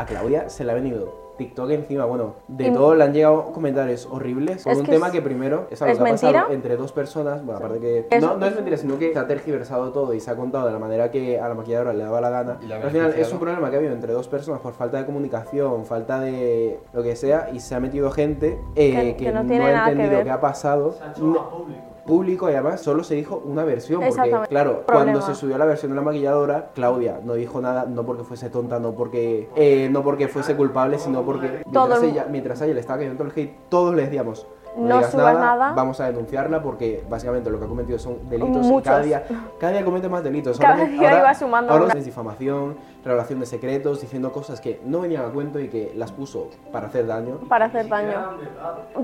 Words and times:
a 0.00 0.06
Claudia 0.06 0.48
se 0.48 0.64
le 0.64 0.72
ha 0.72 0.74
venido 0.74 1.30
TikTok 1.36 1.70
encima, 1.70 2.04
bueno, 2.04 2.34
de 2.48 2.70
todo 2.70 2.94
le 2.94 3.02
han 3.02 3.14
llegado 3.14 3.52
comentarios 3.52 4.06
horribles 4.10 4.60
sobre 4.60 4.76
un 4.76 4.86
tema 4.86 5.10
que 5.10 5.22
primero 5.22 5.68
es 5.70 5.80
algo 5.80 6.04
que 6.04 6.10
ha 6.10 6.12
pasado 6.12 6.52
entre 6.52 6.76
dos 6.76 6.92
personas, 6.92 7.42
bueno, 7.42 7.58
aparte 7.58 7.80
que 7.80 8.20
no, 8.20 8.36
no, 8.36 8.44
es 8.44 8.54
mentira, 8.54 8.76
sino 8.76 8.98
que 8.98 9.14
se 9.14 9.18
ha 9.18 9.26
tergiversado 9.26 9.90
todo 9.90 10.12
y 10.12 10.20
se 10.20 10.30
ha 10.30 10.36
contado 10.36 10.66
de 10.66 10.72
la 10.72 10.78
manera 10.78 11.10
que 11.10 11.40
a 11.40 11.48
la 11.48 11.54
maquilladora 11.54 11.94
le 11.94 12.04
daba 12.04 12.20
la 12.20 12.28
gana. 12.28 12.58
al 12.82 12.90
final 12.90 13.14
es 13.16 13.32
un 13.32 13.38
problema 13.38 13.70
que 13.70 13.76
ha 13.76 13.78
habido 13.78 13.94
entre 13.94 14.12
dos 14.12 14.28
personas 14.28 14.60
por 14.60 14.74
falta 14.74 14.98
de 14.98 15.06
comunicación, 15.06 15.86
falta 15.86 16.20
de 16.20 16.78
lo 16.92 17.02
que 17.02 17.16
sea, 17.16 17.48
y 17.50 17.60
se 17.60 17.74
ha 17.74 17.80
metido 17.80 18.10
gente 18.10 18.58
eh, 18.76 19.16
que, 19.16 19.32
no, 19.32 19.38
ha 19.38 19.90
entendido 19.90 20.22
qué 20.22 20.30
ha 20.30 20.40
pasado. 20.42 20.92
Se 20.92 21.04
ha 21.04 21.10
hecho 21.12 21.50
público 21.50 21.89
público 22.06 22.48
y 22.50 22.54
además 22.54 22.80
solo 22.80 23.04
se 23.04 23.14
dijo 23.14 23.42
una 23.44 23.64
versión. 23.64 24.02
Porque, 24.06 24.32
claro, 24.48 24.84
cuando 24.86 25.20
se 25.22 25.34
subió 25.34 25.58
la 25.58 25.64
versión 25.64 25.92
de 25.92 25.96
la 25.96 26.02
maquilladora, 26.02 26.70
Claudia 26.74 27.20
no 27.22 27.34
dijo 27.34 27.60
nada, 27.60 27.86
no 27.86 28.04
porque 28.04 28.24
fuese 28.24 28.50
tonta, 28.50 28.78
no 28.78 28.92
porque, 28.92 29.48
eh, 29.56 29.88
no 29.90 30.02
porque 30.02 30.28
fuese 30.28 30.56
culpable, 30.56 30.98
sino 30.98 31.22
porque 31.22 31.62
mientras, 31.66 32.02
ella, 32.02 32.26
mientras 32.30 32.60
ella 32.62 32.74
le 32.74 32.80
estaba 32.80 32.98
cayendo 32.98 33.24
el 33.24 33.32
hate, 33.34 33.54
todos 33.68 33.94
le 33.94 34.02
decíamos, 34.02 34.46
no, 34.80 35.02
subas 35.02 35.34
nada, 35.34 35.72
vamos 35.72 36.00
a 36.00 36.06
denunciarla 36.06 36.62
porque 36.62 37.04
básicamente 37.08 37.50
lo 37.50 37.58
que 37.58 37.64
ha 37.64 37.68
cometido 37.68 37.98
son 37.98 38.28
delitos 38.28 38.66
y 38.66 38.82
cada 38.82 39.00
día, 39.00 39.24
cada 39.58 39.72
día 39.72 39.84
comete 39.84 40.08
más 40.08 40.22
delitos. 40.22 40.58
Cada 40.58 40.84
día 40.84 41.18
iba 41.18 41.34
sumando 41.34 41.72
ahora 41.72 41.94
es 41.98 42.04
difamación, 42.04 42.76
revelación 43.04 43.40
de 43.40 43.46
secretos, 43.46 44.00
diciendo 44.00 44.32
cosas 44.32 44.60
que 44.60 44.80
no 44.84 45.00
venían 45.00 45.24
a 45.24 45.28
cuento 45.28 45.60
y 45.60 45.68
que 45.68 45.92
las 45.96 46.12
puso 46.12 46.48
para 46.72 46.88
hacer 46.88 47.06
daño. 47.06 47.38
Para 47.48 47.66
hacer 47.66 47.88
daño. 47.88 48.38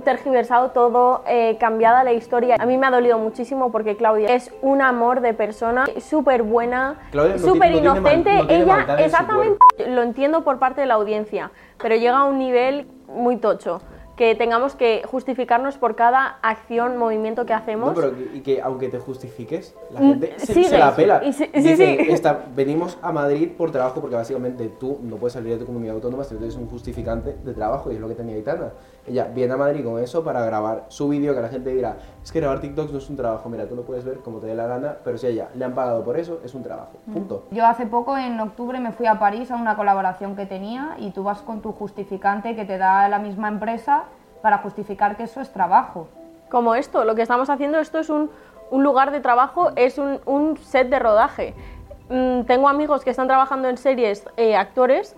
Tergiversado 0.05 0.71
todo, 0.71 1.23
eh, 1.27 1.57
cambiada 1.59 2.05
la 2.05 2.13
historia. 2.13 2.57
A 2.59 2.67
mí 2.67 2.77
me 2.79 2.87
ha 2.87 2.91
dolido 2.91 3.19
muchísimo 3.19 3.71
porque 3.71 3.97
Claudia 3.97 4.35
es 4.35 4.53
un 4.63 4.83
amor 4.83 5.21
de 5.21 5.35
persona, 5.35 5.87
súper 6.01 6.43
buena, 6.43 6.99
súper 7.39 7.73
inocente. 7.73 8.31
Ella, 8.49 8.97
exactamente, 8.99 9.59
lo 9.89 10.03
entiendo 10.03 10.45
por 10.45 10.59
parte 10.59 10.81
de 10.81 10.87
la 10.87 10.95
audiencia, 10.95 11.51
pero 11.79 11.97
llega 11.97 12.19
a 12.19 12.25
un 12.25 12.39
nivel 12.39 12.87
muy 13.09 13.37
tocho 13.37 13.81
que 14.17 14.35
tengamos 14.35 14.75
que 14.75 15.03
justificarnos 15.07 15.77
por 15.77 15.95
cada 15.95 16.39
acción, 16.43 16.97
movimiento 16.97 17.45
que 17.45 17.53
hacemos. 17.53 17.91
No, 17.91 17.95
pero 17.95 18.15
y 18.35 18.41
que 18.41 18.63
aunque 18.63 18.89
te 18.89 18.99
justifiques, 18.99 19.75
la 19.93 20.01
mm, 20.01 20.09
gente 20.09 20.35
se, 20.39 20.79
la 20.79 20.97
pela. 20.97 21.23
sí, 21.33 21.47
venimos 22.55 22.99
a 23.03 23.13
Madrid 23.13 23.51
por 23.57 23.71
trabajo 23.71 24.01
porque 24.01 24.17
básicamente 24.17 24.71
tú 24.81 24.99
no 25.03 25.17
puedes 25.17 25.35
salir 25.35 25.53
de 25.53 25.59
tu 25.59 25.67
comunidad 25.67 25.97
autónoma 25.97 26.25
si 26.25 26.35
no 26.35 26.39
tienes 26.39 26.57
un 26.57 26.69
justificante 26.69 27.37
de 27.45 27.53
trabajo 27.53 27.93
y 27.93 27.97
es 27.97 28.01
lo 28.01 28.09
que 28.09 28.15
tenía 28.15 28.39
Itana. 28.39 28.73
Ella 29.07 29.25
viene 29.33 29.55
a 29.55 29.57
Madrid 29.57 29.85
con 29.85 30.03
eso 30.03 30.25
para 30.25 30.45
grabar 30.45 30.85
su 30.89 31.09
vídeo 31.09 31.35
que 31.35 31.41
la 31.41 31.49
gente 31.49 31.71
dirá, 31.71 31.97
es 32.23 32.33
que 32.33 32.41
grabar 32.41 32.61
TikToks 32.61 32.93
no 32.93 32.99
es 32.99 33.09
un 33.09 33.17
trabajo, 33.17 33.49
mira, 33.49 33.67
tú 33.67 33.77
lo 33.77 33.83
puedes 33.83 34.05
ver 34.05 34.19
como 34.19 34.39
te 34.39 34.49
dé 34.49 34.55
la 34.55 34.67
gana, 34.67 34.97
pero 35.05 35.17
si 35.17 35.27
a 35.27 35.31
ella 35.31 35.49
le 35.55 35.65
han 35.65 35.75
pagado 35.75 36.03
por 36.03 36.19
eso, 36.19 36.41
es 36.45 36.55
un 36.55 36.63
trabajo, 36.65 36.99
mm. 37.07 37.13
punto. 37.13 37.45
Yo 37.53 37.65
hace 37.67 37.87
poco, 37.87 38.17
en 38.19 38.39
octubre, 38.41 38.81
me 38.81 38.93
fui 38.93 39.07
a 39.07 39.19
París 39.19 39.51
a 39.51 39.57
una 39.57 39.77
colaboración 39.77 40.35
que 40.35 40.45
tenía 40.45 40.97
y 40.99 41.11
tú 41.13 41.23
vas 41.23 41.41
con 41.43 41.61
tu 41.61 41.73
justificante 41.73 42.57
que 42.57 42.65
te 42.65 42.79
da 42.79 43.09
la 43.09 43.21
misma 43.21 43.49
empresa 43.49 44.05
para 44.43 44.59
justificar 44.59 45.17
que 45.17 45.25
eso 45.25 45.41
es 45.41 45.53
trabajo. 45.53 46.09
Como 46.51 46.75
esto, 46.75 47.05
lo 47.05 47.15
que 47.15 47.23
estamos 47.23 47.49
haciendo, 47.49 47.79
esto 47.79 47.99
es 47.99 48.11
un, 48.11 48.31
un 48.71 48.83
lugar 48.83 49.13
de 49.13 49.21
trabajo, 49.21 49.71
es 49.77 49.99
un, 49.99 50.21
un 50.27 50.57
set 50.57 50.89
de 50.89 50.99
rodaje. 50.99 51.55
Mm, 52.09 52.43
tengo 52.43 52.69
amigos 52.69 53.05
que 53.05 53.11
están 53.11 53.29
trabajando 53.29 53.69
en 53.69 53.77
series, 53.79 54.25
eh, 54.37 54.57
actores, 54.57 55.15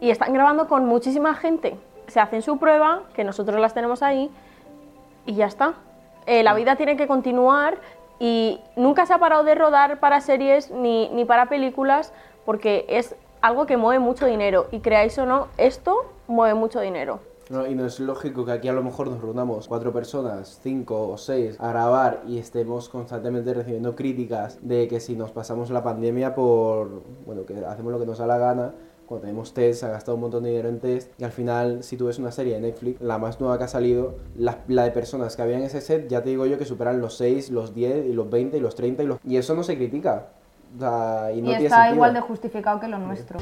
y 0.00 0.10
están 0.10 0.34
grabando 0.34 0.68
con 0.68 0.86
muchísima 0.86 1.34
gente 1.34 1.78
se 2.06 2.20
hacen 2.20 2.42
su 2.42 2.58
prueba, 2.58 3.02
que 3.14 3.24
nosotros 3.24 3.60
las 3.60 3.74
tenemos 3.74 4.02
ahí, 4.02 4.30
y 5.24 5.34
ya 5.34 5.46
está. 5.46 5.74
Eh, 6.26 6.42
la 6.42 6.54
vida 6.54 6.76
tiene 6.76 6.96
que 6.96 7.06
continuar 7.06 7.78
y 8.18 8.60
nunca 8.76 9.06
se 9.06 9.12
ha 9.12 9.18
parado 9.18 9.44
de 9.44 9.54
rodar 9.54 10.00
para 10.00 10.20
series 10.20 10.70
ni, 10.70 11.08
ni 11.10 11.24
para 11.24 11.46
películas 11.46 12.12
porque 12.44 12.86
es 12.88 13.14
algo 13.40 13.66
que 13.66 13.76
mueve 13.76 13.98
mucho 14.00 14.26
dinero 14.26 14.66
y 14.70 14.80
creáis 14.80 15.18
o 15.18 15.26
no, 15.26 15.48
esto 15.58 16.06
mueve 16.26 16.54
mucho 16.54 16.80
dinero. 16.80 17.20
No, 17.48 17.64
y 17.64 17.76
no 17.76 17.86
es 17.86 18.00
lógico 18.00 18.44
que 18.44 18.50
aquí 18.50 18.66
a 18.66 18.72
lo 18.72 18.82
mejor 18.82 19.08
nos 19.08 19.20
reunamos 19.20 19.68
cuatro 19.68 19.92
personas, 19.92 20.58
cinco 20.62 21.08
o 21.08 21.16
seis, 21.16 21.56
a 21.60 21.68
grabar 21.68 22.22
y 22.26 22.38
estemos 22.38 22.88
constantemente 22.88 23.54
recibiendo 23.54 23.94
críticas 23.94 24.58
de 24.62 24.88
que 24.88 24.98
si 24.98 25.14
nos 25.14 25.30
pasamos 25.30 25.70
la 25.70 25.84
pandemia 25.84 26.34
por, 26.34 27.04
bueno, 27.24 27.46
que 27.46 27.64
hacemos 27.64 27.92
lo 27.92 28.00
que 28.00 28.06
nos 28.06 28.18
da 28.18 28.26
la 28.26 28.38
gana, 28.38 28.74
cuando 29.06 29.22
tenemos 29.22 29.54
test, 29.54 29.84
ha 29.84 29.88
gastado 29.88 30.16
un 30.16 30.22
montón 30.22 30.42
de 30.42 30.50
dinero 30.50 30.68
en 30.68 30.80
test 30.80 31.12
y 31.18 31.24
al 31.24 31.30
final, 31.30 31.84
si 31.84 31.96
tú 31.96 32.06
ves 32.06 32.18
una 32.18 32.32
serie 32.32 32.54
de 32.54 32.60
Netflix, 32.60 33.00
la 33.00 33.18
más 33.18 33.40
nueva 33.40 33.56
que 33.56 33.64
ha 33.64 33.68
salido, 33.68 34.16
la, 34.36 34.58
de 34.66 34.90
personas 34.90 35.36
que 35.36 35.42
había 35.42 35.56
en 35.56 35.62
ese 35.62 35.80
set, 35.80 36.08
ya 36.08 36.22
te 36.22 36.30
digo 36.30 36.44
yo 36.46 36.58
que 36.58 36.64
superan 36.64 37.00
los 37.00 37.16
6, 37.16 37.50
los 37.50 37.72
10 37.72 38.06
y 38.06 38.12
los 38.12 38.28
20 38.28 38.56
y 38.56 38.60
los 38.60 38.74
30 38.74 39.02
y, 39.04 39.06
los... 39.06 39.18
y 39.24 39.36
eso 39.36 39.54
no 39.54 39.62
se 39.62 39.76
critica. 39.76 40.26
y, 40.74 41.40
no 41.40 41.52
está 41.52 41.90
igual 41.90 42.14
de 42.14 42.20
justificado 42.20 42.80
que 42.80 42.88
lo 42.88 42.98
nuestro. 42.98 43.38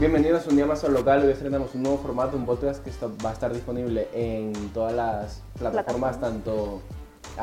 Bienvenidos 0.00 0.46
un 0.46 0.56
día 0.56 0.66
más 0.66 0.82
al 0.84 0.94
local. 0.94 1.22
Hoy 1.24 1.30
estrenamos 1.30 1.74
un 1.74 1.82
nuevo 1.82 1.98
formato, 1.98 2.36
un 2.36 2.46
podcast 2.46 2.82
que 2.82 2.90
va 3.24 3.30
a 3.30 3.32
estar 3.32 3.52
disponible 3.52 4.08
en 4.14 4.52
todas 4.72 4.94
las 4.94 5.42
plataformas, 5.58 6.20
tanto 6.20 6.80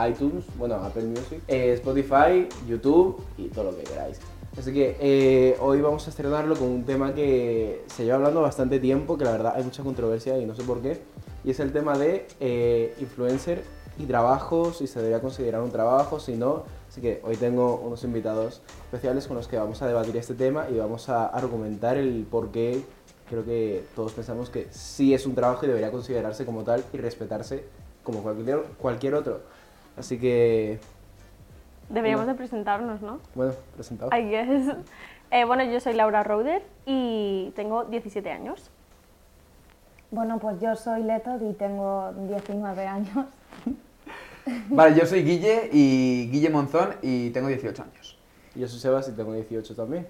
iTunes, 0.09 0.45
bueno, 0.57 0.75
Apple 0.75 1.03
Music, 1.03 1.41
eh, 1.47 1.73
Spotify, 1.73 2.47
YouTube 2.67 3.21
y 3.37 3.47
todo 3.47 3.71
lo 3.71 3.77
que 3.77 3.83
queráis. 3.83 4.19
Así 4.57 4.73
que 4.73 4.97
eh, 4.99 5.57
hoy 5.61 5.79
vamos 5.81 6.05
a 6.07 6.09
estrenarlo 6.09 6.55
con 6.55 6.67
un 6.67 6.83
tema 6.83 7.13
que 7.13 7.83
se 7.87 8.03
lleva 8.03 8.17
hablando 8.17 8.41
bastante 8.41 8.79
tiempo, 8.79 9.17
que 9.17 9.23
la 9.23 9.31
verdad 9.31 9.53
hay 9.55 9.63
mucha 9.63 9.81
controversia 9.83 10.37
y 10.37 10.45
no 10.45 10.55
sé 10.55 10.63
por 10.63 10.81
qué, 10.81 11.01
y 11.43 11.51
es 11.51 11.59
el 11.59 11.71
tema 11.71 11.97
de 11.97 12.27
eh, 12.39 12.93
influencer 12.99 13.63
y 13.97 14.05
trabajo, 14.05 14.73
si 14.73 14.87
se 14.87 14.99
debería 14.99 15.21
considerar 15.21 15.61
un 15.61 15.71
trabajo, 15.71 16.19
si 16.19 16.33
no. 16.33 16.63
Así 16.89 16.99
que 16.99 17.21
hoy 17.23 17.37
tengo 17.37 17.77
unos 17.77 18.03
invitados 18.03 18.61
especiales 18.83 19.27
con 19.27 19.37
los 19.37 19.47
que 19.47 19.57
vamos 19.57 19.81
a 19.81 19.87
debatir 19.87 20.17
este 20.17 20.33
tema 20.33 20.67
y 20.69 20.77
vamos 20.77 21.07
a 21.07 21.27
argumentar 21.27 21.97
el 21.97 22.25
por 22.29 22.51
qué 22.51 22.81
creo 23.31 23.45
que 23.45 23.85
todos 23.95 24.11
pensamos 24.11 24.49
que 24.49 24.67
sí 24.71 25.13
es 25.13 25.25
un 25.25 25.33
trabajo 25.35 25.63
y 25.65 25.69
debería 25.69 25.89
considerarse 25.89 26.45
como 26.45 26.63
tal 26.63 26.83
y 26.91 26.97
respetarse 26.97 27.63
como 28.03 28.21
cualquier, 28.21 28.63
cualquier 28.77 29.15
otro. 29.15 29.39
Así 30.01 30.17
que... 30.17 30.79
Deberíamos 31.89 32.25
de 32.25 32.33
presentarnos, 32.33 33.03
¿no? 33.03 33.19
Bueno, 33.35 33.53
presentado. 33.75 34.09
I 34.17 34.29
guess. 34.29 34.75
Eh, 35.33 35.45
bueno, 35.45 35.63
yo 35.63 35.79
soy 35.79 35.93
Laura 35.93 36.23
Roder 36.23 36.61
y 36.85 37.53
tengo 37.55 37.85
17 37.85 38.29
años. 38.29 38.69
Bueno, 40.09 40.39
pues 40.39 40.59
yo 40.59 40.75
soy 40.75 41.03
Leto 41.03 41.37
y 41.49 41.53
tengo 41.53 42.11
19 42.27 42.85
años. 42.85 43.27
Vale, 44.67 44.93
yo 44.99 45.05
soy 45.05 45.23
Guille 45.23 45.69
y 45.71 46.29
Guille 46.29 46.49
Monzón 46.49 46.95
y 47.01 47.29
tengo 47.29 47.47
18 47.47 47.81
años. 47.81 48.19
Y 48.55 48.59
yo 48.59 48.67
soy 48.67 48.81
Sebas 48.81 49.07
y 49.07 49.13
tengo 49.13 49.31
18 49.31 49.73
también. 49.73 50.05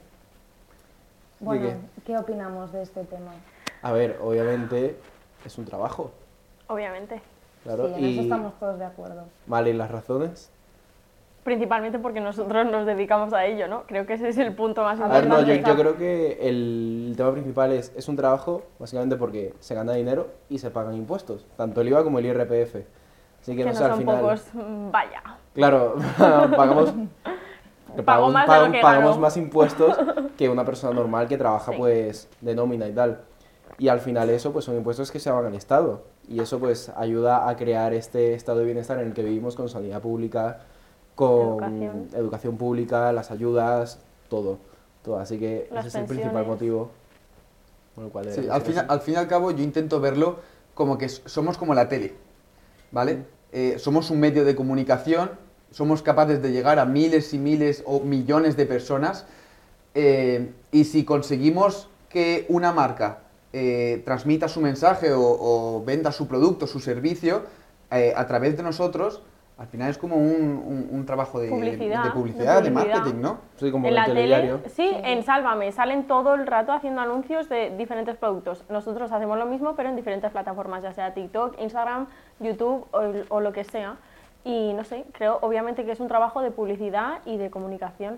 Bueno, 1.40 1.70
qué? 2.04 2.18
opinamos 2.18 2.72
de 2.72 2.82
este 2.82 3.04
tema? 3.04 3.34
A 3.84 3.92
ver, 3.92 4.18
obviamente 4.24 4.96
es 5.46 5.56
un 5.60 5.66
trabajo. 5.66 6.12
Obviamente. 6.66 7.22
Claro, 7.64 7.88
sí, 7.88 7.94
en 7.98 8.06
eso 8.06 8.22
estamos 8.22 8.60
todos 8.60 8.80
de 8.80 8.86
acuerdo. 8.86 9.24
Vale, 9.46 9.70
¿y 9.70 9.74
las 9.74 9.92
razones? 9.92 10.52
Principalmente 11.44 11.98
porque 11.98 12.20
nosotros 12.20 12.70
nos 12.70 12.86
dedicamos 12.86 13.34
a 13.34 13.46
ello, 13.46 13.68
¿no? 13.68 13.84
Creo 13.84 14.06
que 14.06 14.14
ese 14.14 14.30
es 14.30 14.38
el 14.38 14.54
punto 14.54 14.84
más 14.84 15.00
importante. 15.00 15.28
A 15.28 15.38
ver, 15.38 15.48
no, 15.48 15.74
yo, 15.74 15.76
creo 15.76 15.98
que 15.98 16.38
el 16.48 17.14
tema 17.18 17.32
principal 17.32 17.72
es, 17.72 17.92
es 17.96 18.08
un 18.08 18.16
trabajo, 18.16 18.64
básicamente 18.78 19.16
porque 19.16 19.56
se 19.60 19.74
gana 19.74 19.94
dinero 19.94 20.28
y 20.50 20.60
se 20.60 20.70
pagan 20.70 20.96
impuestos, 20.96 21.48
tanto 21.58 21.82
el 21.82 21.88
IVA 21.88 22.04
como 22.04 22.20
el 22.20 22.28
IRPF. 22.28 22.76
Así 23.42 23.56
que, 23.56 23.66
no, 23.66 23.74
son 23.74 23.92
al 23.92 23.98
final... 23.98 24.20
pocos, 24.20 24.46
mm, 24.54 24.92
vaya. 24.92 25.24
Claro, 25.56 25.96
pagamos... 26.20 26.94
pagamos, 28.06 28.34
más, 28.34 28.46
pagamos 28.46 29.20
más, 29.20 29.38
impuestos 29.38 29.98
que 30.38 30.48
una 30.48 30.64
persona 30.64 30.94
normal 30.94 31.28
que 31.28 31.38
trabaja 31.38 31.72
pues 31.72 32.30
de 32.40 32.54
nómina 32.54 32.88
y 32.88 32.94
tal. 32.94 33.22
Y 33.80 33.88
al 33.88 34.00
final 34.00 34.30
eso 34.30 34.54
pues 34.54 34.66
son 34.66 34.76
impuestos 34.76 35.12
que 35.12 35.20
se 35.20 35.32
van 35.32 35.46
al 35.46 35.56
Estado 35.56 36.04
y 36.28 36.40
eso 36.40 36.60
pues 36.60 36.90
ayuda 36.96 37.50
a 37.50 37.56
crear 37.56 37.94
este 37.94 38.34
estado 38.34 38.60
de 38.60 38.66
bienestar 38.66 39.00
en 39.00 39.08
el 39.08 39.14
que 39.14 39.24
vivimos 39.24 39.56
con 39.56 39.70
sanidad 39.70 40.02
pública, 40.02 40.62
con 41.16 42.10
educación, 42.14 42.58
pública, 42.58 43.12
las 43.12 43.32
ayudas, 43.32 44.00
todo. 44.30 44.58
todo. 45.04 45.20
Así 45.20 45.38
que 45.38 45.70
ese 45.72 45.88
es 45.88 45.96
el 45.96 46.06
principal 46.06 46.46
motivo 46.46 46.92
por 47.96 48.06
el 48.06 48.12
cual... 48.12 48.32
Sí, 48.32 48.48
al, 48.50 48.62
fin, 48.62 48.76
al 48.88 49.02
fin 49.02 49.14
y 49.16 49.18
al 49.18 49.28
cabo 49.28 49.52
yo 49.52 49.64
intento 49.64 50.00
verlo 50.00 50.40
como 50.74 50.98
que 50.98 51.10
somos 51.10 51.58
como 51.58 51.74
la 51.74 51.90
tele, 51.90 52.14
¿vale? 52.92 53.16
Mm. 53.16 53.26
Eh, 53.54 53.76
somos 53.80 54.10
un 54.10 54.20
medio 54.20 54.46
de 54.46 54.56
comunicación, 54.56 55.32
somos 55.72 56.02
capaces 56.02 56.42
de 56.42 56.52
llegar 56.52 56.80
a 56.80 56.86
miles 56.86 57.34
y 57.34 57.38
miles 57.38 57.84
o 57.86 58.00
millones 58.00 58.56
de 58.56 58.66
personas 58.66 59.26
eh, 59.94 60.54
y 60.72 60.86
si 60.86 61.04
conseguimos 61.04 61.90
que 62.10 62.46
una 62.50 62.72
marca 62.72 63.20
eh, 63.54 64.02
transmita 64.06 64.48
su 64.48 64.62
mensaje 64.62 65.12
o, 65.14 65.84
venda 65.86 66.12
su 66.12 66.28
producto, 66.28 66.68
su 66.68 66.80
servicio 66.80 67.44
eh, 67.92 68.14
a 68.16 68.26
través 68.26 68.56
de 68.56 68.64
nosotros, 68.64 69.22
al 69.58 69.68
final 69.68 69.92
es 69.92 69.98
como 70.00 70.16
un, 70.16 71.04
trabajo 71.06 71.40
de 71.40 71.50
publicidad, 71.50 72.64
de, 72.64 72.72
marketing, 72.72 73.22
¿no? 73.22 73.38
Sí, 73.58 73.70
como 73.70 73.88
en 73.88 73.94
la 73.94 74.06
tele, 74.06 74.58
sí, 74.70 74.90
en 75.04 75.24
Sálvame 75.24 75.72
salen 75.72 76.08
todo 76.08 76.34
el 76.34 76.48
rato 76.48 76.72
haciendo 76.72 77.02
anuncios 77.02 77.48
de 77.48 77.76
diferentes 77.78 78.16
productos. 78.16 78.64
Nosotros 78.70 79.12
hacemos 79.12 79.38
lo 79.38 79.46
mismo, 79.46 79.76
pero 79.76 79.90
en 79.90 79.96
diferentes 79.96 80.32
plataformas, 80.32 80.82
ya 80.82 80.94
sea 80.94 81.14
TikTok, 81.14 81.62
Instagram, 81.62 82.08
YouTube 82.40 82.88
o, 83.30 83.40
lo 83.40 83.52
que 83.52 83.64
sea. 83.64 83.98
y 84.44 84.74
no 84.74 84.84
sé, 84.84 85.06
creo 85.12 85.38
obviamente 85.42 85.86
que 85.86 85.92
es 85.92 86.00
un 86.00 86.08
trabajo 86.08 86.42
de 86.42 86.50
publicidad 86.50 87.20
y 87.26 87.38
de 87.38 87.52
comunicación. 87.52 88.18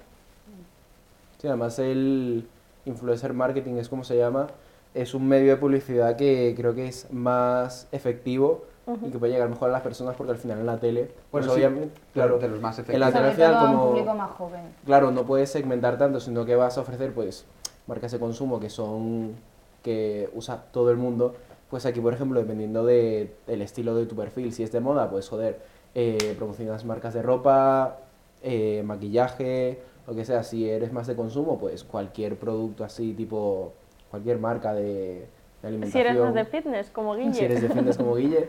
Sí, 1.40 1.48
además 1.48 1.78
el 1.80 2.48
influencer 2.86 3.34
marketing 3.34 3.76
es 3.76 3.90
como 3.90 4.06
se 4.06 4.18
llama, 4.18 4.48
es 4.94 5.14
un 5.14 5.28
medio 5.28 5.52
de 5.52 5.58
publicidad 5.58 6.16
que 6.16 6.54
creo 6.56 6.76
que 6.76 6.88
es 6.88 7.12
más 7.12 7.88
efectivo 7.92 8.66
y 9.02 9.12
que 9.12 9.18
puede 9.18 9.32
llegar 9.32 9.50
mejor 9.50 9.70
a 9.70 9.72
las 9.72 9.82
personas 9.82 10.16
porque 10.16 10.34
al 10.34 10.38
final 10.38 10.60
en 10.60 10.66
la 10.66 10.78
tele, 10.78 11.10
pues 11.32 11.48
obviamente, 11.48 12.00
claro, 12.14 12.38
de 12.38 12.50
los 12.50 12.60
más 12.60 12.78
efectivos. 12.80 12.96
En 12.96 13.00
la 13.00 13.12
tele 13.12 13.28
al 13.28 13.34
final 13.34 13.66
como 13.66 13.90
público 13.90 14.14
más 14.14 14.32
joven. 14.32 14.62
Claro, 14.86 15.12
no 15.12 15.24
puedes 15.24 15.50
segmentar 15.50 15.98
tanto, 15.98 16.20
sino 16.20 16.46
que 16.46 16.56
vas 16.56 16.78
a 16.78 16.82
ofrecer 16.82 17.14
pues 17.14 17.46
marcas 17.88 18.12
de 18.12 18.20
consumo 18.20 18.60
que 18.60 18.70
son 18.70 19.36
que 19.82 20.30
usa 20.34 20.64
todo 20.72 20.92
el 20.92 20.98
mundo, 20.98 21.36
pues 21.70 21.86
aquí 21.86 22.00
por 22.00 22.14
ejemplo, 22.14 22.40
dependiendo 22.40 22.86
del 22.86 23.32
estilo 23.48 23.96
de 23.96 24.06
tu 24.06 24.16
perfil, 24.16 24.54
si 24.54 24.64
es 24.64 24.72
de 24.72 24.80
moda, 24.80 25.10
pues 25.10 25.28
joder, 25.28 25.60
eh, 25.96 26.36
promocionas 26.38 26.86
marcas 26.86 27.14
de 27.14 27.22
ropa, 27.22 27.98
eh, 28.42 28.82
maquillaje, 28.86 29.82
lo 30.08 30.16
que 30.16 30.26
sea, 30.26 30.44
si 30.44 30.70
eres 30.70 30.92
más 30.94 31.08
de 31.08 31.16
consumo, 31.16 31.58
pues 31.58 31.84
cualquier 31.84 32.38
producto 32.38 32.84
así, 32.84 33.14
tipo 33.14 33.74
cualquier 34.14 34.38
marca 34.38 34.76
de, 34.76 35.26
alimentación. 35.64 35.92
Si 35.92 36.00
eres 36.00 36.34
de 36.36 36.46
fitness, 36.46 36.90
como 36.92 37.16
Guille. 37.16 37.34
Si 37.34 37.46
eres 37.46 37.64
de 37.64 37.70
fitness 37.70 37.98
como 37.98 38.16
Guille, 38.16 38.48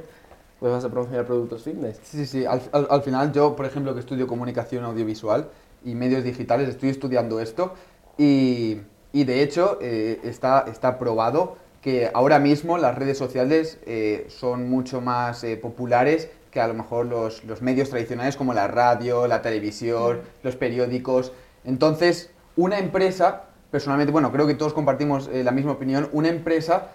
pues 0.60 0.70
vas 0.70 0.84
a 0.84 0.90
promocionar 0.90 1.24
productos 1.24 1.62
fitness. 1.62 1.98
Sí, 2.02 2.18
sí, 2.18 2.26
sí. 2.26 2.44
Al, 2.44 2.60
al, 2.70 3.00
final 3.00 3.32
yo, 3.32 3.56
por 3.56 3.64
ejemplo, 3.64 3.94
que 3.94 4.00
estudio 4.00 4.26
comunicación 4.26 4.84
audiovisual 4.84 5.48
y 5.82 5.94
medios 5.94 6.22
digitales, 6.22 6.68
estoy 6.68 6.90
estudiando 6.90 7.40
esto 7.40 7.72
y, 8.18 8.82
y 9.14 9.24
de 9.24 9.42
hecho 9.42 9.78
eh, 9.80 10.20
está, 10.22 10.66
está 10.70 10.98
probado 10.98 11.56
que 11.80 12.10
ahora 12.12 12.38
mismo 12.38 12.76
las 12.76 12.94
redes 12.94 13.16
sociales 13.16 13.78
eh, 13.86 14.26
son 14.28 14.68
mucho 14.68 15.00
más 15.00 15.44
eh, 15.44 15.56
populares 15.56 16.28
que 16.50 16.60
a 16.60 16.68
lo 16.68 16.74
mejor 16.74 17.06
los, 17.06 17.42
los, 17.44 17.62
medios 17.62 17.88
tradicionales 17.88 18.36
como 18.36 18.52
la 18.52 18.68
radio, 18.68 19.26
la 19.26 19.40
televisión, 19.40 20.20
los 20.42 20.56
periódicos. 20.56 21.32
Entonces, 21.64 22.30
una 22.54 22.78
empresa, 22.78 23.46
personalmente, 23.74 24.12
bueno, 24.12 24.30
creo 24.30 24.46
que 24.46 24.54
todos 24.54 24.72
compartimos 24.72 25.28
la 25.28 25.50
misma 25.50 25.72
opinión, 25.72 26.08
una 26.12 26.28
empresa 26.28 26.92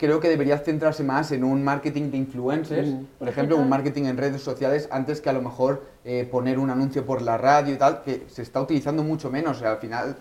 creo 0.00 0.18
que 0.18 0.30
debería 0.30 0.56
centrarse 0.56 1.04
más 1.04 1.30
en 1.30 1.44
un 1.44 1.62
marketing 1.62 2.10
de 2.10 2.16
influencers, 2.16 2.88
por 3.18 3.28
ejemplo, 3.28 3.58
un 3.58 3.68
marketing 3.68 4.04
en 4.04 4.16
redes 4.16 4.40
sociales, 4.40 4.88
antes 4.90 5.20
que 5.20 5.28
a 5.28 5.34
lo 5.34 5.42
mejor 5.42 5.84
eh, 6.06 6.26
poner 6.30 6.58
un 6.58 6.70
anuncio 6.70 7.04
por 7.04 7.20
la 7.20 7.36
radio 7.36 7.74
y 7.74 7.76
tal, 7.76 8.00
que 8.00 8.24
se 8.28 8.40
está 8.40 8.62
utilizando 8.62 9.02
mucho 9.02 9.30
menos. 9.30 9.58
O 9.58 9.60
sea, 9.60 9.72
al 9.72 9.76
final, 9.76 10.16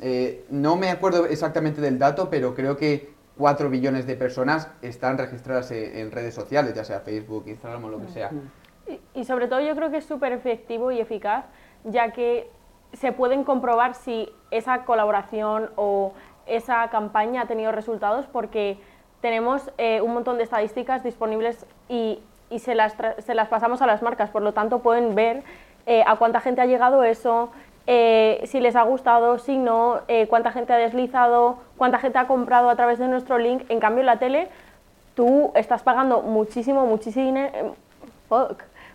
eh, 0.00 0.44
no 0.50 0.76
me 0.76 0.88
acuerdo 0.88 1.26
exactamente 1.26 1.80
del 1.80 1.98
dato, 1.98 2.30
pero 2.30 2.54
creo 2.54 2.76
que 2.76 3.12
4 3.36 3.68
billones 3.70 4.06
de 4.06 4.14
personas 4.14 4.68
están 4.82 5.18
registradas 5.18 5.72
en 5.72 6.12
redes 6.12 6.32
sociales, 6.32 6.72
ya 6.72 6.84
sea 6.84 7.00
Facebook, 7.00 7.42
Instagram 7.48 7.86
o 7.86 7.88
lo 7.88 8.00
que 8.00 8.12
sea. 8.12 8.30
Y, 8.86 9.00
y 9.18 9.24
sobre 9.24 9.48
todo 9.48 9.60
yo 9.60 9.74
creo 9.74 9.90
que 9.90 9.96
es 9.96 10.04
súper 10.04 10.30
efectivo 10.30 10.92
y 10.92 11.00
eficaz, 11.00 11.46
ya 11.82 12.12
que 12.12 12.48
se 12.94 13.12
pueden 13.12 13.44
comprobar 13.44 13.94
si 13.94 14.30
esa 14.50 14.84
colaboración 14.84 15.70
o 15.76 16.12
esa 16.46 16.88
campaña 16.88 17.42
ha 17.42 17.46
tenido 17.46 17.72
resultados 17.72 18.26
porque 18.26 18.78
tenemos 19.20 19.70
eh, 19.78 20.00
un 20.02 20.12
montón 20.12 20.36
de 20.36 20.44
estadísticas 20.44 21.02
disponibles 21.02 21.66
y, 21.88 22.18
y 22.50 22.58
se, 22.58 22.74
las 22.74 22.94
se, 23.18 23.34
las 23.34 23.48
pasamos 23.48 23.80
a 23.82 23.86
las 23.86 24.02
marcas, 24.02 24.30
por 24.30 24.42
lo 24.42 24.52
tanto 24.52 24.80
pueden 24.80 25.14
ver 25.14 25.42
eh, 25.86 26.04
a 26.06 26.16
cuánta 26.16 26.40
gente 26.40 26.60
ha 26.60 26.66
llegado 26.66 27.04
eso, 27.04 27.50
eh, 27.86 28.42
si 28.46 28.60
les 28.60 28.76
ha 28.76 28.82
gustado, 28.82 29.38
si 29.38 29.58
no, 29.58 30.00
cuánta 30.28 30.52
gente 30.52 30.72
ha 30.72 30.76
deslizado, 30.76 31.58
cuánta 31.76 31.98
gente 31.98 32.18
ha 32.18 32.26
comprado 32.26 32.70
a 32.70 32.76
través 32.76 32.98
de 32.98 33.08
nuestro 33.08 33.38
link. 33.38 33.62
En 33.68 33.80
cambio, 33.80 34.00
en 34.00 34.06
la 34.06 34.18
tele, 34.18 34.48
tú 35.14 35.52
estás 35.54 35.82
pagando 35.82 36.22
muchísimo, 36.22 36.86
muchísimo 36.86 37.26
dinero. 37.26 37.76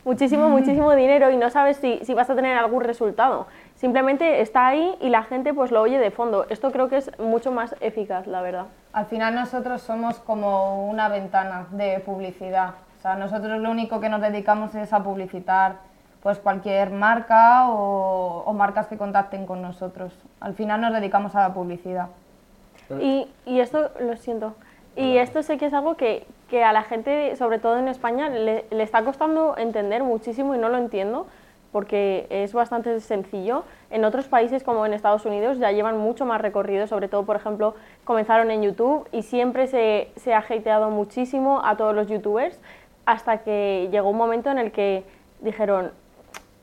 muchísimo, 0.04 0.50
muchísimo 0.50 0.96
dinero 0.96 1.30
y 1.30 1.38
no 1.38 1.50
sabes 1.50 1.78
si, 1.78 2.00
si 2.04 2.14
vas 2.14 2.30
a 2.30 2.36
tener 2.36 2.58
algún 2.58 2.82
resultado. 2.82 3.48
Simplemente 3.80 4.42
está 4.42 4.68
ahí 4.68 4.94
y 5.00 5.08
la 5.08 5.24
gente 5.24 5.54
pues 5.54 5.72
lo 5.72 5.82
oye 5.82 6.00
de 6.00 6.12
fondo. 6.12 6.46
Esto 6.50 6.70
creo 6.70 6.90
que 6.90 6.98
es 6.98 7.18
mucho 7.18 7.54
más 7.54 7.74
eficaz, 7.80 8.28
la 8.28 8.42
verdad. 8.42 8.66
Al 8.92 9.06
final 9.06 9.36
nosotros 9.36 9.82
somos 9.82 10.20
como 10.20 10.90
una 10.90 11.08
ventana 11.08 11.66
de 11.72 12.02
publicidad. 12.06 12.74
O 12.98 13.02
sea, 13.02 13.16
nosotros 13.16 13.62
lo 13.62 13.72
único 13.72 14.02
que 14.02 14.10
nos 14.10 14.20
dedicamos 14.20 14.76
es 14.76 14.92
a 14.92 15.02
publicitar 15.02 15.78
pues 16.22 16.40
cualquier 16.40 16.90
marca 16.90 17.70
o, 17.70 18.54
marcas 18.54 18.88
que 18.88 18.98
contacten 18.98 19.46
con 19.46 19.62
nosotros. 19.62 20.12
Al 20.42 20.56
final 20.56 20.82
nos 20.82 20.92
dedicamos 20.92 21.34
a 21.36 21.48
la 21.48 21.54
publicidad. 21.54 22.10
Y, 23.00 23.30
y 23.46 23.62
esto, 23.62 23.92
lo 24.02 24.18
siento, 24.18 24.56
y 25.00 25.18
esto 25.18 25.44
sé 25.44 25.58
que 25.58 25.68
es 25.68 25.74
algo 25.74 25.96
que, 25.96 26.26
que 26.50 26.64
a 26.66 26.74
la 26.74 26.84
gente, 26.84 27.36
sobre 27.38 27.60
todo 27.60 27.78
en 27.78 27.88
España, 27.88 28.28
le, 28.28 28.66
le, 28.70 28.84
está 28.84 29.04
costando 29.04 29.58
entender 29.58 30.04
muchísimo 30.04 30.56
y 30.56 30.58
no 30.58 30.68
lo 30.68 30.78
entiendo, 30.78 31.28
porque 31.72 32.28
es 32.30 32.54
bastante 32.54 33.00
sencillo. 33.00 33.64
En 33.90 34.06
otros 34.06 34.28
países 34.28 34.64
como 34.64 34.86
en 34.86 34.94
Estados 34.94 35.26
Unidos 35.26 35.58
ya 35.58 35.72
llevan 35.72 35.98
mucho 35.98 36.26
más 36.26 36.42
recorrido, 36.42 36.88
sobre 36.88 37.08
todo, 37.08 37.24
por 37.26 37.36
ejemplo, 37.36 37.76
comenzaron 38.04 38.52
en 38.52 38.64
YouTube 38.64 39.08
y 39.12 39.24
siempre 39.24 39.68
se, 39.68 40.12
se 40.16 40.34
ha 40.34 40.40
hateado 40.40 40.90
muchísimo 40.90 41.62
a 41.64 41.78
todos 41.78 41.96
los 41.96 42.08
youtubers 42.08 42.60
hasta 43.06 43.40
que 43.40 43.90
llegó 43.92 44.10
un 44.10 44.18
momento 44.18 44.50
en 44.52 44.60
el 44.60 44.72
que 44.72 45.04
dijeron, 45.42 45.92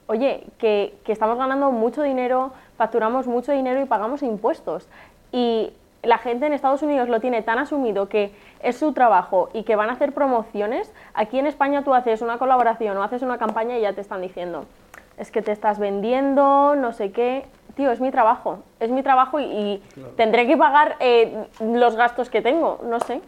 oye, 0.06 0.44
que, 0.58 0.94
que 1.04 1.12
estamos 1.12 1.38
ganando 1.38 1.72
mucho 1.72 2.02
dinero, 2.02 2.52
facturamos 2.76 3.26
mucho 3.26 3.52
dinero 3.52 3.80
y 3.80 3.84
pagamos 3.86 4.22
impuestos. 4.22 4.88
Y 5.32 5.72
la 6.06 6.18
gente 6.18 6.46
en 6.46 6.52
Estados 6.52 6.82
Unidos 6.82 7.08
lo 7.08 7.20
tiene 7.20 7.42
tan 7.42 7.58
asumido 7.58 8.08
que 8.08 8.32
es 8.60 8.76
su 8.76 8.92
trabajo 8.92 9.50
y 9.52 9.64
que 9.64 9.76
van 9.76 9.90
a 9.90 9.94
hacer 9.94 10.12
promociones, 10.12 10.92
aquí 11.14 11.38
en 11.38 11.46
España 11.46 11.82
tú 11.82 11.94
haces 11.94 12.22
una 12.22 12.38
colaboración 12.38 12.96
o 12.96 13.02
haces 13.02 13.22
una 13.22 13.38
campaña 13.38 13.76
y 13.76 13.82
ya 13.82 13.92
te 13.92 14.00
están 14.00 14.22
diciendo, 14.22 14.66
es 15.18 15.30
que 15.30 15.42
te 15.42 15.52
estás 15.52 15.78
vendiendo, 15.78 16.76
no 16.76 16.92
sé 16.92 17.12
qué. 17.12 17.46
Tío, 17.74 17.90
es 17.90 18.00
mi 18.00 18.10
trabajo, 18.10 18.62
es 18.80 18.90
mi 18.90 19.02
trabajo 19.02 19.38
y, 19.38 19.82
tendré 20.16 20.46
que 20.46 20.56
pagar 20.56 20.96
eh, 21.00 21.46
los 21.60 21.94
gastos 21.94 22.30
que 22.30 22.40
tengo, 22.40 22.80
no 22.84 23.00
sé. 23.00 23.20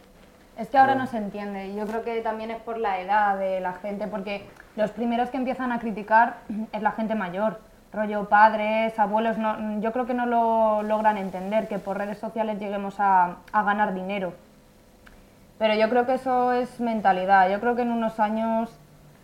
Es 0.57 0.69
que 0.69 0.79
ahora 0.79 0.95
no 0.95 1.07
se 1.07 1.19
entiende, 1.19 1.75
yo 1.75 1.87
creo 1.87 2.03
que 2.03 2.21
también 2.21 2.51
es 2.51 2.61
por 2.61 2.79
la 2.79 2.99
edad 3.01 3.39
de 3.39 3.61
la 3.61 3.75
gente, 3.75 4.09
porque 4.09 4.45
los 4.75 4.91
primeros 4.91 5.31
que 5.31 5.37
empiezan 5.37 5.71
a 5.71 5.79
criticar 5.79 6.39
es 6.73 6.83
la 6.83 6.93
gente 6.93 7.15
mayor, 7.15 7.61
rollo 7.93 8.29
padres, 8.29 8.99
abuelos, 8.99 9.39
no, 9.39 9.81
yo 9.81 9.93
creo 9.93 10.07
que 10.07 10.15
no 10.15 10.27
lo 10.27 10.83
logran 10.83 11.19
entender, 11.19 11.69
que 11.69 11.79
por 11.79 11.99
redes 11.99 12.19
sociales 12.19 12.59
lleguemos 12.59 12.99
a, 12.99 13.37
a 13.53 13.63
ganar 13.63 13.95
dinero. 13.95 14.33
Pero 15.59 15.75
yo 15.75 15.91
creo 15.91 16.07
que 16.07 16.15
eso 16.15 16.53
es 16.53 16.81
mentalidad, 16.81 17.51
yo 17.51 17.61
creo 17.61 17.77
que 17.77 17.83
en 17.83 17.93
unos 17.93 18.19
años 18.19 18.71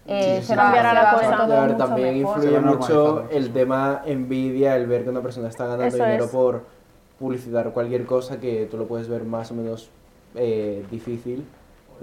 eh, 0.06 0.42
se 0.42 0.54
cambiará 0.54 0.92
la 0.92 1.12
cosa. 1.12 1.76
también 1.76 2.16
influye 2.16 2.60
mucho 2.60 3.28
el 3.30 3.52
tema 3.52 4.02
envidia, 4.04 4.76
el 4.76 4.86
ver 4.86 5.04
que 5.04 5.10
una 5.10 5.22
persona 5.22 5.48
está 5.48 5.66
ganando 5.66 5.94
dinero 5.94 6.28
por 6.30 6.62
publicitar 7.18 7.70
cualquier 7.72 8.04
cosa 8.04 8.38
que 8.38 8.66
tú 8.70 8.76
lo 8.76 8.86
puedes 8.86 9.08
ver 9.08 9.24
más 9.24 9.50
o 9.50 9.54
menos 9.54 9.90
eh, 10.34 10.84
difícil. 10.90 11.46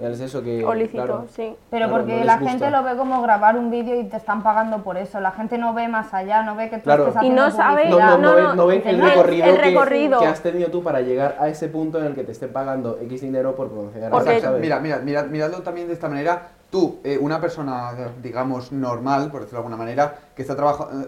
Es 0.00 0.20
eso 0.20 0.42
que, 0.42 0.64
o 0.64 0.74
lícito, 0.74 1.26
sí. 1.28 1.54
Pero 1.70 1.90
porque 1.90 2.24
la 2.24 2.38
gente 2.38 2.70
lo 2.70 2.82
ve 2.82 2.96
como 2.96 3.20
grabar 3.20 3.58
un 3.58 3.70
vídeo 3.70 4.00
y 4.00 4.04
te 4.04 4.16
están 4.16 4.42
pagando 4.42 4.78
por 4.78 4.96
eso. 4.96 5.20
La 5.20 5.32
gente 5.32 5.58
no 5.58 5.74
ve 5.74 5.86
más 5.86 6.14
allá, 6.14 6.42
no 6.42 6.56
ve 6.56 6.70
que 6.70 6.78
tú 6.78 6.90
estés 6.90 7.14
haciendo 7.14 7.26
Y 7.26 7.30
no 7.30 7.50
sabe... 7.50 7.90
No, 7.90 8.16
no, 8.16 8.54
no, 8.54 8.66
ven 8.66 8.82
el, 8.86 9.00
recorrido, 9.00 9.44
el 9.44 9.58
recorrido. 9.58 10.18
Que, 10.18 10.26
has 10.26 10.40
tenido 10.40 10.70
tú 10.70 10.82
para 10.82 11.02
llegar 11.02 11.36
a 11.38 11.48
ese 11.48 11.68
punto 11.68 11.98
en 11.98 12.06
el 12.06 12.14
que 12.14 12.24
te 12.24 12.32
esté 12.32 12.48
pagando 12.48 12.98
X 13.02 13.20
dinero 13.20 13.54
por 13.54 13.68
promocionar. 13.68 14.10
Mira, 14.58 14.80
mira, 14.80 14.98
mira, 14.98 15.22
miradlo 15.24 15.58
también 15.60 15.86
de 15.86 15.92
esta 15.92 16.08
manera 16.08 16.48
tú, 16.72 17.00
eh, 17.04 17.18
una 17.20 17.38
persona, 17.38 18.14
digamos, 18.22 18.72
normal, 18.72 19.30
por 19.30 19.42
decirlo 19.42 19.58
de 19.58 19.64
alguna 19.66 19.76
manera, 19.76 20.18
que 20.34 20.40
está 20.40 20.56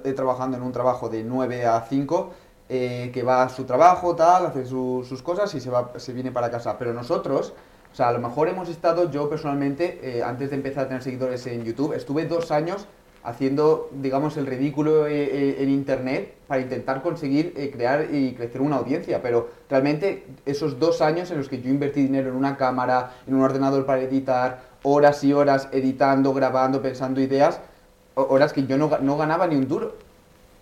eh, 0.05 0.13
trabajando 0.13 0.59
en 0.59 0.63
un 0.63 0.73
trabajo 0.73 1.09
de 1.09 1.25
9 1.25 1.65
a 1.65 1.81
5, 1.89 2.31
eh, 2.69 3.11
que 3.15 3.23
va 3.23 3.43
a 3.43 3.49
su 3.49 3.65
trabajo, 3.65 4.15
tal, 4.15 4.45
hace 4.47 4.67
sus 4.67 5.23
cosas 5.23 5.53
y 5.55 5.61
se, 5.61 5.71
va, 5.71 5.93
se 5.97 6.13
viene 6.13 6.31
para 6.31 6.51
casa. 6.51 6.77
Pero 6.79 6.93
nosotros, 6.93 7.55
o 7.91 7.95
sea, 7.97 8.09
a 8.09 8.13
lo 8.13 8.21
mejor 8.21 8.49
hemos 8.49 8.69
estado, 8.69 9.11
yo 9.11 9.31
personalmente, 9.31 10.23
antes 10.23 10.51
de 10.51 10.57
empezar 10.57 10.85
a 10.85 10.89
tener 10.89 11.03
seguidores 11.03 11.47
en 11.47 11.65
YouTube, 11.65 11.95
estuve 11.95 12.27
dos 12.27 12.51
años 12.51 12.87
haciendo, 13.23 13.89
digamos, 13.91 14.37
el 14.37 14.45
ridículo 14.45 15.07
en 15.07 15.71
Internet 15.71 16.35
para 16.47 16.61
intentar 16.61 17.01
conseguir 17.01 17.55
crear 17.73 18.09
y 18.13 18.35
crecer 18.35 18.61
una 18.61 18.77
audiencia. 18.77 19.23
Pero 19.23 19.49
realmente 19.71 20.27
esos 20.45 20.79
dos 20.79 21.01
años 21.01 21.31
en 21.31 21.39
los 21.39 21.49
que 21.49 21.63
yo 21.63 21.71
invertí 21.71 22.03
dinero 22.03 22.29
en 22.29 22.37
una 22.37 22.59
cámara, 22.59 23.15
en 23.27 23.35
un 23.35 23.41
ordenador 23.41 23.87
para 23.87 24.03
editar, 24.03 24.74
horas 24.85 25.25
y 25.25 25.33
horas 25.33 25.69
editando, 25.73 26.33
grabando, 26.33 26.81
pensando 26.81 27.21
ideas, 27.21 27.61
horas 28.15 28.53
que 28.53 28.65
yo 28.67 28.79
no, 28.79 28.91
no 29.01 29.17
ganaba 29.17 29.47
ni 29.49 29.57
un 29.57 29.67
duro. 29.67 29.97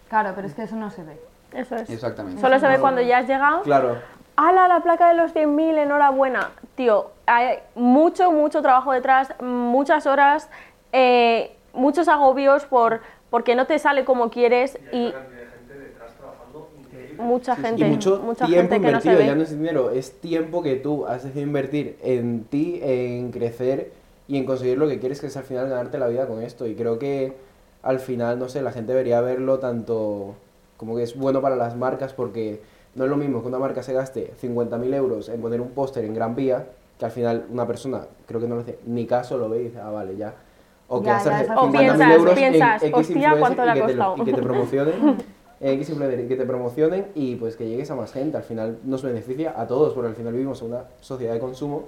Claro, 0.08 0.32
pero 0.34 0.46
es 0.46 0.54
que 0.54 0.62
eso 0.62 0.76
no 0.76 0.90
se 0.90 1.02
ve. 1.02 1.20
Eso 1.52 1.76
es. 1.76 1.90
Exactamente. 1.90 2.40
Solo 2.40 2.58
se 2.58 2.66
ve 2.66 2.78
cuando 2.78 3.02
ya 3.02 3.18
has 3.18 3.28
llegado. 3.28 3.62
Claro. 3.62 3.98
¡Hala, 4.36 4.66
la 4.68 4.80
placa 4.80 5.08
de 5.08 5.14
los 5.14 5.34
100.000! 5.34 5.78
Enhorabuena. 5.78 6.52
Tío, 6.74 7.10
hay 7.26 7.58
mucho, 7.74 8.32
mucho 8.32 8.62
trabajo 8.62 8.92
detrás, 8.92 9.34
muchas 9.40 10.06
horas, 10.06 10.48
eh, 10.92 11.54
muchos 11.74 12.08
agobios 12.08 12.64
por 12.64 13.00
porque 13.28 13.54
no 13.54 13.66
te 13.66 13.78
sale 13.78 14.04
como 14.04 14.30
quieres 14.30 14.78
y, 14.92 15.12
mucha 17.18 17.56
gente, 17.56 17.86
y 17.86 17.90
mucho 17.90 18.20
mucha 18.22 18.44
tiempo 18.44 18.74
gente 18.74 18.76
invertido, 18.76 19.16
que 19.16 19.22
no 19.22 19.26
ya 19.30 19.34
no 19.34 19.42
es 19.42 19.50
dinero, 19.50 19.90
es 19.90 20.20
tiempo 20.20 20.62
que 20.62 20.76
tú 20.76 21.06
has 21.06 21.22
decidido 21.22 21.46
invertir 21.46 21.96
en 22.02 22.44
ti, 22.44 22.80
en 22.82 23.32
crecer 23.32 23.90
y 24.32 24.38
en 24.38 24.46
conseguir 24.46 24.78
lo 24.78 24.88
que 24.88 24.98
quieres, 24.98 25.20
que 25.20 25.26
es 25.26 25.36
al 25.36 25.44
final 25.44 25.68
ganarte 25.68 25.98
la 25.98 26.08
vida 26.08 26.26
con 26.26 26.40
esto. 26.40 26.66
Y 26.66 26.74
creo 26.74 26.98
que 26.98 27.34
al 27.82 28.00
final, 28.00 28.38
no 28.38 28.48
sé, 28.48 28.62
la 28.62 28.72
gente 28.72 28.92
debería 28.92 29.20
verlo 29.20 29.58
tanto 29.58 30.36
como 30.78 30.96
que 30.96 31.02
es 31.02 31.18
bueno 31.18 31.42
para 31.42 31.54
las 31.54 31.76
marcas 31.76 32.14
porque 32.14 32.62
no 32.94 33.04
es 33.04 33.10
lo 33.10 33.18
mismo 33.18 33.42
que 33.42 33.48
una 33.48 33.58
marca 33.58 33.82
se 33.82 33.92
gaste 33.92 34.32
50.000 34.40 34.94
euros 34.94 35.28
en 35.28 35.38
poner 35.42 35.60
un 35.60 35.72
póster 35.72 36.06
en 36.06 36.14
Gran 36.14 36.34
Vía, 36.34 36.64
que 36.98 37.04
al 37.04 37.10
final 37.10 37.44
una 37.50 37.66
persona, 37.66 38.06
creo 38.24 38.40
que 38.40 38.48
no 38.48 38.54
le 38.54 38.62
hace 38.62 38.78
ni 38.86 39.04
caso, 39.04 39.36
lo 39.36 39.50
ve 39.50 39.60
y 39.60 39.64
dice, 39.64 39.80
ah, 39.80 39.90
vale, 39.90 40.16
ya. 40.16 40.32
O 40.88 41.02
que 41.02 41.10
gastar 41.10 41.48
50.000 41.48 42.14
euros 42.14 42.34
piensas, 42.34 42.82
en 42.82 42.88
X 42.88 43.00
hostia, 43.00 43.36
¿cuánto 43.38 43.64
le 43.66 43.70
ha 43.70 43.80
costado? 43.84 44.16
Y 44.16 44.24
que 44.24 44.32
te 44.32 44.42
promocionen. 44.42 45.18
X 45.60 45.90
influencer 45.90 46.20
y 46.20 46.26
que 46.26 46.36
te 46.36 46.46
promocionen 46.46 47.08
y 47.14 47.36
pues 47.36 47.56
que 47.56 47.68
llegues 47.68 47.90
a 47.90 47.96
más 47.96 48.14
gente. 48.14 48.38
Al 48.38 48.44
final 48.44 48.78
nos 48.82 49.02
beneficia 49.02 49.52
a 49.60 49.66
todos, 49.66 49.92
porque 49.92 50.08
al 50.08 50.16
final 50.16 50.32
vivimos 50.32 50.62
en 50.62 50.68
una 50.68 50.84
sociedad 51.02 51.34
de 51.34 51.38
consumo 51.38 51.84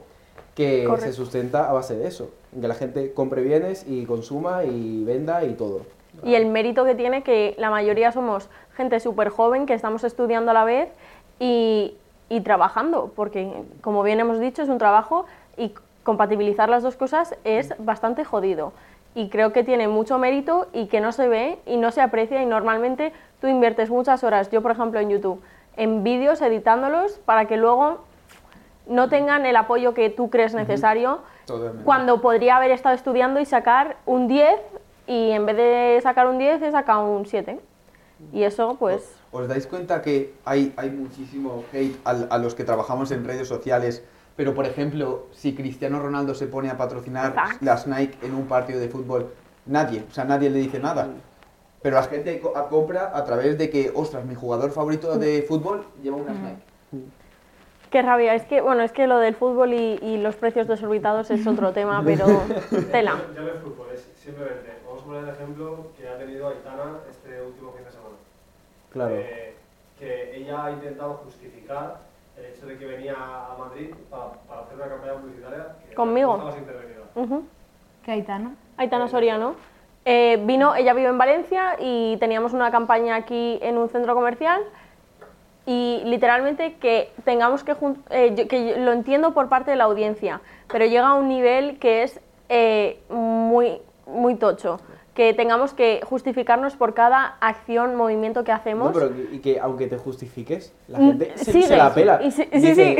que 0.54 0.88
se 1.00 1.12
sustenta 1.12 1.68
a 1.68 1.72
base 1.72 1.96
de 1.96 2.06
eso, 2.06 2.30
que 2.58 2.68
la 2.68 2.74
gente 2.74 3.12
compre 3.12 3.42
bienes 3.42 3.84
y 3.88 4.04
consuma 4.04 4.64
y 4.64 5.04
venda 5.04 5.44
y 5.44 5.54
todo. 5.54 5.82
Y 6.22 6.34
el 6.36 6.46
mérito 6.46 6.84
que 6.84 6.94
tiene 6.94 7.22
que 7.22 7.54
la 7.58 7.70
mayoría 7.70 8.12
somos 8.12 8.48
gente 8.76 9.00
súper 9.00 9.30
joven 9.30 9.66
que 9.66 9.74
estamos 9.74 10.04
estudiando 10.04 10.52
a 10.52 10.54
la 10.54 10.64
vez 10.64 10.88
y, 11.40 11.94
y 12.28 12.40
trabajando, 12.40 13.12
porque 13.16 13.52
como 13.80 14.02
bien 14.02 14.20
hemos 14.20 14.38
dicho 14.38 14.62
es 14.62 14.68
un 14.68 14.78
trabajo 14.78 15.26
y 15.56 15.74
compatibilizar 16.04 16.68
las 16.68 16.82
dos 16.82 16.96
cosas 16.96 17.34
es 17.44 17.74
bastante 17.78 18.24
jodido. 18.24 18.72
Y 19.16 19.28
creo 19.28 19.52
que 19.52 19.64
tiene 19.64 19.88
mucho 19.88 20.18
mérito 20.18 20.66
y 20.72 20.86
que 20.86 21.00
no 21.00 21.12
se 21.12 21.28
ve 21.28 21.58
y 21.66 21.76
no 21.76 21.90
se 21.90 22.00
aprecia 22.00 22.42
y 22.42 22.46
normalmente 22.46 23.12
tú 23.40 23.46
inviertes 23.48 23.90
muchas 23.90 24.22
horas, 24.24 24.50
yo 24.50 24.62
por 24.62 24.70
ejemplo 24.70 25.00
en 25.00 25.10
YouTube, 25.10 25.40
en 25.76 26.04
vídeos 26.04 26.40
editándolos 26.40 27.18
para 27.24 27.46
que 27.46 27.56
luego 27.56 27.98
no 28.86 29.08
tengan 29.08 29.46
el 29.46 29.56
apoyo 29.56 29.94
que 29.94 30.10
tú 30.10 30.30
crees 30.30 30.54
necesario 30.54 31.20
cuando 31.84 32.20
podría 32.20 32.56
haber 32.56 32.70
estado 32.70 32.94
estudiando 32.94 33.40
y 33.40 33.44
sacar 33.44 33.96
un 34.06 34.28
10 34.28 34.48
y 35.06 35.30
en 35.30 35.46
vez 35.46 35.56
de 35.56 36.00
sacar 36.02 36.26
un 36.26 36.38
10 36.38 36.62
he 36.62 36.70
sacado 36.70 37.06
un 37.06 37.26
7. 37.26 37.60
Y 38.32 38.42
eso 38.42 38.76
pues... 38.78 39.16
¿Os 39.32 39.48
dais 39.48 39.66
cuenta 39.66 40.00
que 40.00 40.34
hay, 40.44 40.72
hay 40.76 40.90
muchísimo 40.90 41.64
hate 41.72 41.96
a, 42.04 42.38
los 42.38 42.54
que 42.54 42.64
trabajamos 42.64 43.10
en 43.10 43.24
redes 43.24 43.48
sociales? 43.48 44.04
Pero, 44.36 44.54
por 44.54 44.66
ejemplo, 44.66 45.26
si 45.32 45.54
Cristiano 45.54 46.00
Ronaldo 46.00 46.34
se 46.34 46.46
pone 46.46 46.70
a 46.70 46.76
patrocinar 46.76 47.34
las 47.60 47.86
Nike 47.86 48.16
en 48.22 48.34
un 48.34 48.46
partido 48.46 48.80
de 48.80 48.88
fútbol, 48.88 49.32
nadie, 49.66 50.04
o 50.08 50.12
sea, 50.12 50.24
nadie 50.24 50.50
le 50.50 50.58
dice 50.58 50.78
nada. 50.78 51.08
Pero 51.82 51.96
la 51.96 52.04
gente 52.04 52.40
compra 52.70 53.12
a 53.14 53.24
través 53.24 53.58
de 53.58 53.70
que, 53.70 53.92
ostras, 53.94 54.24
mi 54.24 54.34
jugador 54.34 54.70
favorito 54.70 55.18
de 55.18 55.42
fútbol 55.42 55.84
lleva 56.02 56.16
unas 56.16 56.36
Nike. 56.36 56.63
Qué 57.94 58.02
rabia, 58.02 58.34
es 58.34 58.44
que, 58.44 58.60
bueno, 58.60 58.82
es 58.82 58.90
que 58.90 59.06
lo 59.06 59.20
del 59.20 59.36
fútbol 59.36 59.72
y, 59.72 60.16
los 60.16 60.34
precios 60.34 60.66
desorbitados 60.66 61.30
es 61.30 61.46
otro 61.46 61.72
tema, 61.78 62.02
pero 62.04 62.26
tela. 62.90 63.22
Ya 63.32 63.40
no 63.40 63.48
es 63.50 63.60
fútbol, 63.60 63.86
es 63.94 64.10
simplemente, 64.16 64.78
vamos 64.84 65.02
a 65.02 65.04
poner 65.04 65.22
el 65.22 65.30
ejemplo 65.30 65.86
que 65.96 66.08
ha 66.08 66.18
tenido 66.18 66.48
Aitana 66.48 66.98
este 67.08 67.40
último 67.40 67.70
fin 67.70 67.84
de 67.84 67.90
semana. 67.92 68.16
Claro. 68.90 69.14
que 69.96 70.36
ella 70.36 70.64
ha 70.64 70.72
intentado 70.72 71.20
justificar 71.24 72.00
el 72.36 72.46
hecho 72.46 72.66
de 72.66 72.78
que 72.78 72.84
venía 72.84 73.14
a 73.14 73.54
Madrid 73.56 73.94
para, 74.10 74.32
para 74.48 74.62
hacer 74.62 74.74
una 74.74 74.88
campaña 74.88 75.14
publicitaria 75.14 75.66
que 75.88 75.94
conmigo. 75.94 76.50
Uh 77.14 77.42
¿Qué 78.04 78.10
Aitana? 78.10 78.56
Aitana 78.76 79.06
Soriano. 79.06 79.54
Eh, 80.04 80.42
vino, 80.44 80.74
ella 80.74 80.94
vive 80.94 81.10
en 81.10 81.18
Valencia 81.18 81.76
y 81.78 82.16
teníamos 82.16 82.54
una 82.54 82.72
campaña 82.72 83.14
aquí 83.14 83.60
en 83.62 83.78
un 83.78 83.88
centro 83.88 84.16
comercial 84.16 84.64
y 85.66 86.02
literalmente 86.04 86.74
que 86.74 87.10
tengamos 87.24 87.64
que, 87.64 87.74
eh, 88.10 88.46
que 88.48 88.76
lo 88.78 88.92
entiendo 88.92 89.32
por 89.32 89.48
parte 89.48 89.70
de 89.70 89.76
la 89.76 89.84
audiencia, 89.84 90.40
pero 90.68 90.84
llega 90.84 91.08
a 91.08 91.14
un 91.14 91.28
nivel 91.28 91.78
que 91.78 92.02
es 92.02 92.20
eh, 92.48 93.00
muy, 93.08 93.80
muy 94.06 94.34
tocho 94.34 94.80
que 95.14 95.32
tengamos 95.32 95.74
que 95.74 96.00
justificarnos 96.04 96.74
por 96.74 96.92
cada 96.92 97.36
acción, 97.40 97.94
movimiento 97.94 98.42
que 98.42 98.50
hacemos. 98.50 98.88
No, 98.88 98.92
pero 98.92 99.12
y 99.32 99.38
que 99.38 99.60
aunque 99.60 99.86
te 99.86 99.96
justifiques, 99.96 100.72
la 100.88 100.98
mm, 100.98 101.06
gente 101.06 101.32
se, 101.36 101.76
la 101.76 101.94
pela. 101.94 102.20
sí, 102.30 102.44
sí. 102.52 102.96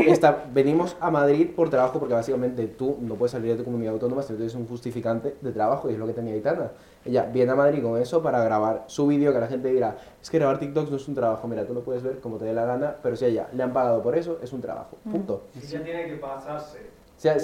venimos 0.53 0.97
a 1.01 1.11
Madrid 1.11 1.51
por 1.55 1.71
trabajo 1.71 1.99
porque 1.99 2.15
básicamente 2.15 2.69
tú 2.69 2.99
no 3.01 3.17
puedes 3.17 3.33
salir 3.33 3.51
de 3.51 3.57
tu 3.59 3.65
comunidad 3.65 3.95
autónoma 3.95 4.23
si 4.23 4.33
no 4.33 4.37
tienes 4.37 4.55
un 4.55 4.67
justificante 4.67 5.37
de 5.41 5.53
trabajo 5.53 5.91
y 5.91 5.95
es 5.95 5.99
lo 5.99 6.07
que 6.07 6.13
tenía 6.13 6.37
Itana. 6.37 6.71
Ella 7.05 7.25
viene 7.25 7.51
a 7.51 7.57
Madrid 7.57 7.83
con 7.83 8.01
eso 8.01 8.23
para 8.23 8.43
grabar 8.43 8.85
su 8.87 9.07
vídeo 9.09 9.33
que 9.33 9.41
la 9.41 9.49
gente 9.49 9.73
dirá, 9.73 9.97
es 10.23 10.31
que 10.31 10.39
grabar 10.39 10.59
TikToks 10.59 10.91
no 10.91 10.97
es 10.97 11.09
un 11.09 11.17
trabajo, 11.17 11.49
mira, 11.49 11.67
tú 11.67 11.75
lo 11.75 11.83
puedes 11.83 12.03
ver 12.03 12.21
como 12.21 12.39
te 12.39 12.45
dé 12.45 12.55
la 12.55 12.65
gana, 12.65 12.95
pero 13.03 13.17
si 13.17 13.25
a 13.25 13.29
ella 13.29 13.49
le 13.53 13.63
han 13.63 13.73
pagado 13.73 14.03
por 14.03 14.17
eso, 14.17 14.39
es 14.41 14.53
un 14.53 14.61
trabajo, 14.61 14.97
mm. 15.05 15.11
punto. 15.11 15.43
Si 15.53 15.75
ella 15.75 15.85
tiene 15.85 16.07
que 16.07 16.15
pasarse 16.15 16.79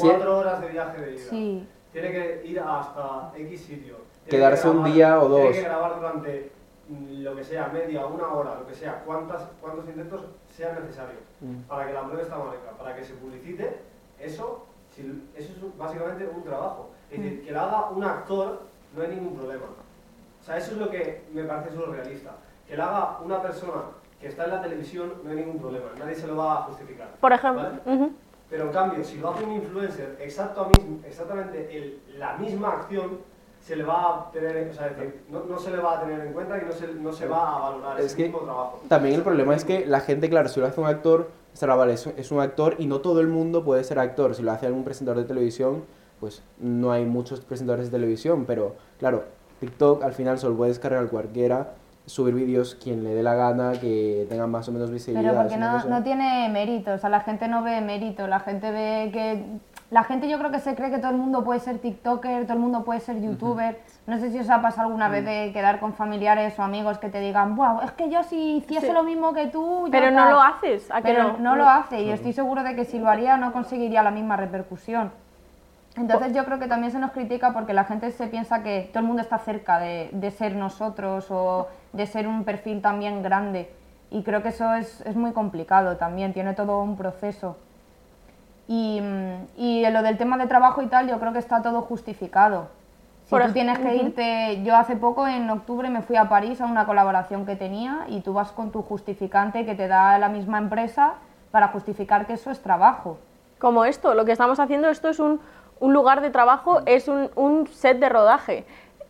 cuatro 0.01 0.39
horas 0.39 0.61
de 0.61 0.69
viaje 0.69 1.01
de 1.01 1.15
ida, 1.15 1.65
tiene 1.93 2.13
que 2.13 2.43
ir 2.47 2.61
hasta 2.61 3.33
X 3.37 3.61
sitio 3.61 4.10
quedarse 4.29 4.69
un 4.69 4.85
día 4.85 5.21
o 5.21 5.29
dos. 5.29 5.41
Tiene 5.43 5.57
que 5.57 5.63
grabar 5.63 5.97
durante 5.97 6.53
mm, 6.89 7.23
lo 7.23 7.37
que 7.37 7.45
sea, 7.45 7.69
media, 7.69 8.07
una 8.07 8.29
hora, 8.29 8.55
lo 8.57 8.67
que 8.67 8.75
sea, 8.75 9.03
cuántas, 9.05 9.43
cuántos 9.61 9.89
intentos 9.89 10.23
sean 10.57 10.75
necesarios 10.81 11.23
mm. 11.41 11.63
para 11.69 11.87
que 11.87 11.93
la 11.93 12.05
pruebe 12.05 12.23
esta 12.23 12.39
marca, 12.39 12.71
para 12.79 12.95
que 12.95 13.05
se 13.05 13.15
publicite, 13.15 13.79
eso, 14.19 14.67
si, 14.95 15.03
eso 15.37 15.53
es 15.53 15.79
básicamente 15.79 16.27
un 16.27 16.43
trabajo. 16.43 16.91
Es 17.11 17.21
decir, 17.21 17.41
mm. 17.41 17.45
que 17.47 17.53
lo 17.53 17.61
haga 17.61 17.91
un 17.91 18.05
actor 18.05 18.61
no 18.97 19.03
hay 19.03 19.09
ningún 19.09 19.37
problema. 19.37 19.67
O 20.41 20.45
sea, 20.45 20.57
eso 20.57 20.73
es 20.73 20.79
lo 20.79 20.91
que 20.91 21.23
me 21.33 21.45
parece 21.45 21.75
surrealista. 21.75 22.33
Que 22.67 22.77
lo 22.77 22.85
haga 22.85 23.19
una 23.25 23.43
persona 23.43 23.83
que 24.21 24.29
está 24.29 24.45
en 24.45 24.51
la 24.51 24.63
televisión 24.63 25.15
no 25.25 25.31
hay 25.31 25.37
ningún 25.37 25.59
problema, 25.59 25.87
nadie 25.99 26.15
se 26.15 26.27
lo 26.27 26.37
va 26.37 26.59
a 26.59 26.63
justificar. 26.65 27.09
Por 27.21 27.33
ejemplo. 27.33 27.71
Pero 28.51 28.65
en 28.65 28.73
cambio, 28.73 29.05
si 29.05 29.19
lo 29.19 29.31
hace 29.31 29.45
un 29.45 29.53
influencer 29.53 30.19
exactamente 30.21 31.77
el, 31.77 32.03
la 32.19 32.37
misma 32.37 32.73
acción, 32.73 33.21
se 33.63 33.77
le 33.77 33.85
va 33.85 34.03
a 34.03 34.31
tener, 34.31 34.69
o 34.71 34.75
sea, 34.75 34.95
no, 35.31 35.45
no, 35.45 35.59
se 35.59 35.71
le 35.71 35.79
va 35.79 35.99
a 35.99 36.01
tener 36.01 36.21
en 36.27 36.33
cuenta 36.33 36.59
y 36.59 36.65
no 36.65 36.73
se, 36.73 36.89
no 36.95 37.13
se 37.13 37.27
va 37.27 37.57
a 37.57 37.71
valorar 37.71 38.01
es 38.01 38.07
ese 38.07 38.23
mismo 38.23 38.41
trabajo. 38.41 38.81
También 38.89 39.15
el 39.15 39.23
problema 39.23 39.55
es 39.55 39.65
que 39.65 39.87
la 39.87 40.01
gente, 40.01 40.29
claro, 40.29 40.49
si 40.49 40.61
lo 40.61 40.67
hace 40.67 40.81
un 40.81 40.87
actor, 40.87 41.31
será 41.53 41.75
vale, 41.75 41.95
es, 41.95 42.31
un 42.31 42.41
actor 42.41 42.77
y 42.79 42.87
no 42.87 43.01
todo 43.01 43.21
el 43.21 43.29
mundo 43.29 43.65
puede 43.65 43.85
ser 43.85 43.99
actor. 43.99 44.35
Si 44.35 44.43
lo 44.43 44.53
hace 44.53 44.67
algún 44.67 44.85
presentador 44.85 45.23
de 45.23 45.29
televisión, 45.29 45.85
pues 46.21 46.43
no 46.59 46.91
hay 46.93 47.05
muchos 47.05 47.41
presentadores 47.41 47.87
de 47.87 47.99
televisión, 47.99 48.45
pero 48.47 48.77
claro, 48.99 49.25
TikTok 49.61 50.03
al 50.03 50.15
final 50.15 50.39
solo 50.39 50.57
puede 50.57 50.71
descargar 50.71 51.07
cualquiera 51.09 51.75
subir 52.07 52.35
vídeos 52.35 52.75
quien 52.75 53.05
le 53.05 53.15
dé 53.15 53.23
la 53.23 53.35
gana, 53.35 53.73
que 53.73 54.27
tengan 54.29 54.51
más 54.51 54.69
o 54.69 54.73
menos 54.73 54.91
visibilidad. 54.91 55.31
Pero 55.31 55.43
porque 55.43 55.57
no, 55.57 55.85
no, 55.85 56.03
tiene 56.03 56.49
mérito, 56.49 56.93
o 56.93 56.99
sea, 56.99 57.09
la 57.09 57.21
gente 57.21 57.47
no 57.47 57.63
ve 57.63 57.81
mérito, 57.81 58.27
la 58.27 58.41
gente 58.41 58.71
ve 58.71 59.11
que 59.13 59.45
la 59.91 60.05
gente 60.05 60.29
yo 60.29 60.39
creo 60.39 60.53
que 60.53 60.61
se 60.61 60.77
cree 60.77 60.91
que 60.91 60.99
todo 60.99 61.11
el 61.11 61.17
mundo 61.17 61.43
puede 61.43 61.59
ser 61.59 61.79
TikToker, 61.79 62.45
todo 62.45 62.53
el 62.53 62.61
mundo 62.61 62.85
puede 62.85 63.01
ser 63.01 63.21
YouTuber. 63.21 63.81
No 64.07 64.19
sé 64.19 64.31
si 64.31 64.39
os 64.39 64.49
ha 64.49 64.63
pasado 64.63 64.87
alguna 64.87 65.09
vez 65.09 65.25
de 65.25 65.51
quedar 65.53 65.81
con 65.81 65.95
familiares 65.95 66.57
o 66.61 66.63
amigos 66.63 66.99
que 66.99 67.09
te 67.09 67.19
digan, 67.19 67.57
wow, 67.57 67.81
es 67.83 67.91
que 67.93 68.09
yo 68.09 68.23
si 68.23 68.59
hiciese 68.59 68.93
lo 68.93 69.03
mismo 69.03 69.35
que 69.35 69.49
tú... 69.49 69.89
Pero 69.91 70.13
no 70.13 70.31
lo 70.31 70.41
haces, 70.41 70.89
¿a 70.93 71.01
Pero 71.01 71.39
no? 71.39 71.57
lo 71.57 71.69
hace 71.69 72.03
y 72.03 72.11
estoy 72.11 72.33
seguro 72.33 72.63
de 72.63 72.77
que 72.77 72.85
si 72.85 73.01
lo 73.01 73.09
haría 73.09 73.37
no 73.37 73.53
conseguiría 73.53 74.05
la 74.05 74.13
misma 74.13 74.37
repercusión. 74.37 75.11
Entonces 75.97 76.33
yo 76.35 76.45
creo 76.45 76.61
que 76.61 76.69
también 76.69 76.93
se 76.93 77.01
nos 77.01 77.11
critica 77.11 77.53
porque 77.53 77.73
la 77.73 77.83
gente 77.83 78.13
se 78.13 78.29
piensa 78.29 78.63
que 78.63 78.89
todo 78.93 79.01
el 79.01 79.07
mundo 79.07 79.23
está 79.23 79.39
cerca 79.39 79.81
de, 79.81 80.09
de 80.13 80.31
ser 80.31 80.55
nosotros 80.55 81.27
o 81.31 81.67
de 81.93 82.07
ser 82.07 82.29
un 82.29 82.45
perfil 82.45 82.81
también 82.81 83.25
grande. 83.25 83.73
Y 84.13 84.23
creo 84.23 84.41
que 84.41 84.51
eso 84.51 84.73
es, 84.75 85.01
es 85.01 85.17
muy 85.17 85.33
complicado 85.33 85.97
también, 85.97 86.33
tiene 86.33 86.55
todo 86.55 86.81
un 86.81 86.97
proceso. 86.97 87.57
Y, 88.73 89.03
y 89.57 89.85
lo 89.91 90.01
del 90.03 90.17
tema 90.17 90.39
de 90.39 90.47
trabajo 90.47 90.81
y 90.81 90.87
tal, 90.87 91.09
yo 91.09 91.19
creo 91.19 91.33
que 91.33 91.41
está 91.41 91.61
todo 91.61 91.83
justificado. 91.83 92.69
Si 93.25 93.35
tú 93.37 93.53
tienes 93.53 93.81
que 93.81 93.97
irte, 93.97 94.63
yo 94.63 94.77
hace 94.77 94.95
poco, 94.95 95.27
en 95.27 95.51
octubre, 95.51 95.91
me 95.91 96.03
fui 96.03 96.15
a 96.15 96.29
París 96.29 96.61
a 96.61 96.67
una 96.67 96.87
colaboración 96.87 97.47
que 97.47 97.57
tenía 97.57 98.07
y 98.07 98.21
tú 98.21 98.33
vas 98.33 98.53
con 98.53 98.71
tu 98.71 98.83
justificante 98.83 99.67
que 99.67 99.75
te 99.75 99.89
da 99.89 100.17
la 100.21 100.29
misma 100.29 100.59
empresa 100.59 101.15
para 101.51 101.69
justificar 101.69 102.29
que 102.29 102.35
eso 102.35 102.53
es 102.53 102.63
trabajo. 102.63 103.19
Como 103.59 103.85
esto, 103.85 104.15
lo 104.15 104.25
que 104.25 104.31
estamos 104.31 104.61
haciendo, 104.61 104.89
esto 104.89 105.09
es 105.09 105.19
un, 105.19 105.41
un 105.81 105.93
lugar 105.93 106.21
de 106.21 106.31
trabajo, 106.31 106.83
es 106.87 107.09
un, 107.09 107.29
un 107.35 107.67
set 107.67 107.99
de 107.99 108.09
rodaje. 108.09 108.65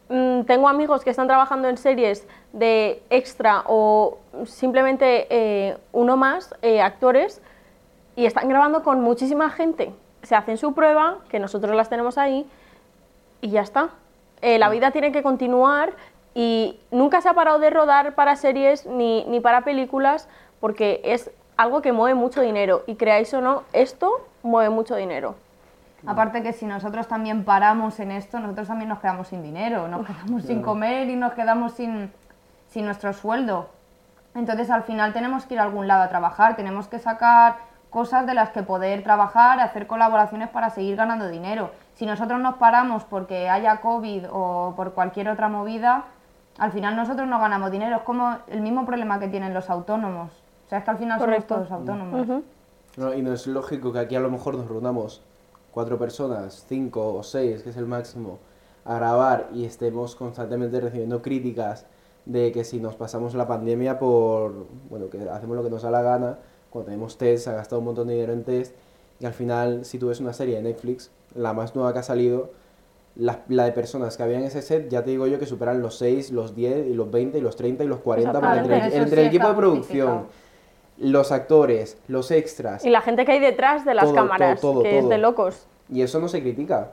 Mm, 0.09 0.45
tengo 0.45 0.71
amigos 0.71 1.05
que 1.05 1.11
están 1.11 1.27
trabajando 1.27 1.69
en 1.69 1.77
series 1.77 2.27
de 2.55 3.03
extra 3.11 3.65
o 3.67 4.19
simplemente 4.47 5.27
eh, 5.29 5.77
uno 5.93 6.17
más, 6.17 6.55
eh, 6.63 6.81
actores, 6.81 7.43
y 8.17 8.27
están 8.27 8.49
grabando 8.49 8.83
con 8.83 9.01
muchísima 9.01 9.51
gente. 9.51 9.93
Se 10.23 10.35
hacen 10.35 10.59
su 10.59 10.75
prueba, 10.75 11.19
que 11.29 11.39
nosotros 11.39 11.75
las 11.75 11.89
tenemos 11.89 12.19
ahí, 12.19 12.49
y 13.41 13.51
ya 13.51 13.63
está. 13.63 13.91
Eh, 14.43 14.59
la 14.59 14.69
vida 14.69 14.91
tiene 14.91 15.13
que 15.13 15.23
continuar 15.23 15.93
y 16.35 16.79
nunca 16.91 17.21
se 17.21 17.29
ha 17.29 17.35
parado 17.35 17.59
de 17.59 17.71
rodar 17.71 18.15
para 18.15 18.37
series 18.37 18.87
ni, 18.87 19.25
ni 19.25 19.41
para 19.41 19.63
películas 19.63 20.29
porque 20.61 21.01
es 21.05 21.31
algo 21.57 21.83
que 21.83 21.93
mueve 21.93 22.15
mucho 22.15 22.41
dinero 22.41 22.85
y 22.87 22.95
creáis 22.97 23.33
o 23.35 23.41
no, 23.41 23.65
esto 23.73 24.27
mueve 24.43 24.71
mucho 24.71 24.97
dinero. 24.97 25.35
Aparte 26.07 26.43
que 26.43 26.55
si 26.55 26.65
nosotros 26.65 27.09
también 27.09 27.45
paramos 27.45 28.01
en 28.01 28.11
esto, 28.11 28.41
nosotros 28.41 28.69
también 28.69 28.89
nos 28.89 29.01
quedamos 29.01 29.29
sin 29.29 29.43
dinero, 29.43 29.87
nos 29.87 30.07
quedamos 30.07 30.45
sin 30.45 30.63
comer 30.63 31.11
y 31.11 31.17
nos 31.17 31.35
quedamos 31.35 31.73
sin, 31.73 32.11
sin 32.69 32.87
nuestro 32.87 33.13
sueldo. 33.13 33.69
Entonces 34.35 34.71
al 34.71 34.85
final 34.85 35.13
tenemos 35.13 35.45
que 35.45 35.55
ir 35.55 35.61
a 35.61 35.65
algún 35.65 35.87
lado 35.87 36.03
a 36.03 36.09
trabajar, 36.09 36.57
tenemos 36.57 36.89
que 36.89 36.99
sacar 36.99 37.57
cosas 37.91 38.27
de 38.27 38.35
las 38.35 38.51
que 38.51 38.63
poder 38.63 39.03
trabajar, 39.03 39.61
hacer 39.61 39.87
colaboraciones 39.87 40.49
para 40.49 40.71
seguir 40.71 40.97
ganando 40.97 41.29
dinero. 41.29 41.71
Si 41.95 42.07
nosotros 42.07 42.41
nos 42.41 42.55
paramos 42.55 43.05
porque 43.05 43.49
haya 43.49 43.81
COVID 43.81 44.27
o 44.31 44.75
por 44.77 44.93
cualquier 44.93 45.29
otra 45.29 45.49
movida, 45.49 46.05
al 46.59 46.73
final 46.73 46.97
nosotros 46.97 47.29
no 47.29 47.39
ganamos 47.39 47.71
dinero. 47.71 47.97
Es 47.97 48.03
como 48.03 48.39
el 48.49 48.61
mismo 48.61 48.87
problema 48.87 49.19
que 49.19 49.29
tienen 49.29 49.53
los 49.53 49.69
autónomos. 49.69 50.31
O 50.67 50.69
sea, 50.69 50.79
es 50.79 50.85
que 50.85 50.91
al 50.91 50.99
final 50.99 51.21
somos 51.21 51.47
todos 51.47 51.71
autónomos. 51.71 52.43
y 53.17 53.23
no 53.23 53.33
es 53.33 53.47
lógico 53.47 53.93
que 53.93 53.99
aquí 53.99 54.15
a 54.15 54.21
lo 54.21 54.31
mejor 54.31 54.55
nos 54.55 54.69
reunamos 54.69 55.23
cuatro 55.73 55.99
personas, 55.99 56.65
cinco 56.69 57.15
o 57.15 57.23
seis, 57.23 57.63
que 57.63 57.71
es 57.71 57.77
el 57.77 57.87
máximo, 57.87 58.39
a 58.85 58.95
grabar 58.95 59.49
y 59.53 59.65
estemos 59.65 60.17
constantemente 60.17 60.81
recibiendo 60.81 61.23
críticas 61.23 61.87
de 62.25 62.53
que 62.53 62.65
si 62.65 62.79
nos 62.81 62.95
pasamos 62.95 63.35
la 63.35 63.47
pandemia 63.47 63.99
por, 63.99 64.67
bueno, 64.89 65.09
que 65.11 65.29
hacemos 65.29 65.57
lo 65.57 65.63
que 65.63 65.71
nos 65.71 65.83
da 65.83 65.91
la 65.91 66.03
gana, 66.03 66.39
cuando 66.71 66.87
tenemos 66.87 67.19
test, 67.19 67.49
ha 67.49 67.53
gastado 67.53 67.81
un 67.81 67.87
montón 67.87 68.09
de 68.09 68.15
dinero 68.15 68.33
en 68.33 68.45
test, 68.45 68.75
y 69.19 69.27
al 69.27 69.35
final, 69.35 69.85
si 69.85 69.99
tú 69.99 70.09
ves 70.09 70.21
una 70.21 70.33
serie 70.33 70.57
de 70.57 70.63
Netflix, 70.63 71.11
la 71.35 71.53
más 71.53 71.75
nueva 71.75 71.93
que 71.93 71.99
ha 71.99 72.03
salido, 72.03 72.51
la, 73.17 73.41
la, 73.49 73.65
de 73.65 73.73
personas 73.73 74.17
que 74.17 74.23
había 74.23 74.39
en 74.39 74.45
ese 74.45 74.63
set, 74.63 74.89
ya 74.89 75.05
te 75.05 75.11
digo 75.11 75.27
yo 75.27 75.39
que 75.39 75.47
superan 75.47 75.83
los 75.83 75.99
6, 75.99 76.31
los 76.31 76.55
10, 76.55 76.87
y 76.87 76.95
los 76.95 77.11
20, 77.11 77.39
y 77.39 77.41
los 77.41 77.57
30, 77.57 77.85
y 77.85 77.87
los 77.87 78.01
40, 78.01 78.41
porque 78.41 78.59
entre, 78.59 78.97
entre 78.97 79.21
el 79.23 79.29
equipo 79.29 79.49
de 79.49 79.55
producción, 79.55 80.27
los 80.99 81.33
actores, 81.33 81.99
los 82.09 82.31
extras... 82.31 82.85
Y 82.85 82.91
la 82.91 83.01
gente 83.01 83.25
que 83.25 83.33
hay 83.33 83.41
detrás 83.41 83.85
de 83.85 83.95
las 83.95 84.13
cámaras, 84.13 84.61
que 84.61 84.99
es 84.99 85.09
de 85.09 85.19
locos. 85.19 85.67
Y 85.93 86.03
eso 86.03 86.21
no 86.21 86.29
se 86.29 86.41
critica. 86.41 86.93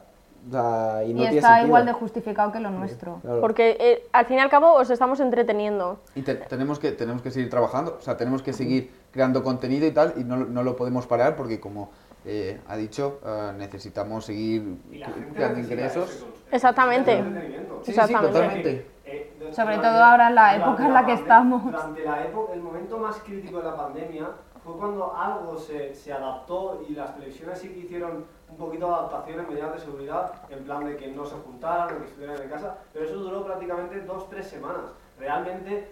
Y, 1.05 1.23
está 1.23 1.61
igual 1.61 1.85
de 1.85 1.93
justificado 1.93 2.51
que 2.51 2.59
lo 2.59 2.69
nuestro. 2.69 3.21
Porque 3.41 3.77
eh, 3.79 4.07
al 4.13 4.25
fin 4.25 4.37
y 4.37 4.39
al 4.39 4.49
cabo 4.49 4.73
os 4.73 4.89
estamos 4.89 5.19
entreteniendo. 5.19 5.99
Y 6.15 6.21
tenemos, 6.21 6.79
que, 6.79 6.91
tenemos 6.91 7.21
que 7.21 7.31
seguir 7.31 7.49
trabajando, 7.49 7.97
o 7.99 8.01
sea, 8.01 8.17
tenemos 8.17 8.41
que 8.41 8.53
seguir 8.53 8.91
creando 9.11 9.43
contenido 9.43 9.85
y 9.85 9.91
tal, 9.91 10.13
y 10.17 10.23
no, 10.23 10.37
no 10.37 10.63
lo 10.63 10.75
podemos 10.75 11.07
parar 11.07 11.35
porque 11.35 11.59
como 11.59 11.89
eh, 12.25 12.59
ha 12.67 12.75
dicho, 12.75 13.19
eh, 13.25 13.53
necesitamos 13.57 14.25
seguir 14.25 14.77
creando 15.33 15.59
ingresos. 15.59 16.25
Exactamente. 16.51 17.23
Sí, 17.83 17.93
sí, 17.93 18.13
totalmente. 18.13 18.85
Sobre 19.51 19.77
todo 19.77 20.03
ahora 20.03 20.27
en 20.27 20.35
la 20.35 20.55
época 20.57 20.85
en 20.87 20.93
la 20.93 21.05
que 21.05 21.13
estamos. 21.13 21.63
Durante 21.63 22.03
la 22.03 22.25
época, 22.25 22.53
el 22.53 22.61
momento 22.61 22.97
más 22.97 23.17
crítico 23.19 23.59
de 23.59 23.63
la 23.63 23.77
pandemia 23.77 24.27
fue 24.61 24.75
cuando 24.75 25.15
algo 25.15 25.57
se, 25.57 25.95
se 25.95 26.11
adaptó 26.11 26.83
y 26.87 26.93
las 26.93 27.15
televisiones 27.15 27.59
sí 27.59 27.69
que 27.69 27.79
hicieron 27.79 28.25
un 28.49 28.57
poquito 28.57 28.87
de 28.87 28.93
adaptaciones 28.93 29.47
medidas 29.47 29.73
de 29.73 29.79
seguridad, 29.79 30.33
en 30.49 30.63
plan 30.63 30.85
de 30.85 30.95
que 30.95 31.07
no 31.07 31.25
se 31.25 31.35
juntaran 31.35 31.99
que 31.99 32.05
estuvieran 32.05 32.41
en 32.41 32.49
casa, 32.49 32.77
pero 32.93 33.05
eso 33.05 33.15
duró 33.15 33.43
prácticamente 33.43 34.01
dos, 34.01 34.29
tres 34.29 34.47
semanas. 34.47 34.91
Realmente, 35.19 35.91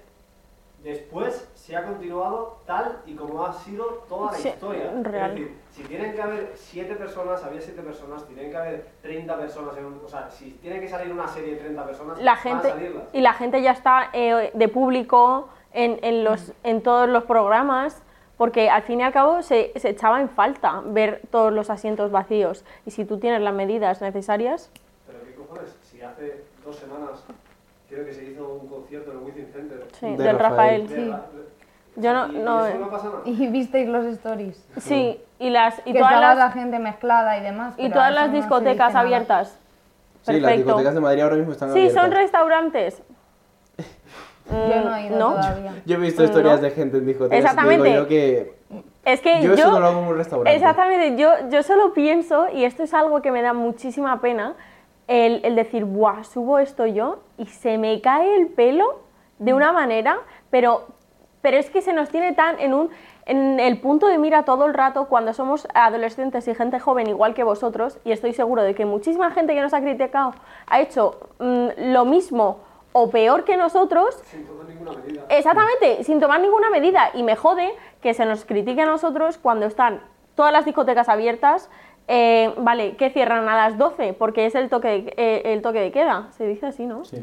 después 0.84 1.50
se 1.54 1.76
ha 1.76 1.84
continuado 1.84 2.62
tal 2.66 3.02
y 3.06 3.16
como 3.16 3.46
ha 3.46 3.52
sido 3.52 4.06
toda 4.08 4.32
la 4.32 4.40
historia. 4.40 4.92
Real. 5.02 5.32
Es 5.32 5.36
decir, 5.36 5.58
si 5.72 5.84
tienen 5.84 6.14
que 6.14 6.22
haber 6.22 6.52
siete 6.56 6.96
personas, 6.96 7.44
había 7.44 7.60
siete 7.60 7.82
personas, 7.82 8.26
tienen 8.26 8.52
que 8.52 8.58
haber 8.58 8.88
30 9.02 9.38
personas, 9.38 9.78
en 9.78 9.86
o 9.86 10.08
sea, 10.08 10.30
si 10.30 10.52
tiene 10.52 10.80
que 10.80 10.88
salir 10.88 11.12
una 11.12 11.28
serie 11.28 11.56
de 11.56 11.60
30 11.60 11.86
personas, 11.86 12.22
la 12.22 12.36
gente, 12.38 12.94
Y 13.12 13.22
la 13.22 13.34
gente 13.34 13.62
ya 13.62 13.72
está 13.72 14.10
eh, 14.14 14.52
de 14.54 14.68
público 14.70 15.50
en, 15.74 16.00
en, 16.04 16.24
los, 16.24 16.54
en 16.64 16.82
todos 16.82 17.10
los 17.10 17.26
programas 17.26 18.05
porque 18.38 18.70
al 18.70 18.84
fin 18.84 19.00
y 19.00 19.04
al 19.04 19.14
cabo 19.14 19.42
se, 19.42 19.72
se, 19.76 19.90
echaba 19.90 20.22
en 20.22 20.30
falta 20.30 20.82
ver 20.86 21.22
todos 21.32 21.54
los 21.54 21.70
asientos 21.70 22.12
vacíos 22.12 22.66
y 22.86 22.92
si 22.92 23.06
tú 23.06 23.18
tienes 23.18 23.42
las 23.42 23.54
medidas 23.54 24.02
necesarias... 24.02 24.70
Pero 25.08 25.20
qué 25.24 25.36
cojones, 25.36 25.76
si 25.84 26.02
hace 26.02 26.44
dos 26.66 26.76
semanas 26.76 27.24
creo 27.90 28.06
que 28.06 28.14
se 28.14 28.26
hizo 28.26 28.60
un 28.62 28.68
concierto 28.68 29.12
en 29.12 29.18
el 29.18 29.24
Wizzing 29.24 29.52
Center 29.54 29.88
sí, 30.00 30.16
de 30.16 30.24
del 30.24 30.40
Rafael, 30.40 30.88
sí. 30.90 31.14
Yo 31.98 32.14
no, 32.14 32.28
y, 32.28 32.38
no, 32.40 32.66
eso 32.66 32.78
no 32.78 32.90
pasa 32.90 33.06
nada. 33.06 33.22
Y 33.26 33.48
visteis 33.48 33.88
los 33.88 34.06
stories. 34.06 34.68
Sí, 34.78 35.22
y 35.40 35.50
las 35.50 35.80
y 35.86 35.94
que 35.94 36.00
todas 36.00 36.20
las, 36.20 36.38
la 36.38 36.52
gente 36.52 36.80
mezclada 36.80 37.38
y 37.38 37.42
demás. 37.42 37.76
Y 37.78 37.90
todas 37.90 38.14
las 38.14 38.32
discotecas 38.32 38.96
abiertas. 38.96 39.58
Sí, 40.24 40.40
las 40.40 40.58
discotecas 40.58 40.94
de 40.94 41.00
Madrid 41.00 41.22
ahora 41.22 41.36
mismo 41.36 41.54
están 41.54 41.70
sí, 41.70 41.80
abiertas. 41.80 41.94
Sí, 41.94 42.00
son 42.02 42.12
restaurantes. 42.12 43.02
Yo 44.50 44.82
no 44.84 44.96
he 44.96 45.08
ido 45.08 45.18
todavía. 45.18 45.74
Yo 45.86 45.96
he 45.96 46.00
visto 46.00 46.24
historias 46.24 46.62
de 46.62 46.72
gente 46.72 46.98
en 46.98 47.06
discotecas. 47.06 47.40
Exactamente. 47.40 47.90
Digo 47.90 48.02
yo 48.04 48.08
que 48.08 48.54
es 49.06 49.22
que 49.22 49.42
yo, 49.44 49.54
eso 49.54 49.72
no 49.72 49.80
lo 49.80 49.86
hago 49.86 50.00
en 50.00 50.08
un 50.08 50.18
restaurante. 50.18 50.56
Exactamente, 50.56 51.16
yo, 51.22 51.32
yo 51.50 51.62
solo 51.62 51.94
pienso, 51.94 52.48
y 52.52 52.66
esto 52.66 52.82
es 52.82 52.94
algo 52.94 53.22
que 53.22 53.32
me 53.32 53.44
da 53.44 53.54
muchísima 53.54 54.20
pena, 54.20 54.56
el, 55.08 55.42
el 55.44 55.56
decir, 55.56 55.86
¡buah! 55.86 56.24
Subo 56.24 56.58
esto 56.58 56.88
yo 56.88 57.20
y 57.38 57.46
se 57.46 57.78
me 57.78 58.02
cae 58.02 58.36
el 58.36 58.48
pelo 58.48 59.02
de 59.38 59.54
una 59.54 59.72
manera, 59.72 60.18
pero, 60.50 60.88
pero 61.42 61.58
es 61.58 61.70
que 61.70 61.84
se 61.84 61.94
nos 61.94 62.10
tiene 62.10 62.34
tan 62.34 62.60
en 62.60 62.74
un 62.74 62.90
en 63.28 63.60
el 63.60 63.80
punto 63.80 64.08
de 64.08 64.20
mira 64.20 64.44
todo 64.44 64.68
el 64.68 64.74
rato 64.76 65.06
cuando 65.06 65.34
somos 65.34 65.68
adolescentes 65.74 66.48
y 66.48 66.54
gente 66.54 66.80
joven 66.80 67.08
igual 67.08 67.34
que 67.34 67.44
vosotros, 67.44 68.00
y 68.06 68.12
estoy 68.12 68.34
seguro 68.34 68.62
de 68.62 68.76
que 68.76 68.86
muchísima 68.86 69.32
gente 69.32 69.54
que 69.54 69.62
nos 69.62 69.74
ha 69.74 69.82
criticado 69.82 70.34
ha 70.68 70.80
hecho 70.80 71.20
mm, 71.40 71.68
lo 71.92 72.06
mismo 72.06 72.60
o 72.98 73.10
peor 73.10 73.44
que 73.44 73.58
nosotros. 73.58 74.18
Sin 74.24 74.46
tomar 74.46 74.68
ninguna 74.68 74.94
medida. 74.94 75.26
Exactamente, 75.28 76.04
sin 76.06 76.22
tomar 76.22 76.40
ninguna 76.40 76.70
medida. 76.70 77.10
Y 77.14 77.24
me 77.24 77.36
jode 77.36 77.76
que 78.02 78.14
se 78.14 78.26
nos 78.26 78.46
critique 78.46 78.82
a 78.82 78.86
nosotros 78.86 79.38
cuando 79.38 79.66
están 79.66 80.00
todas 80.36 80.54
las 80.54 80.64
discotecas 80.64 81.10
abiertas. 81.10 81.70
Eh, 82.08 82.54
vale, 82.58 82.96
que 82.96 83.10
cierran 83.10 83.50
a 83.50 83.56
las 83.56 83.80
12 83.80 84.14
porque 84.14 84.46
es 84.46 84.54
el 84.54 84.70
toque, 84.70 84.88
de, 84.88 85.14
eh, 85.18 85.54
el 85.54 85.62
toque 85.62 85.82
de 85.82 85.92
queda. 85.92 86.28
Se 86.38 86.48
dice 86.48 86.68
así, 86.68 86.86
¿no? 86.86 87.04
Sí. 87.04 87.22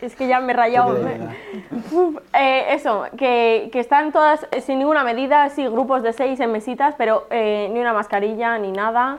es 0.00 0.16
que 0.16 0.26
ya 0.26 0.40
me 0.40 0.54
he 0.54 0.56
rayado. 0.56 0.96
eh, 2.34 2.64
eso, 2.70 3.04
que, 3.16 3.68
que, 3.70 3.78
están 3.78 4.10
todas 4.10 4.44
sin 4.62 4.80
ninguna 4.80 5.04
medida, 5.04 5.50
sí, 5.50 5.68
grupos 5.68 6.02
de 6.02 6.12
seis 6.12 6.40
en 6.40 6.50
mesitas, 6.50 6.96
pero 6.98 7.28
eh, 7.30 7.68
ni 7.72 7.78
una 7.78 7.92
mascarilla 7.92 8.58
ni 8.58 8.72
nada. 8.72 9.18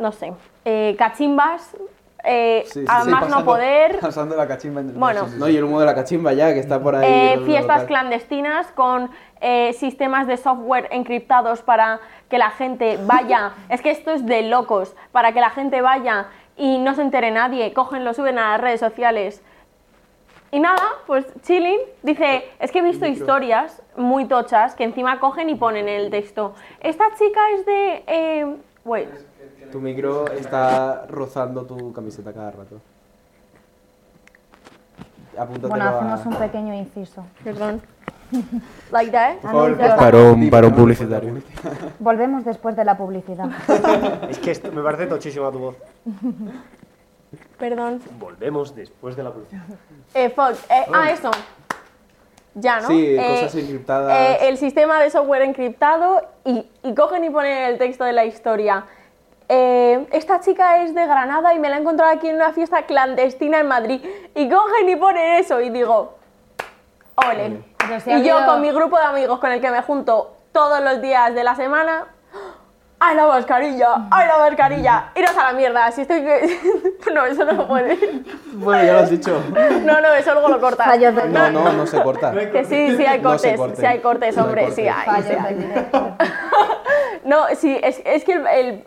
No 0.00 0.10
sé. 0.10 0.32
cachimbas, 0.98 1.76
eh, 2.24 2.64
a 2.88 3.04
más 3.04 3.28
no 3.28 3.44
poder. 3.44 3.98
Pasando 4.00 4.34
la 4.34 4.48
cachimba 4.48 4.82
Bueno, 4.82 5.28
no, 5.36 5.48
y 5.48 5.56
el 5.56 5.64
humo 5.64 5.80
de 5.80 5.86
la 5.86 5.94
cachimba 5.94 6.32
ya, 6.32 6.54
que 6.54 6.60
está 6.60 6.82
por 6.82 6.96
ahí. 6.96 7.06
Eh, 7.06 7.42
fiestas 7.44 7.84
clandestinas 7.84 8.66
con 8.68 9.10
eh, 9.40 9.74
sistemas 9.74 10.26
de 10.26 10.38
software 10.38 10.88
encriptados 10.90 11.62
para 11.62 12.00
que 12.30 12.38
la 12.38 12.50
gente 12.50 12.98
vaya. 13.04 13.52
es 13.68 13.82
que 13.82 13.90
esto 13.90 14.10
es 14.10 14.24
de 14.24 14.42
locos. 14.42 14.96
Para 15.12 15.32
que 15.32 15.40
la 15.40 15.50
gente 15.50 15.82
vaya 15.82 16.28
y 16.56 16.78
no 16.78 16.94
se 16.94 17.02
entere 17.02 17.30
nadie. 17.30 17.72
Cogen, 17.74 18.04
lo 18.04 18.14
suben 18.14 18.38
a 18.38 18.52
las 18.52 18.60
redes 18.60 18.80
sociales. 18.80 19.42
Y 20.50 20.60
nada, 20.60 20.82
pues 21.06 21.26
chilling. 21.42 21.80
Dice, 22.02 22.48
es 22.60 22.70
que 22.70 22.78
he 22.78 22.82
visto 22.82 23.06
historias 23.06 23.82
muy 23.96 24.26
tochas 24.26 24.74
que 24.74 24.84
encima 24.84 25.18
cogen 25.20 25.50
y 25.50 25.56
ponen 25.56 25.88
en 25.88 26.00
el 26.00 26.10
texto. 26.10 26.54
Esta 26.80 27.04
chica 27.18 27.40
es 27.54 27.66
de. 27.66 28.04
Eh, 28.06 28.56
wait. 28.84 29.08
Tu 29.74 29.80
micro 29.80 30.30
está 30.30 31.04
rozando 31.08 31.64
tu 31.64 31.92
camiseta 31.92 32.32
cada 32.32 32.52
rato. 32.52 32.80
Apúntatelo 35.36 35.68
bueno, 35.68 35.84
hacemos 35.88 36.26
un 36.26 36.36
pequeño 36.36 36.74
inciso. 36.74 37.24
Perdón. 37.42 37.82
Like 38.92 39.10
that. 39.10 39.38
para, 39.98 40.16
un, 40.16 40.48
para 40.48 40.68
un 40.68 40.74
publicitario. 40.74 41.42
Volvemos 41.98 42.44
después 42.44 42.76
de 42.76 42.84
la 42.84 42.96
publicidad. 42.96 43.50
es 44.30 44.38
que 44.38 44.52
esto 44.52 44.70
me 44.70 44.80
parece 44.80 45.06
tochísima 45.06 45.50
tu 45.50 45.58
voz. 45.58 45.76
Perdón. 47.58 48.00
Volvemos 48.20 48.76
después 48.76 49.16
de 49.16 49.24
la 49.24 49.32
publicidad. 49.32 49.64
Eh, 50.14 50.30
fuck. 50.30 50.52
Eh, 50.70 50.86
ah, 50.94 51.10
eso. 51.10 51.32
Ya, 52.54 52.78
¿no? 52.78 52.86
Sí, 52.86 53.06
eh, 53.06 53.16
cosas 53.16 53.56
encriptadas. 53.56 54.40
Eh, 54.40 54.48
el 54.50 54.56
sistema 54.56 55.02
de 55.02 55.10
software 55.10 55.42
encriptado 55.42 56.22
y, 56.44 56.64
y 56.84 56.94
cogen 56.94 57.24
y 57.24 57.30
ponen 57.30 57.64
el 57.64 57.78
texto 57.78 58.04
de 58.04 58.12
la 58.12 58.24
historia. 58.24 58.86
Eh, 59.48 60.06
esta 60.12 60.40
chica 60.40 60.82
es 60.82 60.94
de 60.94 61.06
Granada 61.06 61.52
y 61.54 61.58
me 61.58 61.68
la 61.68 61.76
he 61.76 61.80
encontrado 61.80 62.12
aquí 62.12 62.28
en 62.28 62.36
una 62.36 62.52
fiesta 62.52 62.82
clandestina 62.82 63.60
en 63.60 63.68
Madrid. 63.68 64.00
Y 64.34 64.48
cogen 64.48 64.88
y 64.88 64.96
ponen 64.96 65.34
eso 65.34 65.60
y 65.60 65.70
digo, 65.70 66.16
ole. 67.16 67.62
y 68.06 68.22
yo 68.22 68.46
con 68.46 68.62
mi 68.62 68.70
grupo 68.70 68.98
de 68.98 69.04
amigos 69.04 69.38
con 69.38 69.52
el 69.52 69.60
que 69.60 69.70
me 69.70 69.82
junto 69.82 70.32
todos 70.52 70.80
los 70.80 71.02
días 71.02 71.34
de 71.34 71.44
la 71.44 71.56
semana, 71.56 72.06
¡ay 73.00 73.16
la 73.16 73.26
mascarilla! 73.26 74.06
¡ay 74.10 74.28
la 74.28 74.38
mascarilla! 74.38 75.10
Iros 75.14 75.36
a 75.36 75.44
la 75.44 75.52
mierda, 75.52 75.90
si 75.90 76.02
estoy... 76.02 76.22
no, 77.14 77.26
eso 77.26 77.44
no 77.44 77.68
puede. 77.68 77.98
Bueno, 78.52 78.84
ya 78.84 78.92
lo 78.94 78.98
has 79.00 79.10
dicho. 79.10 79.42
No, 79.84 80.00
no, 80.00 80.14
eso 80.14 80.32
luego 80.32 80.48
lo 80.48 80.60
cortas. 80.60 80.98
No, 81.28 81.50
no, 81.50 81.72
no 81.72 81.86
se 81.86 82.02
corta. 82.02 82.32
Que 82.52 82.64
sí, 82.64 82.96
sí 82.96 83.04
hay 83.04 83.20
cortes, 83.20 83.60
sí 83.76 83.84
hay 83.84 83.98
cortes, 84.00 84.38
hombre, 84.38 84.70
sí 84.70 84.88
hay. 84.88 85.22
Sí 85.22 85.32
hay. 85.32 85.86
no, 87.24 87.44
sí, 87.56 87.78
es, 87.82 88.00
es 88.06 88.24
que 88.24 88.32
el 88.32 88.84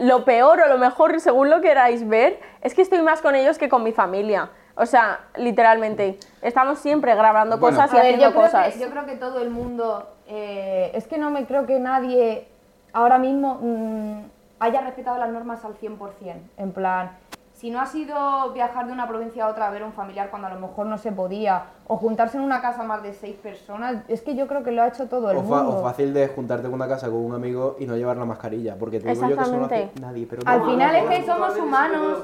lo 0.00 0.24
peor 0.24 0.60
o 0.60 0.68
lo 0.68 0.78
mejor, 0.78 1.20
según 1.20 1.50
lo 1.50 1.60
queráis 1.60 2.08
ver, 2.08 2.40
es 2.62 2.74
que 2.74 2.82
estoy 2.82 3.02
más 3.02 3.20
con 3.20 3.34
ellos 3.34 3.58
que 3.58 3.68
con 3.68 3.82
mi 3.82 3.92
familia. 3.92 4.50
O 4.74 4.86
sea, 4.86 5.20
literalmente, 5.36 6.18
estamos 6.40 6.78
siempre 6.78 7.14
grabando 7.14 7.60
cosas 7.60 7.92
y 7.92 7.98
haciendo 7.98 8.32
cosas. 8.32 8.78
yo 8.78 8.90
creo 8.90 9.04
que 9.04 9.16
todo 9.16 9.40
el 9.40 9.50
mundo, 9.50 10.08
eh, 10.26 10.90
es 10.94 11.06
que 11.06 11.18
no 11.18 11.30
me 11.30 11.44
creo 11.44 11.66
que 11.66 11.78
nadie 11.78 12.48
ahora 12.94 13.18
mismo 13.18 13.58
mm, 13.60 14.20
haya 14.58 14.80
respetado 14.80 15.18
las 15.18 15.28
normas 15.28 15.64
al 15.66 15.78
100%. 15.78 15.98
En 16.56 16.72
plan, 16.72 17.10
si 17.60 17.70
no 17.70 17.78
ha 17.78 17.84
sido 17.84 18.52
viajar 18.54 18.86
de 18.86 18.92
una 18.94 19.06
provincia 19.06 19.44
a 19.44 19.48
otra 19.48 19.68
a 19.68 19.70
ver 19.70 19.82
a 19.82 19.86
un 19.86 19.92
familiar 19.92 20.30
cuando 20.30 20.48
a 20.48 20.54
lo 20.54 20.60
mejor 20.60 20.86
no 20.86 20.96
se 20.96 21.12
podía, 21.12 21.64
o 21.88 21.98
juntarse 21.98 22.38
en 22.38 22.42
una 22.42 22.62
casa 22.62 22.84
más 22.84 23.02
de 23.02 23.12
seis 23.12 23.36
personas, 23.36 24.02
es 24.08 24.22
que 24.22 24.34
yo 24.34 24.46
creo 24.46 24.62
que 24.62 24.70
lo 24.72 24.82
ha 24.82 24.88
hecho 24.88 25.08
todo 25.08 25.30
el 25.30 25.36
mundo. 25.36 25.76
O 25.76 25.82
fácil 25.82 26.14
de 26.14 26.28
juntarte 26.28 26.68
en 26.68 26.72
una 26.72 26.88
casa 26.88 27.08
con 27.08 27.16
un 27.16 27.34
amigo 27.34 27.76
y 27.78 27.84
no 27.84 27.98
llevar 27.98 28.16
la 28.16 28.24
mascarilla, 28.24 28.76
porque 28.76 28.98
te 28.98 29.10
digo 29.10 29.28
yo 29.28 29.36
que 29.36 29.42
eso 29.42 29.56
no 29.58 29.66
hace 29.66 29.90
nadie. 30.00 30.26
Pero 30.26 30.40
Al 30.46 30.64
final 30.64 30.96
es 30.96 31.04
que 31.04 31.26
somos 31.26 31.54
humanos. 31.58 32.18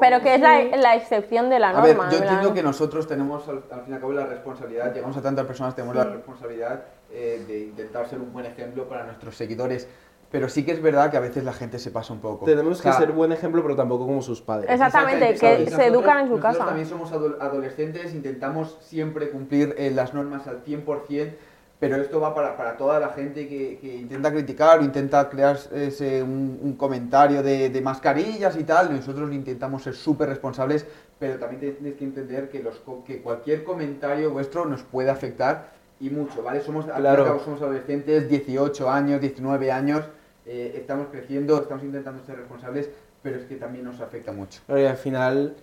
pero, 0.00 0.20
que 0.20 0.34
es 0.34 0.40
la, 0.40 0.96
excepción 0.96 1.48
de 1.50 1.60
la 1.60 1.72
norma. 1.72 2.06
A 2.06 2.08
ver, 2.08 2.18
yo 2.18 2.24
entiendo 2.24 2.52
que 2.52 2.64
nosotros 2.64 3.06
tenemos 3.06 3.46
al, 3.46 3.62
fin 3.62 3.92
y 3.92 3.92
al 3.92 4.00
cabo 4.00 4.12
la 4.12 4.26
responsabilidad, 4.26 4.92
llegamos 4.92 5.16
a 5.16 5.22
tantas 5.22 5.46
personas, 5.46 5.76
tenemos 5.76 5.94
la 5.94 6.02
responsabilidad 6.02 6.82
eh, 7.12 7.44
de 7.46 7.60
intentar 7.60 8.08
ser 8.08 8.18
un 8.18 8.32
buen 8.32 8.46
ejemplo 8.46 8.88
para 8.88 9.04
nuestros 9.04 9.36
seguidores. 9.36 9.86
Pero 10.30 10.48
sí 10.48 10.64
que 10.64 10.70
es 10.70 10.80
verdad 10.80 11.10
que 11.10 11.16
a 11.16 11.20
veces 11.20 11.42
la 11.42 11.52
gente 11.52 11.78
se 11.78 11.90
pasa 11.90 12.12
un 12.12 12.20
poco. 12.20 12.44
Tenemos 12.44 12.80
que 12.80 12.92
ser 12.92 13.10
buen 13.10 13.32
ejemplo, 13.32 13.62
pero 13.62 13.74
tampoco 13.74 14.06
como 14.06 14.22
sus 14.22 14.40
padres. 14.40 14.70
Exactamente, 14.70 15.34
que 15.34 15.70
se 15.70 15.86
educan 15.86 16.20
en 16.20 16.28
su 16.28 16.38
casa. 16.38 16.64
también 16.64 16.86
somos 16.86 17.10
adolescentes, 17.12 18.14
intentamos 18.14 18.78
siempre 18.80 19.30
cumplir 19.30 19.74
eh, 19.76 19.90
las 19.90 20.14
normas 20.14 20.46
al 20.46 20.64
100%, 20.64 21.32
pero 21.80 21.96
esto 21.96 22.20
va 22.20 22.34
para, 22.34 22.56
para 22.56 22.76
toda 22.76 23.00
la 23.00 23.08
gente 23.08 23.48
que, 23.48 23.78
que, 23.80 23.96
intenta 23.96 24.30
criticar 24.30 24.78
o 24.78 24.84
intenta 24.84 25.28
crear 25.30 25.58
ese, 25.72 26.22
un, 26.22 26.76
comentario 26.78 27.42
de, 27.42 27.70
de, 27.70 27.80
mascarillas 27.80 28.56
y 28.56 28.64
tal. 28.64 28.94
Nosotros 28.94 29.32
intentamos 29.32 29.82
ser 29.82 29.94
súper 29.94 30.28
responsables, 30.28 30.86
pero 31.18 31.38
también 31.38 31.74
tienes 31.74 31.96
que 31.96 32.04
entender 32.04 32.50
que, 32.50 32.62
los, 32.62 32.80
que 33.04 33.20
cualquier 33.22 33.64
comentario 33.64 34.30
vuestro 34.30 34.66
nos 34.66 34.82
puede 34.82 35.10
afectar 35.10 35.72
y 35.98 36.10
mucho, 36.10 36.42
¿vale? 36.42 36.60
Somos, 36.60 36.84
claro. 36.84 37.40
somos 37.44 37.60
adolescentes, 37.62 38.28
18 38.28 38.88
años, 38.90 39.20
19 39.20 39.72
años 39.72 40.04
eh, 40.52 40.72
estamos 40.74 41.06
creciendo, 41.12 41.62
estamos 41.62 41.84
intentando 41.84 42.24
ser 42.24 42.36
responsables, 42.36 42.90
pero 43.22 43.38
es 43.38 43.44
que 43.44 43.54
también 43.54 43.84
nos 43.84 44.00
afecta 44.00 44.32
mucho. 44.32 44.60
y 44.68 44.84
al 44.84 44.96
final, 44.96 45.54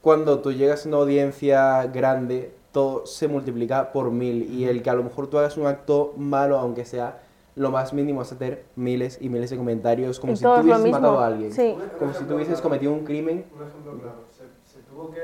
cuando 0.00 0.38
tú 0.38 0.52
llegas 0.52 0.86
a 0.86 0.88
una 0.88 0.98
audiencia 0.98 1.84
grande, 1.86 2.52
todo 2.70 3.06
se 3.06 3.26
multiplica 3.26 3.90
por 3.90 4.12
mil 4.12 4.48
y 4.48 4.66
el 4.66 4.84
que 4.84 4.90
a 4.90 4.94
lo 4.94 5.02
mejor 5.02 5.26
tú 5.26 5.38
hagas 5.38 5.56
un 5.56 5.66
acto 5.66 6.14
malo, 6.16 6.58
aunque 6.60 6.84
sea 6.84 7.22
lo 7.56 7.72
más 7.72 7.92
mínimo, 7.92 8.22
es 8.22 8.30
hacer 8.30 8.66
miles 8.76 9.18
y 9.20 9.28
miles 9.30 9.50
de 9.50 9.56
comentarios 9.56 10.20
como 10.20 10.36
si 10.36 10.44
tú 10.44 10.50
hubieses 10.52 10.92
matado 10.92 11.18
a 11.18 11.26
alguien, 11.26 11.50
como 11.98 12.14
si 12.14 12.24
tú 12.24 12.36
hubieses 12.36 12.60
cometido 12.60 12.92
un 12.92 13.04
crimen. 13.04 13.46
Un 13.52 13.66
ejemplo 13.66 13.98
claro, 14.00 14.26
se, 14.30 14.78
tuvo 14.88 15.10
que, 15.10 15.22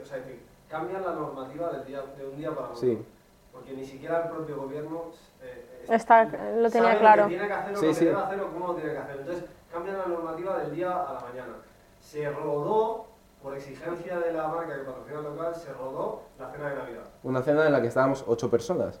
o 0.00 0.06
sea, 0.06 0.22
que 0.22 0.38
cambian 0.68 1.02
la 1.02 1.14
normativa 1.14 1.72
del 1.72 1.86
día, 1.86 2.04
de 2.16 2.24
un 2.24 2.36
día 2.36 2.54
para 2.54 2.68
otro, 2.68 2.80
sí. 2.80 2.98
Porque 3.54 3.72
ni 3.72 3.84
siquiera 3.86 4.24
el 4.24 4.28
propio 4.30 4.56
gobierno 4.56 5.12
Está, 5.88 6.24
lo 6.56 6.70
tenía 6.70 6.98
claro. 6.98 7.26
tiene 7.26 7.46
que 7.46 7.52
hacer, 7.52 7.76
sí, 7.76 7.94
sí. 7.94 8.08
hacer 8.08 8.40
o 8.40 8.52
cómo 8.52 8.68
lo 8.68 8.74
tiene 8.74 8.92
que 8.92 8.98
hacer. 8.98 9.16
Entonces, 9.20 9.44
cambian 9.72 9.98
la 9.98 10.06
normativa 10.06 10.58
del 10.58 10.74
día 10.74 10.90
a 10.90 11.12
la 11.12 11.20
mañana. 11.20 11.52
Se 12.00 12.30
rodó, 12.30 13.06
por 13.42 13.54
exigencia 13.54 14.18
de 14.18 14.32
la 14.32 14.48
marca 14.48 14.74
que 14.74 14.84
patrocina 14.84 15.18
el 15.18 15.24
local, 15.24 15.54
se 15.54 15.72
rodó 15.72 16.22
la 16.38 16.50
cena 16.50 16.70
de 16.70 16.76
Navidad. 16.76 17.02
Una 17.22 17.42
cena 17.42 17.66
en 17.66 17.72
la 17.72 17.82
que 17.82 17.88
estábamos 17.88 18.24
ocho 18.26 18.50
personas. 18.50 18.98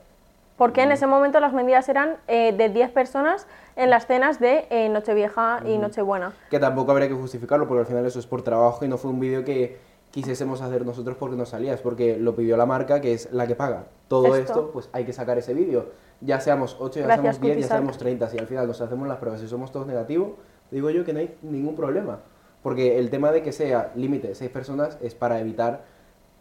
Porque 0.56 0.82
en 0.82 0.92
ese 0.92 1.06
momento 1.06 1.40
las 1.40 1.52
medidas 1.52 1.88
eran 1.88 2.16
eh, 2.28 2.52
de 2.52 2.68
10 2.68 2.92
personas 2.92 3.48
en 3.74 3.90
las 3.90 4.06
cenas 4.06 4.38
de 4.38 4.66
eh, 4.70 4.88
Nochevieja 4.88 5.60
y 5.64 5.78
Nochebuena. 5.78 6.32
Que 6.48 6.60
tampoco 6.60 6.92
habría 6.92 7.08
que 7.08 7.14
justificarlo, 7.14 7.66
porque 7.66 7.80
al 7.80 7.86
final 7.86 8.06
eso 8.06 8.20
es 8.20 8.26
por 8.26 8.42
trabajo 8.42 8.84
y 8.84 8.88
no 8.88 8.96
fue 8.96 9.10
un 9.10 9.18
vídeo 9.18 9.44
que 9.44 9.80
quisiésemos 10.14 10.62
hacer 10.62 10.86
nosotros 10.86 11.16
porque 11.18 11.36
no 11.36 11.44
salías, 11.44 11.80
porque 11.80 12.16
lo 12.16 12.34
pidió 12.36 12.56
la 12.56 12.66
marca, 12.66 13.00
que 13.00 13.12
es 13.12 13.32
la 13.32 13.46
que 13.46 13.56
paga. 13.56 13.88
Todo 14.08 14.36
esto, 14.36 14.70
pues 14.72 14.88
hay 14.92 15.04
que 15.04 15.12
sacar 15.12 15.36
ese 15.38 15.52
vídeo 15.52 15.90
ya 16.20 16.40
seamos 16.40 16.76
8, 16.78 17.00
ya 17.00 17.06
seamos 17.06 17.40
10, 17.40 17.58
ya 17.58 17.66
seamos 17.66 17.98
30, 17.98 18.28
si 18.28 18.38
al 18.38 18.46
final 18.46 18.66
nos 18.66 18.80
hacemos 18.80 19.06
las 19.06 19.18
pruebas 19.18 19.42
y 19.42 19.48
somos 19.48 19.70
todos 19.72 19.86
negativos, 19.86 20.32
digo 20.70 20.90
yo 20.90 21.04
que 21.04 21.12
no 21.12 21.20
hay 21.20 21.36
ningún 21.42 21.76
problema. 21.76 22.20
Porque 22.62 22.98
el 22.98 23.10
tema 23.10 23.30
de 23.30 23.42
que 23.42 23.52
sea 23.52 23.92
límite 23.94 24.28
de 24.28 24.34
6 24.34 24.50
personas 24.50 24.98
es 25.02 25.14
para 25.14 25.38
evitar 25.38 25.84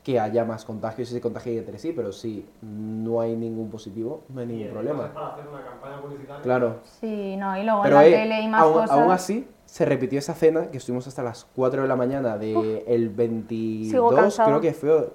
que 0.04 0.20
haya 0.20 0.46
más 0.46 0.64
contagios 0.64 1.12
y 1.12 1.14
se 1.14 1.22
contagien 1.22 1.58
entre 1.58 1.80
sí, 1.80 1.92
pero 1.94 2.12
si 2.12 2.48
no 2.62 3.20
hay 3.20 3.36
ningún 3.36 3.70
positivo, 3.70 4.24
no 4.30 4.42
hay 4.42 4.48
ningún 4.48 4.70
problema. 4.70 5.14
Para 5.14 5.34
hacer 5.34 5.48
una 5.48 5.64
campaña 5.64 6.02
publicitaria. 6.02 6.42
Claro. 6.42 6.78
Sí, 6.84 7.36
no, 7.36 7.58
y 7.58 7.64
luego 7.64 7.86
en 7.86 7.94
la 7.94 8.08
eh, 8.08 8.12
tele 8.12 8.42
y 8.42 8.48
más 8.48 8.62
aún, 8.62 8.74
cosas. 8.74 8.92
Aún 8.92 9.12
así, 9.12 9.48
se 9.74 9.86
repitió 9.86 10.20
esa 10.20 10.36
cena 10.36 10.68
que 10.70 10.78
estuvimos 10.78 11.08
hasta 11.08 11.24
las 11.24 11.48
4 11.56 11.82
de 11.82 11.88
la 11.88 11.96
mañana 11.96 12.38
del 12.38 12.84
el 12.86 13.10
22, 13.10 14.40
creo 14.46 14.62
que 14.62 14.72
fue. 14.72 15.10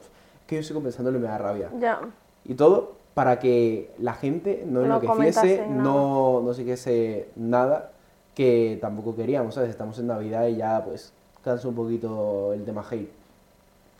Que 0.49 0.57
yo 0.57 0.65
sigo 0.65 0.83
pensando 0.83 1.13
y 1.13 1.15
me 1.15 1.29
da 1.29 1.39
rabia. 1.39 1.71
Ya. 1.79 2.01
Y 2.45 2.55
todo 2.55 2.95
para 3.15 3.39
que 3.39 3.95
la 4.01 4.15
gente 4.15 4.65
no, 4.67 4.83
enloqueciese, 4.83 5.65
no, 5.69 6.41
no 6.41 6.55
siguiese 6.55 7.29
nada 7.37 7.93
que 8.35 8.79
tampoco 8.81 9.15
queríamos, 9.15 9.55
¿sabes? 9.55 9.71
Estamos 9.71 9.97
en 10.01 10.09
Navidad 10.09 10.49
y 10.49 10.57
ya 10.57 10.85
pues 10.85 11.13
cansa 11.45 11.69
un 11.69 11.77
poquito 11.77 12.53
el 12.53 12.65
tema 12.65 12.85
hate. 12.91 13.13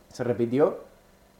Se 0.09 0.25
repitió 0.25 0.79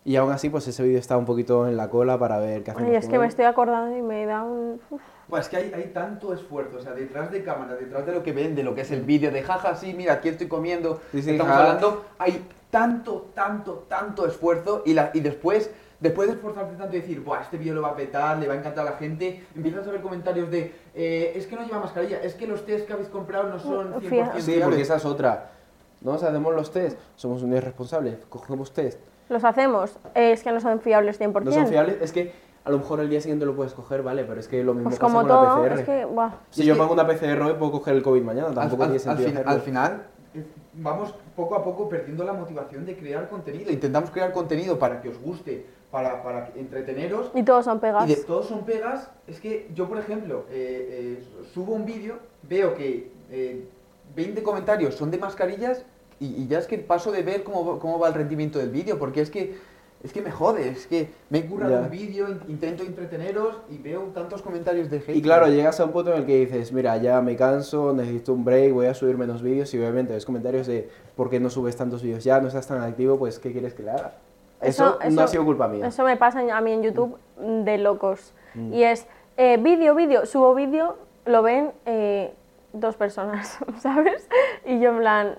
y 0.05 0.15
aún 0.15 0.31
así 0.31 0.49
pues 0.49 0.69
ese 0.69 0.85
vídeo 0.85 1.01
está 1.01 1.19
un 1.19 1.25
poquito 1.25 1.67
en 1.67 1.77
la 1.77 1.91
cola 1.91 2.21
para 2.21 2.39
ver 2.39 2.63
qué 2.63 2.71
hacemos. 2.71 2.89
Ay, 2.89 2.95
es 2.95 3.09
que 3.09 3.19
me 3.19 3.27
estoy 3.27 3.47
acordando 3.47 3.97
y 3.97 4.01
me 4.01 4.27
da 4.27 4.45
un... 4.45 4.81
Pues 5.29 5.45
es 5.45 5.49
que 5.51 5.57
hay, 5.59 5.73
hay, 5.75 5.91
tanto 5.93 6.33
esfuerzo, 6.33 6.79
o 6.79 6.81
sea, 6.81 6.93
detrás 6.93 7.31
de 7.31 7.43
cámara, 7.43 7.75
detrás 7.77 8.07
de 8.07 8.13
lo 8.13 8.23
que 8.23 8.33
ven, 8.33 8.55
de 8.55 8.63
lo 8.63 8.75
que 8.75 8.81
es 8.81 8.91
el 8.91 9.03
vídeo, 9.03 9.31
de 9.31 9.43
jaja, 9.43 9.75
sí, 9.75 9.93
mira, 9.93 10.15
aquí 10.15 10.29
estoy 10.29 10.49
comiendo, 10.49 11.03
estamos 11.13 11.53
hablando, 11.53 12.07
hay 12.19 12.47
tanto, 12.71 13.31
tanto, 13.35 13.87
tanto 13.89 14.27
esfuerzo 14.27 14.83
y, 14.87 14.95
la, 14.95 15.11
y 15.13 15.21
después 15.21 15.71
después 16.01 16.29
de 16.29 16.35
esforzarte 16.35 16.77
tanto 16.77 16.97
y 16.97 17.01
decir, 17.01 17.21
Buah, 17.21 17.43
este 17.43 17.57
vídeo 17.57 17.75
lo 17.75 17.83
va 17.83 17.89
a 17.89 17.97
petar, 17.97 18.39
le 18.39 18.47
va 18.47 18.55
a 18.55 18.57
encantar 18.59 18.87
a 18.87 18.91
la 18.93 18.97
gente, 18.97 19.45
empiezas 19.55 19.87
a 19.87 19.91
ver 19.91 20.01
comentarios 20.01 20.51
de, 20.51 20.73
eh, 20.95 21.33
es 21.35 21.47
que 21.47 21.57
no 21.57 21.65
lleva 21.65 21.81
mascarilla, 21.81 22.21
es 22.23 22.35
que 22.35 22.47
los 22.47 22.65
test 22.65 22.87
que 22.87 22.93
habéis 22.93 23.09
comprado 23.09 23.49
no 23.49 23.59
son 23.59 23.95
100% 23.95 24.41
Sí, 24.41 24.61
porque 24.63 24.83
esa 24.83 24.97
es 24.97 25.05
otra. 25.05 25.51
No 26.01 26.13
nos 26.13 26.23
hacemos 26.23 26.55
los 26.55 26.73
test, 26.73 26.99
somos 27.17 27.43
un 27.43 27.55
irresponsable, 27.55 28.19
cogemos 28.29 28.73
test. 28.73 29.01
Los 29.29 29.45
hacemos, 29.45 29.99
es 30.15 30.43
que 30.43 30.53
no 30.53 30.61
son 30.61 30.81
fiables 30.81 31.21
100%. 31.21 31.43
No 31.43 31.53
son 31.53 31.67
fiables, 31.67 31.97
es 32.01 32.13
que 32.13 32.33
a 32.69 32.71
lo 32.71 32.79
mejor 32.79 33.01
el 33.01 33.09
día 33.09 33.21
siguiente 33.21 33.47
lo 33.47 33.57
puedes 33.57 33.73
coger, 33.73 34.03
vale, 34.03 34.25
pero 34.25 34.39
es 34.39 34.47
que 34.47 34.63
lo 34.63 34.75
mismo 34.75 34.91
pues 34.91 35.01
pasa 35.01 35.13
como 35.13 35.21
con 35.21 35.29
todo, 35.29 35.65
la 35.65 35.75
PCR. 35.75 35.81
Es 35.81 35.87
que, 35.87 36.07
Si 36.51 36.65
yo 36.65 36.77
me 36.77 36.83
hago 36.83 36.93
una 36.93 37.07
PCR 37.07 37.41
hoy 37.43 37.55
puedo 37.55 37.73
coger 37.73 37.97
el 37.97 38.03
COVID 38.03 38.23
mañana, 38.23 38.53
tampoco 38.53 38.83
al, 38.83 38.91
tiene 38.91 38.99
sentido 39.01 39.41
al, 39.41 39.49
al 39.49 39.61
final 39.63 40.03
vamos 40.75 41.15
poco 41.37 41.55
a 41.57 41.65
poco 41.65 41.89
perdiendo 41.89 42.25
la 42.25 42.33
motivación 42.33 42.85
de 42.85 42.97
crear 42.97 43.29
contenido. 43.29 43.71
Intentamos 43.71 44.11
crear 44.11 44.33
contenido 44.33 44.79
para 44.79 45.01
que 45.01 45.09
os 45.09 45.19
guste, 45.19 45.67
para, 45.91 46.23
para 46.23 46.53
entreteneros. 46.57 47.31
Y 47.35 47.43
todos 47.43 47.65
son 47.65 47.81
pegas. 47.81 48.09
Y 48.09 48.15
de 48.15 48.25
todos 48.25 48.47
son 48.47 48.65
pegas. 48.65 49.11
Es 49.27 49.41
que 49.41 49.69
yo, 49.75 49.89
por 49.89 49.99
ejemplo, 49.99 50.45
eh, 50.51 51.19
eh, 51.21 51.45
subo 51.53 51.75
un 51.75 51.85
vídeo, 51.85 52.19
veo 52.43 52.75
que 52.75 53.11
20 54.15 54.41
eh, 54.41 54.43
comentarios 54.43 54.95
son 54.95 55.11
de 55.11 55.19
mascarillas 55.19 55.85
y, 56.21 56.47
ya 56.49 56.59
es 56.59 56.67
que 56.67 56.79
paso 56.79 57.13
de 57.13 57.23
ver 57.23 57.45
cómo, 57.45 57.79
cómo 57.79 57.99
va 57.99 58.09
el 58.09 58.15
rendimiento 58.15 58.59
del 58.59 58.71
vídeo, 58.71 58.99
porque 58.99 59.21
es 59.21 59.31
que 59.31 59.57
es 60.03 60.13
que 60.13 60.23
me 60.23 60.31
jode, 60.31 60.69
es 60.69 60.87
que 60.87 61.11
me 61.29 61.39
he 61.39 61.47
currado 61.47 61.81
un 61.81 61.91
vídeo, 61.91 62.29
intento 62.47 62.85
entreteneros 62.85 63.57
y 63.69 63.79
veo 63.79 64.03
tantos 64.15 64.43
comentarios 64.43 64.91
de 64.91 64.99
hate. 64.99 65.17
Y 65.17 65.23
claro, 65.23 65.49
llegas 65.49 65.81
a 65.81 65.85
un 65.85 65.93
punto 65.93 66.13
en 66.13 66.21
el 66.21 66.27
que 66.27 66.47
dices, 66.47 66.73
mira, 66.73 66.97
ya 66.99 67.21
me 67.21 67.35
canso, 67.35 67.93
necesito 67.93 68.33
un 68.33 68.45
break, 68.45 68.73
voy 68.73 68.87
a 68.87 68.95
subir 68.95 69.19
menos 69.19 69.43
vídeos 69.43 69.73
y 69.75 69.79
obviamente 69.79 70.13
ves 70.13 70.25
comentarios 70.25 70.69
de 70.69 70.89
por 71.17 71.29
qué 71.31 71.41
no 71.41 71.51
subes 71.51 71.77
tantos 71.77 72.03
vídeos 72.03 72.23
ya, 72.23 72.41
no 72.41 72.47
estás 72.47 72.67
tan 72.69 72.81
activo, 72.81 73.19
pues 73.19 73.39
¿qué 73.41 73.51
quieres 73.51 73.75
que 73.75 73.83
le 73.83 73.91
haga? 73.91 74.15
Eso, 74.61 74.99
no 75.11 75.23
ha 75.23 75.29
sido 75.29 75.45
culpa 75.45 75.69
mía. 75.69 75.87
Eso 75.87 76.05
me 76.05 76.17
pasa 76.17 76.41
a 76.57 76.61
mí 76.61 76.73
en 76.73 76.83
YouTube 76.83 77.17
de 77.37 77.79
locos. 77.79 78.33
Mm. 78.55 78.73
Y 78.73 78.85
es 78.85 79.07
eh, 79.37 79.57
vídeo, 79.57 79.95
vídeo, 79.95 80.27
subo 80.27 80.55
vídeo, 80.55 80.97
lo 81.27 81.43
ven 81.43 81.73
eh, 81.87 82.35
dos 82.73 82.97
personas, 82.97 83.59
¿sabes? 83.81 84.29
Y 84.65 84.81
yo 84.81 84.91
en 84.91 84.99
plan, 84.99 85.39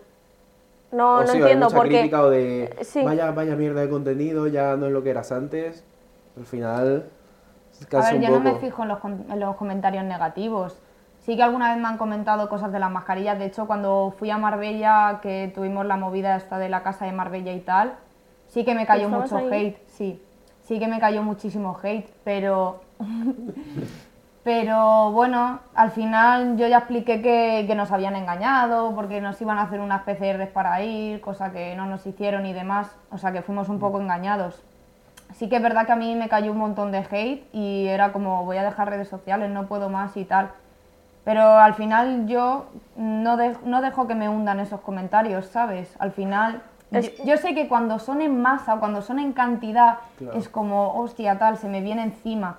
no, 0.91 1.23
no 1.23 1.31
entiendo 1.31 1.69
por 1.69 1.87
qué. 1.87 2.09
de 2.09 3.03
vaya, 3.03 3.31
vaya 3.31 3.55
mierda 3.55 3.81
de 3.81 3.89
contenido, 3.89 4.47
ya 4.47 4.75
no 4.75 4.87
es 4.87 4.91
lo 4.91 5.03
que 5.03 5.11
eras 5.11 5.31
antes. 5.31 5.83
Al 6.37 6.45
final. 6.45 7.09
A 7.93 8.11
ver, 8.11 8.21
yo 8.21 8.29
no 8.29 8.39
me 8.39 8.55
fijo 8.55 8.83
en 8.83 8.89
los, 8.89 8.99
en 9.03 9.39
los 9.39 9.55
comentarios 9.55 10.03
negativos. 10.03 10.81
Sí 11.19 11.35
que 11.35 11.43
alguna 11.43 11.73
vez 11.73 11.81
me 11.81 11.87
han 11.87 11.97
comentado 11.97 12.49
cosas 12.49 12.71
de 12.71 12.79
las 12.79 12.91
mascarillas. 12.91 13.37
De 13.37 13.45
hecho, 13.45 13.67
cuando 13.67 14.13
fui 14.17 14.31
a 14.31 14.37
Marbella, 14.37 15.19
que 15.21 15.51
tuvimos 15.53 15.85
la 15.85 15.97
movida 15.97 16.35
esta 16.35 16.57
de 16.57 16.69
la 16.69 16.81
casa 16.81 17.05
de 17.05 17.11
Marbella 17.11 17.53
y 17.53 17.59
tal, 17.59 17.95
sí 18.47 18.65
que 18.65 18.73
me 18.73 18.85
cayó 18.85 19.09
mucho 19.09 19.37
hate, 19.37 19.77
sí. 19.87 20.21
Sí 20.61 20.79
que 20.79 20.87
me 20.87 20.99
cayó 20.99 21.23
muchísimo 21.23 21.77
hate, 21.81 22.09
pero 22.23 22.81
Pero 24.43 25.11
bueno, 25.11 25.59
al 25.75 25.91
final 25.91 26.57
yo 26.57 26.67
ya 26.67 26.77
expliqué 26.77 27.21
que, 27.21 27.75
nos 27.75 27.91
habían 27.91 28.15
engañado 28.15 28.95
porque 28.95 29.21
nos 29.21 29.39
iban 29.41 29.57
a 29.57 29.63
hacer 29.63 29.81
unas 29.81 30.03
PCRs 30.03 30.49
para 30.49 30.81
ir, 30.81 31.19
cosa 31.21 31.51
que 31.51 31.75
no 31.75 31.85
nos 31.85 32.05
hicieron 32.05 32.45
y 32.45 32.53
demás. 32.53 32.95
O 33.11 33.17
sea 33.17 33.31
que 33.31 33.41
fuimos 33.41 33.69
un 33.69 33.79
poco 33.79 33.99
engañados. 33.99 34.63
Sí 35.33 35.49
que 35.49 35.57
es 35.57 35.61
verdad 35.61 35.85
que 35.85 35.91
a 35.91 35.97
mí 35.97 36.15
me 36.15 36.29
cayó 36.29 36.51
un 36.51 36.57
montón 36.57 36.91
de 36.91 36.99
hate 36.99 37.43
y 37.53 37.87
era 37.87 38.11
como 38.11 38.45
voy 38.45 38.57
a 38.57 38.63
dejar 38.63 38.89
redes 38.89 39.09
sociales, 39.09 39.49
no 39.49 39.67
puedo 39.67 39.89
más 39.89 40.15
y 40.17 40.25
tal. 40.25 40.51
Pero 41.25 41.59
al 41.59 41.75
final 41.75 42.27
yo 42.27 42.67
no, 42.95 43.37
no 43.65 43.81
dejo 43.81 44.07
que 44.07 44.15
me 44.15 44.29
hundan 44.29 44.59
esos 44.59 44.79
comentarios, 44.81 45.45
¿sabes? 45.47 45.95
Al 45.99 46.11
final 46.11 46.63
yo, 47.23 47.37
sé 47.37 47.53
que 47.53 47.67
cuando 47.67 47.99
son 47.99 48.21
en 48.21 48.41
masa 48.41 48.75
o 48.75 48.79
cuando 48.79 49.01
son 49.01 49.19
en 49.19 49.33
cantidad 49.33 49.99
es 50.33 50.49
como, 50.49 50.95
hostia, 50.95 51.37
tal, 51.37 51.57
se 51.57 51.67
me 51.67 51.81
viene 51.81 52.03
encima. 52.03 52.57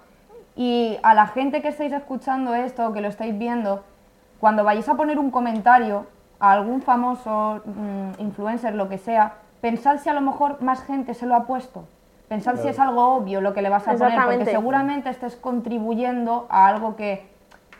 Y 0.56 0.98
a 1.02 1.14
la 1.14 1.26
gente 1.26 1.62
que 1.62 1.68
estáis 1.68 1.92
escuchando 1.92 2.54
esto, 2.54 2.92
que 2.92 3.00
lo 3.00 3.08
estáis 3.08 3.36
viendo, 3.38 3.82
cuando 4.40 4.64
vayáis 4.64 4.88
a 4.88 4.94
poner 4.96 5.18
un 5.18 5.30
comentario, 5.30 6.06
a 6.38 6.52
algún 6.52 6.82
famoso 6.82 7.60
mm, 7.64 8.20
influencer, 8.20 8.74
lo 8.74 8.88
que 8.88 8.98
sea, 8.98 9.34
pensad 9.60 9.98
si 9.98 10.08
a 10.08 10.14
lo 10.14 10.22
mejor 10.22 10.62
más 10.62 10.82
gente 10.82 11.14
se 11.14 11.26
lo 11.26 11.34
ha 11.34 11.46
puesto. 11.46 11.84
Pensad 12.28 12.56
si 12.56 12.68
es 12.68 12.78
algo 12.78 13.16
obvio 13.16 13.40
lo 13.40 13.52
que 13.52 13.60
le 13.60 13.68
vas 13.68 13.86
a 13.88 13.94
poner, 13.94 14.20
porque 14.24 14.44
seguramente 14.44 15.10
estés 15.10 15.34
contribuyendo 15.34 16.46
a 16.48 16.68
algo 16.68 16.94
que 16.94 17.28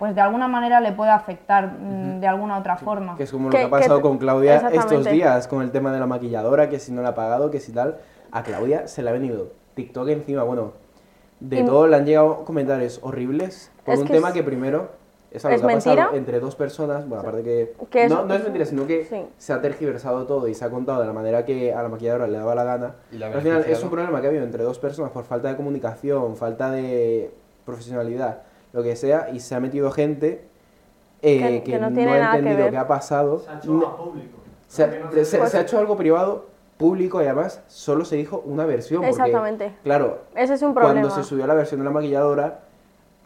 pues 0.00 0.14
de 0.14 0.22
alguna 0.22 0.48
manera 0.48 0.80
le 0.80 0.92
puede 0.92 1.11
afectar 1.11 1.72
mm, 1.78 2.20
de 2.20 2.26
alguna 2.26 2.56
otra 2.56 2.76
forma. 2.76 3.16
Que 3.16 3.24
es 3.24 3.30
como 3.30 3.50
lo 3.50 3.50
que, 3.50 3.64
ha 3.64 3.70
pasado 3.70 4.00
con 4.00 4.16
Claudia 4.16 4.56
estos 4.72 5.04
días, 5.04 5.46
con 5.46 5.61
el 5.62 5.70
tema 5.70 5.92
de 5.92 6.00
la 6.00 6.06
maquilladora, 6.06 6.70
que 6.70 6.78
si 6.78 6.90
no 6.90 7.02
la 7.02 7.11
ha 7.11 7.14
pagado, 7.14 7.50
que 7.50 7.61
si 7.61 7.72
tal. 7.72 7.98
A 8.33 8.42
Claudia 8.42 8.88
se 8.88 9.02
le 9.02 9.11
ha 9.11 9.12
venido 9.12 9.52
TikTok 9.74 10.09
encima, 10.09 10.42
bueno, 10.42 10.72
de 11.40 11.62
todo 11.64 11.87
le 11.87 11.96
han 11.96 12.07
llegado 12.07 12.44
comentarios 12.44 13.00
horribles. 13.03 13.70
Por 13.85 13.98
un 13.98 14.07
tema 14.07 14.33
que 14.33 14.42
primero 14.42 14.90
es 15.31 15.44
algo 15.44 15.66
que 15.66 15.72
ha 15.72 15.76
pasado 15.76 16.14
entre 16.14 16.40
dos 16.40 16.57
personas, 16.57 17.09
bueno, 17.09 17.22
aparte 17.22 17.42
que, 17.90 18.09
no, 18.09 18.24
no, 18.24 18.35
es 18.35 18.42
mentira, 18.42 18.64
sino 18.64 18.87
que 18.87 19.29
se 19.38 19.53
ha 19.53 19.61
tergiversado 19.61 20.26
todo 20.26 20.48
y 20.48 20.55
se 20.55 20.64
ha 20.64 20.70
contado 20.70 21.00
de 21.00 21.07
la 21.07 21.12
manera 21.12 21.44
que 21.44 21.72
a 21.72 21.83
la 21.83 21.88
maquilladora 21.88 22.26
le 22.26 22.38
daba 22.38 22.55
la 22.55 22.64
gana. 22.64 22.94
al 23.12 23.40
final 23.40 23.64
es 23.66 23.83
un 23.83 23.90
problema 23.90 24.20
que 24.20 24.26
ha 24.26 24.31
habido 24.31 24.44
entre 24.44 24.64
dos 24.64 24.79
personas 24.79 25.12
por 25.12 25.24
falta 25.24 25.48
de 25.48 25.57
comunicación, 25.57 26.37
falta 26.37 26.70
de 26.70 27.31
profesionalidad 27.64 28.42
lo 28.72 28.83
que 28.83 28.96
sea, 28.96 29.31
y 29.33 29.40
se 29.40 29.55
ha 29.55 29.61
metido 29.61 29.90
gente 29.90 30.44
eh, 31.22 31.62
que, 31.64 31.79
no, 31.79 31.87
ha 31.87 32.38
entendido 32.38 32.70
qué 32.70 32.76
ha 32.76 32.87
pasado. 32.87 33.40
Se 33.40 33.50
ha 33.50 33.59
hecho 33.59 33.72
algo 33.72 33.96
público. 33.96 34.38
Se, 34.68 35.38
ha 35.38 35.61
hecho 35.61 35.79
algo 35.79 35.96
privado 35.96 36.46
público 36.80 37.20
y 37.20 37.26
además 37.26 37.62
solo 37.68 38.06
se 38.06 38.16
dijo 38.16 38.42
una 38.46 38.64
versión. 38.64 39.04
Exactamente. 39.04 39.76
claro, 39.84 40.22
ese 40.34 40.54
es 40.54 40.62
un 40.62 40.72
problema. 40.72 41.02
Cuando 41.02 41.14
se 41.14 41.28
subió 41.28 41.46
la 41.46 41.52
versión 41.52 41.80
de 41.80 41.84
la 41.84 41.90
maquilladora, 41.90 42.60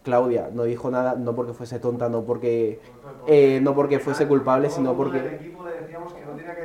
Claudia 0.02 0.50
no 0.52 0.64
dijo 0.64 0.90
nada, 0.90 1.14
no 1.14 1.36
porque 1.36 1.52
fuese 1.52 1.78
tonta, 1.78 2.08
no 2.08 2.22
porque, 2.22 2.80
eh, 3.28 3.60
no 3.62 3.76
porque 3.76 4.00
fuese 4.00 4.26
culpable, 4.26 4.70
sino 4.70 4.94
porque... 4.96 5.52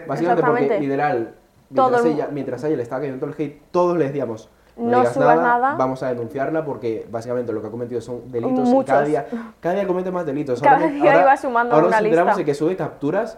Básicamente 0.07 0.43
porque 0.43 0.79
literal, 0.79 1.35
mientras, 1.69 2.05
ella, 2.05 2.29
mientras 2.31 2.63
ella 2.63 2.77
le 2.77 2.83
estaba 2.83 3.01
cayendo 3.01 3.19
todo 3.19 3.35
el 3.35 3.39
hate, 3.39 3.61
todos 3.69 3.95
le 3.95 4.05
decíamos, 4.05 4.49
no, 4.75 5.05
subas 5.05 5.37
nada, 5.37 5.75
vamos 5.75 6.01
a 6.01 6.07
denunciarla 6.07 6.65
porque 6.65 7.05
básicamente 7.11 7.53
lo 7.53 7.61
que 7.61 7.67
ha 7.67 7.71
cometido 7.71 8.01
son 8.01 8.31
delitos 8.31 8.67
y 8.67 8.83
cada 8.83 9.03
día, 9.03 9.27
cada 9.59 9.75
día 9.75 9.85
comete 9.85 10.09
más 10.09 10.25
delitos. 10.25 10.59
Cada 10.59 10.87
día 10.87 11.21
iba 11.21 11.37
sumando 11.37 11.75
ahora 11.75 11.87
una 11.87 11.97
nos 11.97 12.05
enteramos 12.05 12.37
de 12.37 12.45
que 12.45 12.55
sube 12.55 12.75
capturas, 12.75 13.37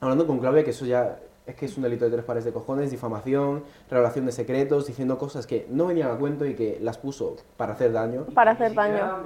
hablando 0.00 0.26
con 0.26 0.38
Claudia, 0.38 0.64
que 0.64 0.70
eso 0.70 0.86
ya 0.86 1.18
es 1.46 1.54
que 1.56 1.66
es 1.66 1.76
un 1.76 1.82
delito 1.82 2.04
de 2.04 2.10
tres 2.12 2.24
pares 2.24 2.44
de 2.44 2.52
cojones, 2.52 2.90
difamación, 2.90 3.64
revelación 3.90 4.26
de 4.26 4.32
secretos, 4.32 4.86
diciendo 4.86 5.18
cosas 5.18 5.46
que 5.46 5.66
no 5.70 5.86
venían 5.86 6.10
a 6.10 6.16
cuento 6.16 6.46
y 6.46 6.54
que 6.54 6.78
las 6.80 6.98
puso 6.98 7.36
para 7.56 7.72
hacer 7.72 7.92
daño. 7.92 8.26
Para 8.34 8.52
hacer 8.52 8.74
daño. 8.74 9.24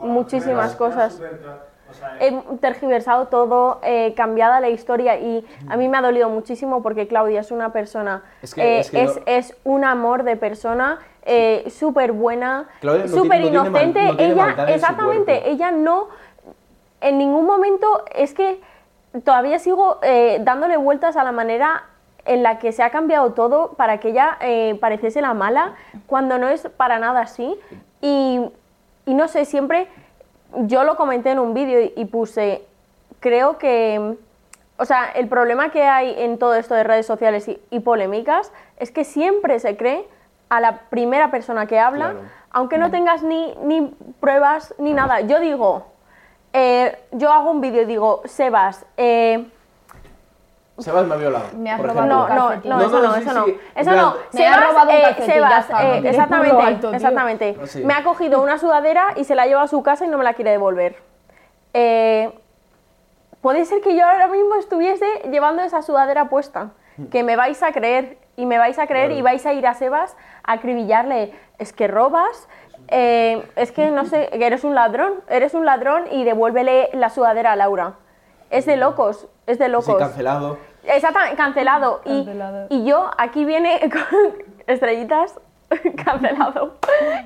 Muchísimas 0.00 0.74
cosas. 0.74 1.20
He 2.20 2.32
tergiversado 2.60 3.28
todo, 3.28 3.78
eh, 3.84 4.12
cambiada 4.16 4.60
la 4.60 4.68
historia 4.68 5.20
y 5.20 5.46
a 5.68 5.76
mí 5.76 5.88
me 5.88 5.96
ha 5.96 6.02
dolido 6.02 6.28
muchísimo 6.28 6.82
porque 6.82 7.06
Claudia 7.06 7.40
es 7.40 7.52
una 7.52 7.72
persona, 7.72 8.24
es, 8.42 8.58
eh, 8.58 9.22
es, 9.26 9.56
un 9.62 9.84
amor 9.84 10.24
de 10.24 10.36
persona, 10.36 10.98
eh, 11.22 11.64
súper 11.70 12.10
buena, 12.10 12.68
súper 13.06 13.40
inocente. 13.42 14.00
ella, 14.18 14.66
exactamente, 14.68 15.48
ella 15.48 15.70
no, 15.70 16.08
en 17.00 17.18
ningún 17.18 17.46
momento, 17.46 18.04
es 18.12 18.34
que 18.34 18.60
todavía 19.24 19.58
sigo 19.58 19.98
eh, 20.02 20.38
dándole 20.42 20.76
vueltas 20.76 21.16
a 21.16 21.24
la 21.24 21.32
manera 21.32 21.84
en 22.24 22.42
la 22.42 22.58
que 22.58 22.72
se 22.72 22.82
ha 22.82 22.90
cambiado 22.90 23.32
todo 23.34 23.74
para 23.74 23.98
que 23.98 24.08
ella 24.08 24.38
pareciese 24.80 25.20
la 25.20 25.32
mala, 25.32 25.74
cuando 26.06 26.38
no 26.38 26.48
es 26.48 26.68
para 26.76 26.98
nada 26.98 27.20
así. 27.20 27.56
Y, 28.00 28.40
y 29.04 29.14
no 29.14 29.28
sé, 29.28 29.44
siempre 29.44 29.86
yo 30.54 30.84
lo 30.84 30.96
comenté 30.96 31.30
en 31.30 31.38
un 31.38 31.54
vídeo 31.54 31.90
y, 31.94 32.04
puse, 32.06 32.64
creo 33.20 33.58
que, 33.58 34.16
o 34.76 34.84
sea, 34.84 35.10
el 35.10 35.28
problema 35.28 35.70
que 35.70 35.84
hay 35.84 36.14
en 36.18 36.38
todo 36.38 36.54
esto 36.54 36.74
de 36.74 36.84
redes 36.84 37.06
sociales 37.06 37.48
y, 37.48 37.80
polémicas 37.80 38.52
es 38.78 38.90
que 38.90 39.04
siempre 39.04 39.58
se 39.58 39.76
cree 39.76 40.06
a 40.48 40.60
la 40.60 40.80
primera 40.90 41.30
persona 41.30 41.66
que 41.66 41.78
habla, 41.78 42.14
aunque 42.50 42.78
no 42.78 42.90
tengas 42.90 43.22
ni, 43.22 43.54
ni 43.62 43.94
pruebas 44.20 44.74
ni 44.78 44.92
nada. 44.92 45.20
Yo 45.22 45.40
digo, 45.40 45.86
eh, 46.58 46.98
yo 47.12 47.30
hago 47.30 47.50
un 47.50 47.60
vídeo 47.60 47.82
y 47.82 47.84
digo, 47.84 48.22
Sebas, 48.24 48.86
eh, 48.96 49.46
Sebas 50.78 51.06
me 51.06 51.14
ha 51.14 51.18
violado. 51.18 51.46
Me 51.54 51.70
ha 51.70 51.76
robado 51.76 52.06
no, 52.06 52.28
no, 52.28 52.56
no, 52.64 52.80
eso 52.80 53.02
no, 53.02 53.16
eso 53.16 53.32
no. 53.32 53.46
Eso 53.74 53.92
no. 53.92 54.14
Sebas, 54.30 54.88
eh, 54.90 55.16
Sebas 55.24 55.70
eh, 55.82 56.02
exactamente, 56.04 56.88
exactamente. 56.94 57.56
Ah, 57.60 57.78
me 57.84 57.94
ha 57.94 58.04
cogido 58.04 58.42
una 58.42 58.58
sudadera 58.58 59.12
y 59.16 59.24
se 59.24 59.34
la 59.34 59.46
lleva 59.46 59.62
a 59.62 59.68
su 59.68 59.82
casa 59.82 60.06
y 60.06 60.08
no 60.08 60.16
me 60.16 60.24
la 60.24 60.34
quiere 60.34 60.50
devolver. 60.50 60.96
Eh, 61.74 62.30
puede 63.42 63.66
ser 63.66 63.82
que 63.82 63.94
yo 63.94 64.06
ahora 64.06 64.28
mismo 64.28 64.54
estuviese 64.54 65.06
llevando 65.30 65.62
esa 65.62 65.82
sudadera 65.82 66.30
puesta. 66.30 66.70
Que 67.10 67.22
me 67.22 67.36
vais 67.36 67.62
a 67.62 67.72
creer 67.72 68.16
y 68.36 68.46
me 68.46 68.56
vais 68.56 68.78
a 68.78 68.86
creer 68.86 69.12
y 69.12 69.20
vais 69.20 69.44
a 69.44 69.52
ir 69.52 69.66
a 69.66 69.74
Sebas 69.74 70.16
a 70.42 70.52
acribillarle. 70.52 71.34
Es 71.58 71.74
que 71.74 71.88
robas, 71.88 72.48
eh, 72.88 73.42
es 73.56 73.72
que 73.72 73.90
no 73.90 74.04
sé, 74.04 74.28
eres 74.32 74.64
un 74.64 74.74
ladrón, 74.74 75.14
eres 75.28 75.54
un 75.54 75.64
ladrón 75.64 76.04
y 76.10 76.24
devuélvele 76.24 76.90
la 76.92 77.10
sudadera 77.10 77.52
a 77.52 77.56
Laura. 77.56 77.94
Es 78.50 78.66
de 78.66 78.76
locos, 78.76 79.26
es 79.46 79.58
de 79.58 79.68
locos. 79.68 79.86
Sí, 79.86 79.94
cancelado. 79.98 80.58
Exactamente, 80.84 81.36
cancelado. 81.36 82.00
Y, 82.04 82.28
y 82.70 82.84
yo, 82.84 83.10
aquí 83.18 83.44
viene 83.44 83.80
con 83.90 84.44
estrellitas, 84.66 85.38
cancelado. 86.04 86.74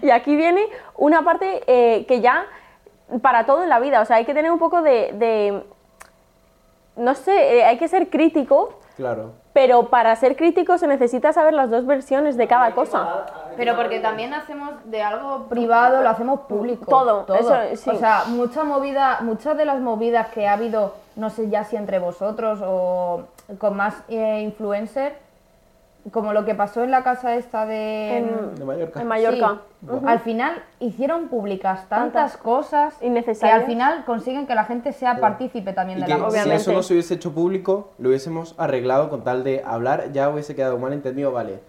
Y 0.03 0.11
aquí 0.11 0.37
viene 0.37 0.67
una 0.97 1.23
parte 1.23 1.63
eh, 1.67 2.07
que 2.07 2.21
ya, 2.21 2.47
para 3.23 3.45
todo 3.45 3.63
en 3.63 3.69
la 3.69 3.81
vida, 3.81 4.01
o 4.01 4.05
sea, 4.05 4.17
hay 4.17 4.25
que 4.25 4.35
tener 4.35 4.51
un 4.51 4.59
poco 4.59 4.83
de, 4.83 5.13
de 5.15 5.63
no 6.97 7.15
sé, 7.15 7.59
eh, 7.59 7.65
hay 7.65 7.79
que 7.79 7.89
ser 7.89 8.09
crítico. 8.09 8.79
Claro. 8.97 9.33
Pero 9.53 9.89
para 9.89 10.15
ser 10.17 10.37
crítico 10.37 10.79
se 10.79 10.87
necesita 10.87 11.33
saber 11.33 11.55
las 11.55 11.71
dos 11.71 11.85
versiones 11.85 12.37
de 12.37 12.47
cada 12.47 12.73
cosa. 12.73 13.27
Pero 13.57 13.75
porque 13.75 13.99
también 13.99 14.33
hacemos 14.33 14.71
de 14.85 15.03
algo 15.03 15.47
privado, 15.49 16.03
lo 16.03 16.09
hacemos 16.09 16.41
público. 16.43 16.87
Todo, 16.87 17.25
todo. 17.25 17.37
Eso, 17.37 17.55
sí. 17.75 17.91
O 17.91 17.97
sea, 17.97 18.25
mucha 18.29 18.63
movida, 18.63 19.19
muchas 19.23 19.57
de 19.57 19.65
las 19.65 19.81
movidas 19.81 20.29
que 20.29 20.47
ha 20.47 20.53
habido, 20.53 20.95
no 21.17 21.31
sé 21.31 21.49
ya 21.51 21.65
si 21.65 21.77
entre 21.77 21.99
vosotros 21.99 22.61
o 22.65 23.25
con 23.59 23.77
más 23.77 23.95
eh, 24.09 24.41
influencers, 24.43 25.17
como 26.11 26.33
lo 26.33 26.45
que 26.45 26.55
pasó 26.55 26.83
en 26.83 26.91
la 26.91 27.03
casa 27.03 27.37
esta 27.37 27.67
de, 27.67 28.19
en, 28.19 28.67
Mallorca. 28.67 29.01
En 29.01 29.07
Mallorca. 29.07 29.61
Al 30.05 30.21
final 30.21 30.63
hicieron 30.79 31.29
públicas 31.29 31.89
tantas, 31.89 32.37
cosas 32.37 32.95
innecesarias 33.03 33.59
que 33.59 33.65
al 33.65 33.67
final 33.67 34.05
consiguen 34.05 34.47
que 34.47 34.55
la 34.55 34.65
gente 34.65 34.93
sea 34.93 35.21
partícipe 35.21 35.73
también 35.73 36.01
de 36.01 36.09
la 36.09 36.19
cosa. 36.19 36.45
Si 36.45 36.51
eso 36.51 36.73
no 36.73 36.83
se 36.83 36.95
hubiese 36.95 37.15
hecho 37.15 37.33
público, 37.33 37.93
lo 37.99 38.09
hubiésemos 38.09 38.55
arreglado 38.59 39.09
con 39.11 39.25
tal 39.25 39.45
de 39.45 39.63
hablar, 39.65 40.13
ya 40.13 40.29
hubiese 40.31 40.55
quedado 40.55 40.79
mal 40.79 40.93
entendido, 40.93 41.33
vale. 41.33 41.61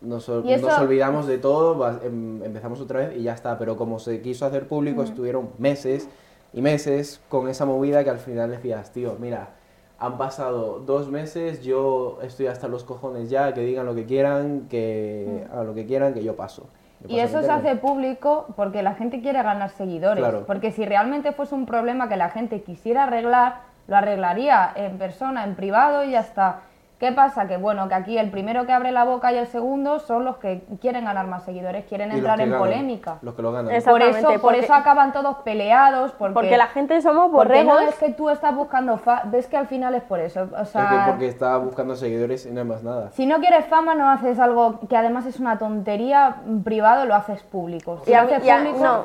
Nos, 0.00 0.28
olvidamos 0.28 1.26
de 1.26 1.38
todo, 1.38 2.00
em, 2.02 2.42
empezamos 2.44 2.80
otra 2.80 3.00
vez 3.00 3.16
y 3.16 3.22
ya 3.22 3.32
está. 3.32 3.58
Pero 3.58 3.76
como 3.76 3.98
se 3.98 4.20
quiso 4.20 4.46
hacer 4.46 4.68
público, 4.68 5.02
estuvieron 5.02 5.50
meses 5.58 6.08
y 6.52 6.62
meses 6.62 7.20
con 7.28 7.48
esa 7.48 7.64
movida 7.64 8.04
que 8.04 8.10
al 8.10 8.18
final 8.18 8.50
decías, 8.50 8.92
tío, 8.92 9.16
mira, 9.18 9.50
han 9.98 10.18
pasado 10.18 10.80
dos 10.80 11.10
meses, 11.10 11.62
yo 11.62 12.18
estoy 12.22 12.48
hasta 12.48 12.68
los 12.68 12.84
cojones 12.84 13.30
ya, 13.30 13.54
que 13.54 13.62
digan 13.62 13.86
lo 13.86 13.94
que 13.94 14.04
quieran, 14.04 14.66
que 14.68 15.46
hagan 15.50 15.66
lo 15.66 15.74
que 15.74 15.86
quieran, 15.86 16.12
que 16.12 16.22
yo 16.22 16.36
paso. 16.36 16.68
y 17.08 17.20
eso 17.20 17.42
se 17.42 17.50
hace 17.50 17.76
público 17.76 18.46
porque 18.56 18.82
la 18.82 18.94
gente 18.94 19.20
quiere 19.20 19.42
ganar 19.42 19.70
seguidores. 19.70 20.24
Porque 20.46 20.70
si 20.70 20.84
realmente 20.84 21.32
fuese 21.32 21.54
un 21.54 21.66
problema 21.66 22.08
que 22.08 22.16
la 22.16 22.30
gente 22.30 22.62
quisiera 22.62 23.04
arreglar, 23.04 23.60
lo 23.86 23.96
arreglaría 23.96 24.72
en 24.74 24.98
persona, 24.98 25.44
en 25.44 25.54
privado 25.54 26.04
y 26.04 26.10
ya 26.12 26.20
está. 26.20 26.60
¿Qué 26.98 27.12
pasa? 27.12 27.46
Que 27.46 27.58
bueno, 27.58 27.88
que 27.88 27.94
aquí 27.94 28.16
el 28.16 28.30
primero 28.30 28.64
que 28.64 28.72
abre 28.72 28.90
la 28.90 29.04
boca 29.04 29.30
y 29.30 29.36
el 29.36 29.46
segundo 29.46 29.98
son 29.98 30.24
los 30.24 30.38
que 30.38 30.62
quieren 30.80 31.04
ganar 31.04 31.26
más 31.26 31.44
seguidores, 31.44 31.84
quieren 31.84 32.10
entrar 32.10 32.40
en 32.40 32.56
polémica. 32.56 33.18
Los 33.20 33.34
que 33.34 33.42
lo 33.42 33.52
ganan. 33.52 33.82
Por 33.84 34.00
eso, 34.00 34.40
por 34.40 34.54
eso 34.54 34.72
acaban 34.72 35.12
todos 35.12 35.36
peleados. 35.38 36.12
Porque, 36.12 36.32
porque 36.32 36.56
la 36.56 36.68
gente 36.68 37.02
somos 37.02 37.30
borregos. 37.30 37.66
Porque 37.66 37.84
no 37.84 37.90
es 37.90 37.96
que 37.96 38.12
tú 38.12 38.30
estás 38.30 38.54
buscando 38.56 38.96
fama, 38.96 39.24
ves 39.26 39.46
que 39.46 39.58
al 39.58 39.66
final 39.66 39.94
es 39.94 40.04
por 40.04 40.20
eso. 40.20 40.48
O 40.58 40.64
sea, 40.64 40.84
es 40.84 40.88
que 40.88 41.10
porque 41.10 41.28
está 41.28 41.58
buscando 41.58 41.96
seguidores 41.96 42.46
y 42.46 42.50
no 42.50 42.60
hay 42.60 42.66
más 42.66 42.82
nada. 42.82 43.10
Si 43.10 43.26
no 43.26 43.40
quieres 43.40 43.66
fama, 43.66 43.94
no 43.94 44.08
haces 44.08 44.38
algo 44.38 44.80
que 44.88 44.96
además 44.96 45.26
es 45.26 45.38
una 45.38 45.58
tontería 45.58 46.36
privado, 46.64 47.04
lo 47.04 47.14
haces 47.14 47.42
público. 47.42 48.00
Si 48.04 48.12
y, 48.12 48.14
haces 48.14 48.38
público, 48.38 48.78
no. 48.82 49.04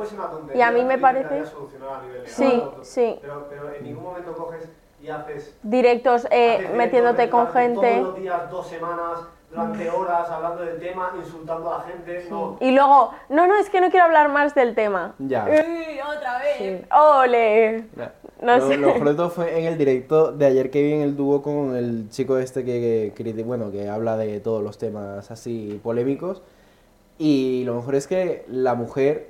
y 0.55 0.61
a 0.61 0.71
mí 0.71 0.85
me 0.85 0.97
parece. 0.97 1.43
Sí, 2.23 2.63
sí. 2.83 3.19
Pero, 3.21 3.47
pero 3.49 3.73
en 3.73 3.83
ningún 3.83 4.03
momento 4.05 4.33
coges 4.33 4.69
y 5.01 5.09
haces 5.09 5.55
directos 5.63 6.27
eh, 6.31 6.69
metiéndote 6.75 7.29
con 7.29 7.47
gente. 7.51 7.95
Todos 7.95 8.07
los 8.09 8.15
días, 8.17 8.51
dos 8.51 8.67
semanas, 8.67 9.19
durante 9.49 9.89
horas 9.89 10.29
hablando 10.29 10.63
del 10.63 10.79
tema, 10.79 11.11
insultando 11.17 11.73
a 11.73 11.79
la 11.79 11.83
gente. 11.83 12.27
No. 12.29 12.57
Y 12.59 12.71
luego, 12.71 13.11
no, 13.29 13.47
no, 13.47 13.57
es 13.57 13.69
que 13.69 13.81
no 13.81 13.89
quiero 13.89 14.05
hablar 14.05 14.29
más 14.29 14.55
del 14.55 14.75
tema. 14.75 15.15
Ya. 15.19 15.45
Uy, 15.45 15.99
otra 15.99 16.39
vez. 16.39 16.85
¡Ole! 16.91 17.85
No 18.41 18.57
lo, 18.57 18.67
sé. 18.67 18.77
lo 18.77 19.29
fue 19.29 19.59
en 19.59 19.65
el 19.65 19.77
directo 19.77 20.31
de 20.31 20.45
ayer 20.45 20.71
que 20.71 20.81
vi 20.81 20.93
en 20.93 21.01
el 21.01 21.15
dúo 21.15 21.43
con 21.43 21.75
el 21.75 22.09
chico 22.09 22.37
este 22.37 22.65
que, 22.65 23.13
que, 23.15 23.43
bueno, 23.43 23.71
que 23.71 23.87
habla 23.87 24.17
de 24.17 24.39
todos 24.39 24.63
los 24.63 24.77
temas 24.77 25.29
así 25.29 25.79
polémicos. 25.83 26.41
Y 27.17 27.63
lo 27.65 27.75
mejor 27.75 27.95
es 27.95 28.07
que 28.07 28.45
la 28.47 28.73
mujer, 28.73 29.29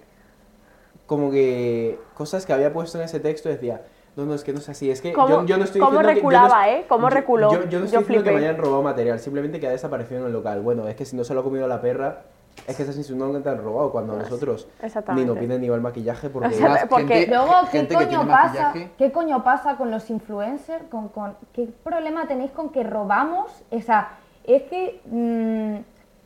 como 1.07 1.29
que 1.29 1.99
cosas 2.13 2.45
que 2.45 2.53
había 2.53 2.71
puesto 2.71 2.97
en 2.97 3.03
ese 3.03 3.19
texto 3.19 3.49
decía, 3.49 3.81
No, 4.15 4.25
no, 4.25 4.33
es 4.33 4.43
que 4.43 4.51
no 4.51 4.59
es 4.59 4.67
así. 4.67 4.91
Es 4.91 5.01
que 5.01 5.13
yo, 5.13 5.45
yo, 5.45 5.57
no 5.57 5.63
estoy 5.63 5.79
¿Cómo 5.79 6.01
reculaba, 6.01 6.69
eh? 6.69 6.85
¿Cómo 6.87 7.09
reculó? 7.09 7.51
Yo, 7.51 7.79
no 7.79 7.85
estoy 7.85 7.99
diciendo 7.99 8.23
que 8.23 8.31
me 8.31 8.37
hayan 8.39 8.57
robado 8.57 8.83
material, 8.83 9.19
simplemente 9.19 9.59
que 9.59 9.67
ha 9.67 9.71
desaparecido 9.71 10.21
en 10.21 10.27
el 10.27 10.33
local. 10.33 10.61
Bueno, 10.61 10.87
es 10.87 10.95
que 10.95 11.05
si 11.05 11.15
no 11.15 11.23
se 11.23 11.33
lo 11.33 11.39
ha 11.39 11.43
comido 11.43 11.67
la 11.67 11.79
perra, 11.79 12.23
es 12.67 12.75
que 12.75 12.83
esas 12.83 13.09
no 13.11 13.41
te 13.41 13.49
han 13.49 13.57
robado 13.57 13.91
cuando 13.91 14.13
pues, 14.13 14.29
nosotros 14.29 14.67
ni 15.15 15.25
nos 15.25 15.37
piden 15.37 15.61
ni 15.61 15.67
el 15.67 15.81
maquillaje 15.81 16.29
porque, 16.29 16.55
porque 16.89 17.27
luego 17.27 17.53
¿qué 17.71 17.87
coño 17.87 18.27
pasa 18.27 18.73
qué 18.97 19.11
coño 19.11 19.43
pasa 19.43 19.77
con 19.77 19.89
los 19.89 20.09
influencers 20.09 20.83
con, 20.89 21.09
con 21.09 21.35
qué 21.53 21.69
problema 21.83 22.27
tenéis 22.27 22.51
con 22.51 22.69
que 22.69 22.83
robamos 22.83 23.51
esa 23.71 24.09
es 24.43 24.63
que 24.63 25.01
mmm, 25.05 25.77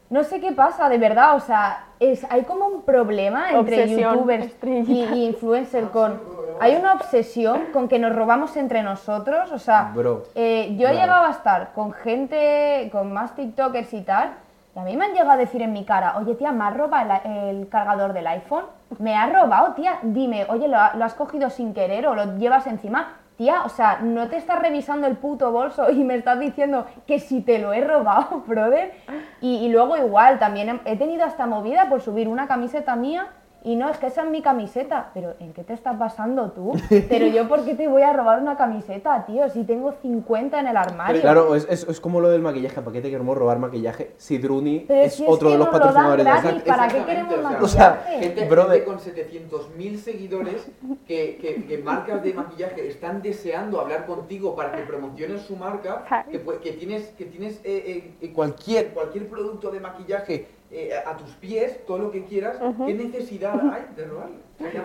no 0.09 0.23
sé 0.23 0.39
qué 0.39 0.51
pasa, 0.51 0.87
de 0.87 0.97
verdad, 0.97 1.35
o 1.35 1.39
sea, 1.39 1.85
es, 1.99 2.25
hay 2.29 2.43
como 2.43 2.67
un 2.67 2.83
problema 2.83 3.51
entre 3.51 3.89
youtubers 3.89 4.53
y, 4.63 5.25
influencers 5.25 5.89
con... 5.89 6.19
Hay 6.59 6.75
una 6.75 6.93
obsesión 6.93 7.65
con 7.73 7.89
que 7.89 7.99
nos 7.99 8.15
robamos 8.15 8.55
entre 8.55 8.81
nosotros, 8.81 9.51
o 9.51 9.59
sea, 9.59 9.93
eh, 10.35 10.75
yo 10.77 10.87
he 10.87 10.93
llegado 10.93 11.25
a 11.25 11.31
estar 11.31 11.73
con 11.73 11.91
gente, 11.91 12.87
con 12.91 13.11
más 13.11 13.35
TikTokers 13.35 13.93
y 13.93 14.01
tal, 14.01 14.35
y 14.73 14.79
a 14.79 14.83
mí 14.83 14.95
me 14.95 15.05
han 15.05 15.11
llegado 15.11 15.31
a 15.31 15.37
decir 15.37 15.61
en 15.61 15.73
mi 15.73 15.85
cara, 15.85 16.17
oye 16.17 16.35
tía, 16.35 16.51
¿me 16.51 16.65
has 16.65 16.77
robado 16.77 17.11
el, 17.25 17.67
cargador 17.67 18.13
del 18.13 18.27
iPhone? 18.27 18.65
¿Me 18.99 19.17
has 19.17 19.33
robado, 19.33 19.73
tía? 19.73 19.99
Dime, 20.03 20.45
oye, 20.49 20.67
¿lo, 20.67 20.77
¿lo 20.95 21.03
has 21.03 21.13
cogido 21.13 21.49
sin 21.49 21.73
querer 21.73 22.07
o 22.07 22.15
lo 22.15 22.37
llevas 22.37 22.67
encima? 22.67 23.17
Tía, 23.37 23.63
o 23.63 23.69
sea, 23.69 23.99
no 24.01 24.27
te 24.29 24.37
estás 24.37 24.59
revisando 24.59 25.07
el 25.07 25.17
puto 25.17 25.51
bolso 25.51 25.89
y 25.91 26.03
me 26.03 26.15
estás 26.15 26.39
diciendo 26.39 26.85
que 27.05 27.19
si 27.19 27.41
te 27.41 27.59
lo 27.59 27.73
he 27.73 27.81
robado, 27.81 28.43
brother. 28.47 28.93
Y, 29.41 29.57
y 29.57 29.69
luego 29.69 29.97
igual, 29.97 30.39
también 30.39 30.81
he 30.85 30.97
tenido 30.97 31.25
hasta 31.25 31.45
movida 31.45 31.89
por 31.89 32.01
subir 32.01 32.27
una 32.27 32.47
camiseta 32.47 32.95
mía 32.95 33.29
y 33.65 33.75
no, 33.75 33.89
es 33.89 33.97
que 33.97 34.07
esa 34.07 34.23
es 34.23 34.29
mi 34.29 34.43
camiseta. 34.43 35.09
Pero 35.13 35.33
¿en 35.39 35.51
qué 35.51 35.63
te 35.63 35.73
estás 35.73 35.97
basando 35.97 36.51
tú? 36.51 36.73
Pero 37.09 37.25
yo, 37.27 37.47
¿por 37.47 37.65
qué 37.65 37.73
te 37.73 37.87
voy 37.87 38.03
a 38.03 38.13
robar 38.13 38.39
una 38.39 38.55
camiseta, 38.55 39.25
tío? 39.25 39.49
Si 39.49 39.63
tengo 39.63 39.93
50 40.03 40.59
en 40.59 40.67
el 40.67 40.77
armario. 40.77 41.19
claro, 41.19 41.55
es, 41.55 41.67
es, 41.67 41.99
como 41.99 42.21
lo 42.21 42.29
del 42.29 42.43
maquillaje. 42.43 42.81
¿Para 42.81 42.93
qué 42.93 43.01
te 43.01 43.09
queremos 43.09 43.35
robar 43.35 43.57
maquillaje? 43.57 44.13
Si 44.17 44.37
Druni 44.37 44.85
es, 44.87 45.21
otro 45.25 45.49
de 45.49 45.57
los 45.57 45.69
patrocinadores 45.69 46.25
de 46.25 46.59
¿Para 46.61 46.87
qué 46.87 47.03
queremos 47.05 47.37
maquillaje? 47.41 47.63
O 47.63 47.67
sea, 47.67 48.05
gente, 48.07 48.47
brother. 48.47 48.85
con 48.85 48.99
700.000 48.99 49.97
seguidores 49.97 50.67
que, 51.07 51.37
que, 51.41 51.65
que, 51.65 51.77
marcas 51.79 52.23
de 52.23 52.33
maquillaje 52.33 52.87
están 52.87 53.23
deseando 53.23 53.81
hablar 53.81 54.05
contigo 54.05 54.55
para 54.55 54.73
que 54.73 54.83
promociones 54.83 55.41
su 55.41 55.55
marca, 55.55 56.25
que, 56.29 56.39
que 56.61 56.71
tienes, 56.73 57.07
que 57.17 57.25
tienes 57.25 57.59
eh, 57.63 58.13
eh, 58.21 58.31
cualquier, 58.31 58.89
cualquier 58.89 59.27
producto 59.27 59.71
de 59.71 59.79
maquillaje 59.79 60.47
eh, 60.77 61.03
a 61.05 61.15
tus 61.15 61.29
pies 61.35 61.85
todo 61.85 61.99
lo 61.99 62.11
que 62.11 62.25
quieras, 62.25 62.57
¿qué 62.85 62.93
necesidad 62.93 63.53
hay 63.71 63.85
de 63.95 64.05
robarlo? 64.05 64.35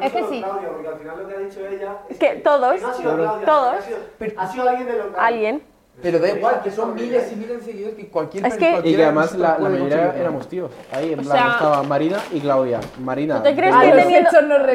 Es 0.01 0.13
que 0.13 0.25
sí. 0.25 0.41
Claudia, 0.41 0.69
porque 0.69 0.89
al 0.89 0.99
final 0.99 1.19
lo 1.19 1.29
que 1.29 1.35
ha 1.35 1.39
dicho 1.39 1.67
ella 1.67 1.99
es 2.09 2.17
que, 2.17 2.37
todos, 2.37 2.81
no 2.81 2.89
ha 2.89 2.95
sido 2.95 3.17
Claudia, 3.17 3.47
todos, 3.47 3.75
ha 3.75 3.83
sido, 3.83 3.99
ha 4.37 4.47
sido 4.47 4.69
alguien 4.69 4.87
de 4.87 4.99
local. 4.99 5.15
Alguien. 5.19 5.63
Pero 6.01 6.19
da 6.21 6.29
igual, 6.29 6.61
que 6.63 6.71
son 6.71 6.95
miles 6.95 7.33
y 7.33 7.37
miles 7.37 7.59
de 7.59 7.73
seguidores 7.73 7.97
que 7.97 8.09
cualquier 8.09 8.47
es 8.47 8.57
que, 8.57 8.81
Y 8.85 8.95
que 8.95 9.03
además 9.03 9.35
la, 9.35 9.59
la 9.59 9.69
mayoría 9.69 10.15
éramos 10.17 10.49
tíos. 10.49 10.71
Ahí 10.93 11.13
en 11.13 11.21
plan 11.21 11.51
estaba 11.51 11.83
Marina 11.83 12.19
y 12.31 12.41
Claudia. 12.41 12.81
Marina. 13.01 13.39
¿Tú 13.39 13.43
te 13.43 13.57
crees 13.57 13.75
que 13.75 13.93
teniendo, 13.93 14.31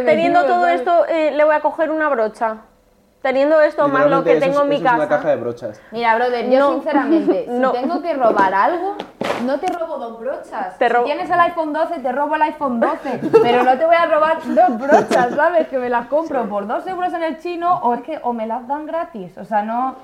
teniendo 0.06 0.46
todo 0.46 0.68
esto 0.68 1.06
eh, 1.08 1.32
le 1.32 1.44
voy 1.46 1.56
a 1.56 1.62
coger 1.62 1.92
una 1.92 2.10
brocha? 2.10 2.58
Teniendo 3.22 3.60
esto 3.60 3.88
más 3.88 4.08
lo 4.08 4.24
que 4.24 4.36
tengo 4.36 4.62
en 4.62 4.70
mi 4.70 4.82
casa. 4.82 4.96
Es 4.96 5.00
una 5.00 5.10
caja 5.10 5.30
de 5.30 5.36
brochas. 5.38 5.82
Mira, 5.92 6.16
brother, 6.16 6.48
yo 6.52 6.74
sinceramente, 6.74 7.46
si 7.50 7.72
tengo 7.72 8.02
que 8.02 8.14
robar 8.14 8.54
algo, 8.54 8.96
no 9.46 9.60
te 9.60 9.68
robo 9.68 9.98
dos 9.98 10.20
brochas. 10.20 10.76
si 11.00 11.06
tienes 11.06 11.30
el 11.30 11.40
iPhone 11.40 11.74
12, 11.74 12.00
te 12.00 12.12
robo 12.12 12.36
el 12.36 12.42
iPhone 12.44 12.80
12. 12.80 13.20
pero 13.42 13.64
no 13.64 13.78
te 13.78 13.86
voy 13.86 13.96
a 13.96 14.06
robar 14.06 14.38
dos 14.44 14.80
brochas, 14.80 15.36
¿sabes? 15.36 15.68
Que 15.68 15.78
me 15.78 15.90
las 15.90 16.08
compro 16.08 16.48
por 16.50 16.68
dos 16.68 16.86
euros 16.88 17.14
en 17.14 17.24
el 17.24 17.40
chino 17.40 17.80
o 17.84 17.94
es 17.94 18.02
que 18.02 18.20
o 18.24 18.34
me 18.34 18.48
las 18.48 18.68
dan 18.68 18.86
gratis. 18.86 19.38
O 19.38 19.46
sea, 19.46 19.62
no, 19.64 19.96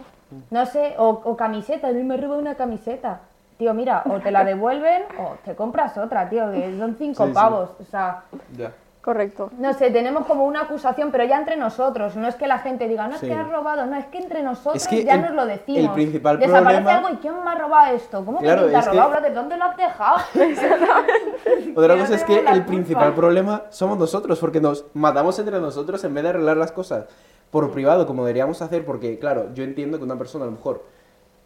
no 0.49 0.65
sé, 0.65 0.95
o, 0.97 1.10
o 1.10 1.36
camiseta, 1.36 1.91
yo 1.91 2.03
me 2.03 2.17
robo 2.17 2.38
una 2.38 2.55
camiseta. 2.55 3.19
Tío, 3.57 3.73
mira, 3.75 4.03
o 4.10 4.19
te 4.19 4.31
la 4.31 4.43
devuelven 4.43 5.03
o 5.19 5.36
te 5.45 5.55
compras 5.55 5.95
otra, 5.97 6.27
tío, 6.29 6.51
que 6.51 6.77
son 6.79 6.95
cinco 6.97 7.27
pavos. 7.31 7.69
O 7.79 7.84
sea, 7.86 8.23
ya. 8.57 8.71
Correcto. 9.01 9.49
No 9.57 9.73
sé, 9.73 9.89
tenemos 9.89 10.27
como 10.27 10.45
una 10.45 10.61
acusación, 10.61 11.11
pero 11.11 11.23
ya 11.23 11.39
entre 11.39 11.57
nosotros. 11.57 12.15
No 12.15 12.27
es 12.27 12.35
que 12.35 12.45
la 12.45 12.59
gente 12.59 12.87
diga, 12.87 13.07
no 13.07 13.15
es 13.15 13.21
que 13.21 13.33
has 13.33 13.49
robado, 13.49 13.87
no, 13.87 13.95
es 13.95 14.05
que 14.05 14.19
entre 14.19 14.43
nosotros 14.43 14.87
ya 14.89 15.17
nos 15.17 15.33
lo 15.33 15.47
decimos. 15.47 15.85
El 15.85 15.91
principal 15.91 16.37
Desaparece 16.37 16.89
algo 16.91 17.09
y 17.09 17.15
¿quién 17.17 17.33
me 17.43 17.49
ha 17.49 17.55
robado 17.55 17.95
esto? 17.95 18.23
¿Cómo 18.23 18.37
que 18.37 18.45
te 18.45 18.51
ha 18.51 18.81
robado? 18.81 19.21
¿De 19.21 19.31
dónde 19.31 19.57
lo 19.57 19.65
has 19.65 19.77
dejado? 19.77 20.17
Otra 21.75 21.97
cosa 21.97 22.15
es 22.15 22.23
que 22.23 22.39
el 22.39 22.63
principal 22.65 23.13
problema 23.15 23.63
somos 23.69 23.97
nosotros, 23.97 24.37
porque 24.39 24.61
nos 24.61 24.85
matamos 24.93 25.39
entre 25.39 25.59
nosotros 25.59 26.03
en 26.03 26.13
vez 26.13 26.23
de 26.23 26.29
arreglar 26.29 26.57
las 26.57 26.71
cosas 26.71 27.05
por 27.49 27.71
privado, 27.71 28.05
como 28.05 28.23
deberíamos 28.23 28.61
hacer, 28.61 28.85
porque, 28.85 29.17
claro, 29.17 29.51
yo 29.55 29.63
entiendo 29.63 29.97
que 29.97 30.03
una 30.03 30.17
persona 30.17 30.43
a 30.43 30.47
lo 30.47 30.53
mejor 30.53 30.85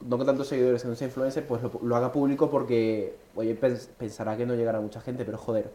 no 0.02 0.18
con 0.18 0.26
tantos 0.26 0.48
seguidores 0.48 0.84
que 0.84 0.90
no 0.90 0.96
sea 0.96 1.08
influencer, 1.08 1.48
pues 1.48 1.62
lo, 1.82 1.96
haga 1.96 2.12
público 2.12 2.50
porque, 2.50 3.16
oye, 3.34 3.56
pensará 3.56 4.36
que 4.36 4.46
no 4.46 4.56
llegará 4.56 4.82
mucha 4.82 5.00
gente, 5.00 5.24
pero 5.24 5.38
joder 5.38 5.72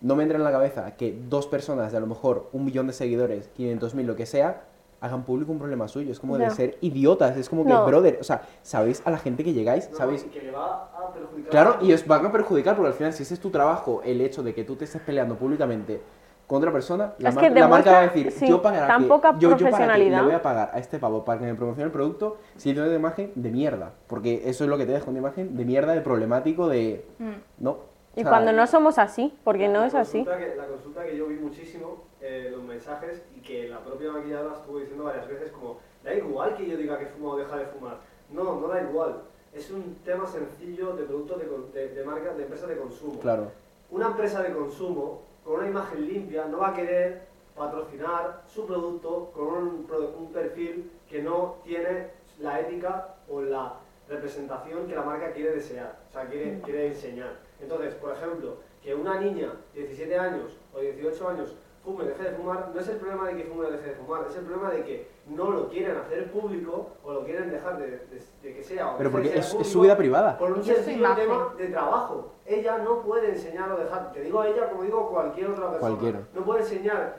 no 0.00 0.16
me 0.16 0.22
entra 0.22 0.38
en 0.38 0.44
la 0.44 0.52
cabeza 0.52 0.96
que 0.96 1.18
dos 1.28 1.46
personas 1.46 1.92
de 1.92 1.98
a 1.98 2.00
lo 2.00 2.06
mejor 2.06 2.48
un 2.52 2.64
millón 2.64 2.86
de 2.86 2.92
seguidores, 2.92 3.48
500 3.48 3.94
mil, 3.94 4.06
lo 4.06 4.16
que 4.16 4.26
sea, 4.26 4.62
hagan 5.00 5.24
público 5.24 5.52
un 5.52 5.58
problema 5.58 5.88
suyo. 5.88 6.12
Es 6.12 6.20
como 6.20 6.38
de 6.38 6.50
ser 6.50 6.78
idiotas. 6.80 7.36
Es 7.36 7.48
como 7.48 7.64
que, 7.64 7.72
brother, 7.72 8.18
o 8.20 8.24
sea, 8.24 8.42
¿sabéis 8.62 9.02
a 9.04 9.10
la 9.10 9.18
gente 9.18 9.44
que 9.44 9.52
llegáis? 9.52 9.90
¿Sabéis? 9.92 10.24
que 10.24 10.42
le 10.42 10.50
va 10.50 10.90
a 10.94 11.12
perjudicar. 11.12 11.50
Claro, 11.50 11.76
y 11.80 11.92
os 11.92 12.06
van 12.06 12.26
a 12.26 12.32
perjudicar 12.32 12.76
porque 12.76 12.88
al 12.88 12.94
final, 12.94 13.12
si 13.12 13.22
ese 13.22 13.34
es 13.34 13.40
tu 13.40 13.50
trabajo, 13.50 14.02
el 14.04 14.20
hecho 14.20 14.42
de 14.42 14.54
que 14.54 14.64
tú 14.64 14.76
te 14.76 14.84
estés 14.84 15.02
peleando 15.02 15.36
públicamente 15.36 16.00
con 16.46 16.58
otra 16.58 16.72
persona, 16.72 17.14
la, 17.18 17.30
marca 17.68 17.92
va 17.92 17.98
a 18.00 18.08
decir, 18.08 18.34
yo 18.44 18.60
para 18.60 18.84
tan 18.88 19.06
poca 19.06 19.38
yo, 19.38 19.50
profesionalidad. 19.50 20.18
le 20.18 20.24
voy 20.24 20.34
a 20.34 20.42
pagar 20.42 20.72
a 20.74 20.80
este 20.80 20.98
pavo 20.98 21.24
para 21.24 21.38
que 21.38 21.46
me 21.46 21.54
promocione 21.54 21.86
el 21.86 21.92
producto 21.92 22.38
si 22.56 22.72
tiene 22.72 22.88
una 22.88 22.96
imagen 22.96 23.30
de 23.36 23.50
mierda. 23.52 23.92
Porque 24.08 24.42
eso 24.46 24.64
es 24.64 24.70
lo 24.70 24.76
que 24.76 24.84
te 24.84 24.90
deja, 24.90 25.08
una 25.08 25.20
imagen 25.20 25.56
de 25.56 25.64
mierda, 25.64 25.94
de 25.94 26.00
problemático, 26.00 26.68
de... 26.68 27.06
Mm. 27.18 27.62
No, 27.62 27.89
y 28.20 28.24
cuando 28.24 28.52
no 28.52 28.66
somos 28.66 28.98
así, 28.98 29.32
porque 29.44 29.68
no 29.68 29.84
es 29.84 29.94
así. 29.94 30.24
la 30.24 30.66
consulta 30.66 31.04
que 31.04 31.16
yo 31.16 31.26
vi 31.26 31.36
muchísimo, 31.36 32.04
eh, 32.20 32.48
los 32.50 32.62
mensajes, 32.62 33.22
y 33.34 33.40
que 33.40 33.68
la 33.68 33.80
propia 33.80 34.12
maquilladora 34.12 34.56
estuvo 34.56 34.78
diciendo 34.78 35.04
varias 35.04 35.26
veces 35.26 35.50
como, 35.52 35.78
da 36.04 36.14
igual 36.14 36.54
que 36.54 36.68
yo 36.68 36.76
diga 36.76 36.98
que 36.98 37.06
fuma 37.06 37.30
o 37.30 37.36
deja 37.36 37.56
de 37.56 37.66
fumar. 37.66 37.98
No, 38.30 38.60
no 38.60 38.68
da 38.68 38.82
igual. 38.82 39.22
Es 39.54 39.70
un 39.70 39.96
tema 40.04 40.26
sencillo 40.26 40.92
de 40.92 41.04
productos 41.04 41.40
de, 41.72 41.88
de, 41.88 42.04
marcas, 42.04 42.36
de 42.36 42.42
empresas 42.44 42.68
de 42.68 42.76
consumo. 42.76 43.18
Claro. 43.20 43.50
Una 43.90 44.08
empresa 44.08 44.42
de 44.42 44.52
consumo 44.52 45.22
con 45.44 45.60
una 45.60 45.68
imagen 45.68 46.06
limpia 46.06 46.44
no 46.44 46.58
va 46.58 46.68
a 46.68 46.74
querer 46.74 47.22
patrocinar 47.56 48.42
su 48.46 48.66
producto 48.66 49.32
con 49.34 49.48
un, 49.48 49.86
un 50.18 50.32
perfil 50.32 50.90
que 51.08 51.22
no 51.22 51.56
tiene 51.64 52.08
la 52.38 52.60
ética 52.60 53.16
o 53.28 53.40
la 53.42 53.74
representación 54.08 54.86
que 54.86 54.94
la 54.94 55.02
marca 55.02 55.32
quiere 55.32 55.52
desear, 55.52 55.98
o 56.08 56.12
sea, 56.12 56.26
quiere, 56.26 56.52
mm. 56.52 56.60
quiere 56.62 56.86
enseñar. 56.88 57.49
Entonces, 57.62 57.94
por 57.94 58.12
ejemplo, 58.12 58.56
que 58.82 58.94
una 58.94 59.20
niña 59.20 59.52
de 59.74 59.82
17 59.82 60.18
años 60.18 60.58
o 60.74 60.80
18 60.80 61.28
años 61.28 61.56
fume 61.84 62.04
deje 62.04 62.24
de 62.24 62.30
fumar, 62.32 62.70
no 62.74 62.80
es 62.80 62.88
el 62.88 62.96
problema 62.96 63.28
de 63.28 63.36
que 63.36 63.44
fume 63.44 63.66
o 63.66 63.70
deje 63.70 63.88
de 63.88 63.94
fumar, 63.94 64.26
es 64.28 64.36
el 64.36 64.44
problema 64.44 64.70
de 64.70 64.82
que 64.82 65.08
no 65.26 65.50
lo 65.50 65.68
quieren 65.68 65.96
hacer 65.96 66.30
público 66.30 66.90
o 67.02 67.12
lo 67.12 67.24
quieren 67.24 67.50
dejar 67.50 67.78
de, 67.78 68.00
que 68.42 68.62
sea. 68.62 68.96
Pero 68.98 69.10
porque 69.10 69.38
es, 69.38 69.46
su 69.46 69.80
vida 69.80 69.96
privada. 69.96 70.36
Por 70.36 70.52
un 70.52 70.64
sencillo 70.64 71.14
tema 71.14 71.54
de 71.56 71.68
trabajo. 71.68 72.32
Ella 72.44 72.78
no 72.78 73.00
puede 73.02 73.30
enseñar 73.30 73.72
o 73.72 73.78
dejar, 73.78 74.12
te 74.12 74.20
digo 74.20 74.40
a 74.40 74.48
ella 74.48 74.68
como 74.68 74.82
digo 74.82 75.08
cualquier 75.08 75.50
otra 75.50 75.70
persona. 75.70 75.78
Cualquiera. 75.78 76.20
No 76.34 76.44
puede 76.44 76.60
enseñar, 76.60 77.16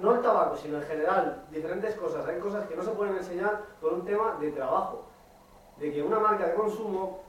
no 0.00 0.14
el 0.14 0.20
tabaco, 0.20 0.56
sino 0.56 0.76
en 0.76 0.84
general, 0.84 1.44
diferentes 1.50 1.94
cosas. 1.96 2.26
Hay 2.26 2.38
cosas 2.38 2.66
que 2.68 2.76
no 2.76 2.82
se 2.82 2.90
pueden 2.90 3.16
enseñar 3.16 3.62
por 3.80 3.92
un 3.92 4.04
tema 4.04 4.36
de 4.40 4.52
trabajo. 4.52 5.06
De 5.78 5.90
que 5.90 6.02
una 6.02 6.18
marca 6.18 6.46
de 6.46 6.54
consumo 6.54 7.20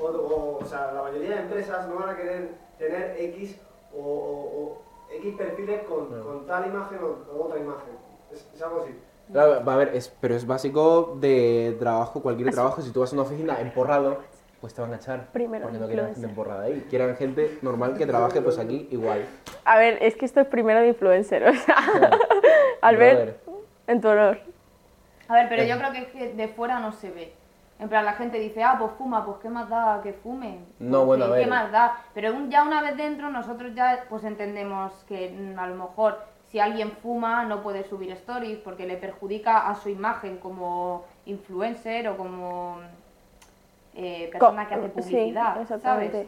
o, 0.00 0.58
o, 0.60 0.64
sea, 0.64 0.92
la 0.92 1.02
mayoría 1.02 1.36
de 1.36 1.42
empresas 1.42 1.88
no 1.88 1.96
van 1.96 2.10
a 2.10 2.16
querer 2.16 2.50
tener 2.78 3.16
X 3.18 3.56
o, 3.96 4.78
X 5.10 5.34
perfiles 5.36 5.82
con, 5.84 6.46
tal 6.46 6.66
imagen 6.66 6.98
o, 7.02 7.44
otra 7.44 7.58
imagen. 7.58 7.94
Es, 8.32 8.62
algo 8.62 8.82
así. 8.82 8.94
Claro, 9.32 9.64
va 9.64 9.74
a 9.74 9.76
ver, 9.76 9.90
es, 9.94 10.08
pero 10.20 10.34
es 10.34 10.46
básico 10.46 11.16
de 11.20 11.76
trabajo, 11.78 12.22
cualquier 12.22 12.50
trabajo. 12.50 12.80
Si 12.80 12.90
tú 12.90 13.00
vas 13.00 13.12
a 13.12 13.14
una 13.14 13.22
oficina 13.22 13.60
emporrado, 13.60 14.18
pues 14.60 14.74
te 14.74 14.80
van 14.80 14.92
a 14.92 14.96
echar. 14.96 15.28
Primero 15.32 15.64
porque 15.64 15.78
no 15.78 15.86
quieren 15.86 16.06
gente 16.14 16.26
emporrada 16.26 16.64
ahí. 16.64 16.86
Quieran 16.88 17.16
gente 17.16 17.58
normal 17.62 17.96
que 17.96 18.06
trabaje 18.06 18.40
pues 18.40 18.58
aquí 18.58 18.88
igual. 18.90 19.24
A 19.64 19.78
ver, 19.78 19.98
es 20.00 20.16
que 20.16 20.24
esto 20.24 20.40
es 20.40 20.46
primero 20.46 20.80
de 20.80 20.88
influencer, 20.88 21.46
o 21.46 21.54
sea. 21.54 21.76
Albert, 22.80 23.38
en 23.86 24.00
tu 24.00 24.08
honor. 24.08 24.38
A 25.28 25.34
ver, 25.34 25.48
pero 25.48 25.62
yo 25.64 25.76
creo 25.76 25.92
que 25.92 26.32
de 26.34 26.48
fuera 26.48 26.80
no 26.80 26.92
se 26.92 27.10
ve. 27.10 27.32
En 27.80 27.88
plan, 27.88 28.04
la 28.04 28.14
gente 28.14 28.38
dice, 28.38 28.62
ah, 28.64 28.76
pues 28.78 28.92
fuma, 28.98 29.24
pues 29.24 29.38
qué 29.38 29.48
más 29.48 29.68
da 29.68 30.00
que 30.02 30.12
fume. 30.12 30.58
No, 30.80 31.04
bueno, 31.04 31.26
a 31.26 31.28
ver. 31.28 31.44
¿Qué 31.44 31.50
más 31.50 31.70
da? 31.70 31.96
Pero 32.12 32.32
ya 32.48 32.64
una 32.64 32.82
vez 32.82 32.96
dentro, 32.96 33.30
nosotros 33.30 33.74
ya 33.74 34.04
pues 34.08 34.24
entendemos 34.24 34.92
que 35.06 35.30
mm, 35.30 35.58
a 35.58 35.66
lo 35.68 35.76
mejor 35.76 36.18
si 36.50 36.58
alguien 36.58 36.92
fuma 37.02 37.44
no 37.44 37.62
puede 37.62 37.84
subir 37.84 38.10
stories 38.12 38.58
porque 38.58 38.86
le 38.86 38.96
perjudica 38.96 39.68
a 39.68 39.74
su 39.76 39.90
imagen 39.90 40.38
como 40.38 41.04
influencer 41.26 42.08
o 42.08 42.16
como 42.16 42.78
eh, 43.94 44.28
persona 44.32 44.66
que 44.66 44.74
hace 44.74 44.88
publicidad, 44.88 45.66
¿sabes? 45.80 46.26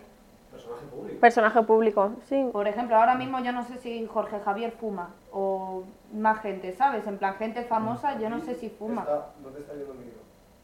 Personaje 0.51 0.87
público. 0.87 1.21
Personaje 1.21 1.63
público, 1.63 2.11
sí. 2.25 2.49
Por 2.53 2.69
ejemplo, 2.69 2.97
ahora 2.97 3.15
mismo 3.15 3.41
yo 3.41 3.53
no 3.53 3.63
sé 3.65 3.79
si 3.79 4.07
Jorge 4.07 4.41
Javier 4.41 4.73
fuma 4.73 5.11
o 5.33 5.85
más 6.13 6.41
gente, 6.41 6.73
¿sabes? 6.73 7.07
En 7.07 7.19
plan, 7.19 7.35
gente 7.35 7.63
famosa, 7.65 8.19
yo 8.19 8.29
no 8.29 8.41
sé 8.41 8.57
si 8.57 8.69
fuma. 8.69 9.07
¿Dónde 9.43 9.61
está 9.61 9.75
yendo 9.75 9.93
el 9.93 9.99
micro? 10.01 10.21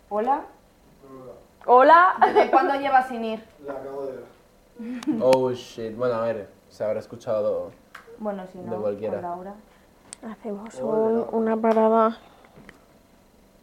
¿Hola? 0.09 0.43
Hola. 1.67 2.15
¿Desde 2.21 2.51
cuándo 2.51 2.75
llevas 2.75 3.09
sin 3.09 3.25
ir? 3.25 3.45
La 3.67 3.73
acabo 3.73 4.07
de 4.07 4.13
ver. 4.13 4.25
Oh 5.21 5.51
shit. 5.53 5.97
Bueno, 5.97 6.15
a 6.15 6.23
ver, 6.23 6.49
se 6.69 6.85
habrá 6.85 7.01
escuchado 7.01 7.73
bueno, 8.19 8.45
si 8.53 8.59
no, 8.59 8.73
de 8.73 8.79
cualquiera. 8.79 9.21
Laura. 9.21 9.55
Hacemos 10.31 10.75
un, 10.81 11.27
una 11.33 11.57
parada. 11.57 12.19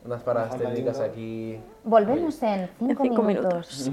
Unas 0.05 0.21
paradas 0.21 0.57
técnicas 0.57 0.99
aquí. 0.99 1.59
Volvemos 1.83 2.41
en 2.43 2.69
5 2.79 3.23
minutos. 3.23 3.89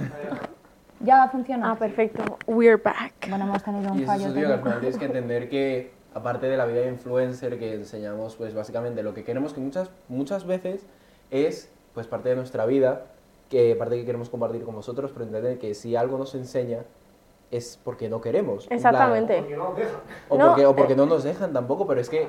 ya 1.00 1.28
funciona. 1.28 1.70
Ah, 1.70 1.76
perfecto. 1.76 2.38
We're 2.46 2.76
back. 2.82 3.28
Bueno, 3.28 3.44
hemos 3.44 3.62
tenido 3.62 3.92
un 3.92 4.00
y 4.00 4.04
fallo. 4.04 4.26
Eso, 4.26 4.34
tío, 4.34 4.46
que 4.46 4.52
al 4.52 4.62
final 4.62 4.80
tienes 4.80 4.98
que 4.98 5.04
entender 5.04 5.48
que, 5.48 5.92
aparte 6.14 6.46
de 6.48 6.56
la 6.56 6.66
vida 6.66 6.80
de 6.80 6.88
influencer 6.88 7.58
que 7.58 7.74
enseñamos, 7.74 8.36
pues 8.36 8.54
básicamente 8.54 9.02
lo 9.02 9.14
que 9.14 9.24
queremos 9.24 9.52
que 9.52 9.60
muchas, 9.60 9.90
muchas 10.08 10.46
veces 10.46 10.84
es 11.30 11.70
pues 11.94 12.06
parte 12.06 12.28
de 12.28 12.36
nuestra 12.36 12.66
vida, 12.66 13.06
que 13.50 13.76
parte 13.76 13.96
que 13.96 14.06
queremos 14.06 14.30
compartir 14.30 14.62
con 14.64 14.74
vosotros, 14.74 15.10
pero 15.12 15.26
entender 15.26 15.58
que 15.58 15.74
si 15.74 15.96
algo 15.96 16.16
nos 16.16 16.34
enseña 16.34 16.84
es 17.50 17.78
porque 17.84 18.08
no 18.08 18.20
queremos. 18.20 18.66
Exactamente. 18.70 19.44
o 20.28 20.38
porque, 20.38 20.66
o 20.66 20.76
porque 20.76 20.96
no 20.96 21.04
nos 21.04 21.24
dejan 21.24 21.52
tampoco, 21.52 21.86
pero 21.86 22.00
es 22.00 22.08
que 22.08 22.28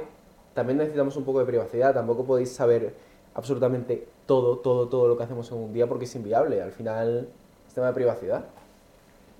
también 0.53 0.77
necesitamos 0.79 1.15
un 1.15 1.23
poco 1.23 1.39
de 1.39 1.45
privacidad, 1.45 1.93
tampoco 1.93 2.25
podéis 2.25 2.51
saber 2.51 2.93
absolutamente 3.33 4.07
todo, 4.25 4.57
todo, 4.57 4.87
todo 4.87 5.07
lo 5.07 5.17
que 5.17 5.23
hacemos 5.23 5.49
en 5.51 5.59
un 5.59 5.73
día 5.73 5.87
porque 5.87 6.05
es 6.05 6.15
inviable. 6.15 6.61
Al 6.61 6.71
final 6.71 7.29
es 7.67 7.73
tema 7.73 7.87
de 7.87 7.93
privacidad, 7.93 8.45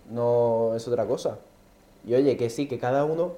no 0.10 0.74
es 0.76 0.88
otra 0.88 1.06
cosa. 1.06 1.40
Y 2.06 2.14
oye, 2.14 2.38
que 2.38 2.50
sí, 2.50 2.68
que 2.68 2.80
cada 2.80 3.06
uno 3.06 3.34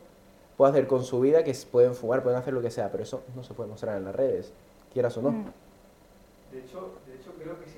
puede 0.57 0.71
hacer 0.71 0.87
con 0.87 1.03
su 1.03 1.19
vida, 1.19 1.43
que 1.43 1.55
pueden 1.71 1.95
fumar, 1.95 2.23
pueden 2.23 2.37
hacer 2.37 2.53
lo 2.53 2.61
que 2.61 2.71
sea, 2.71 2.91
pero 2.91 3.03
eso 3.03 3.21
no 3.35 3.43
se 3.43 3.53
puede 3.53 3.69
mostrar 3.69 3.97
en 3.97 4.05
las 4.05 4.15
redes, 4.15 4.53
quieras 4.91 5.17
o 5.17 5.21
no. 5.21 5.31
Mm. 5.31 5.45
De 6.51 6.59
hecho, 6.59 6.91
de 7.07 7.15
hecho 7.15 7.31
creo 7.41 7.59
que 7.59 7.65
es. 7.65 7.75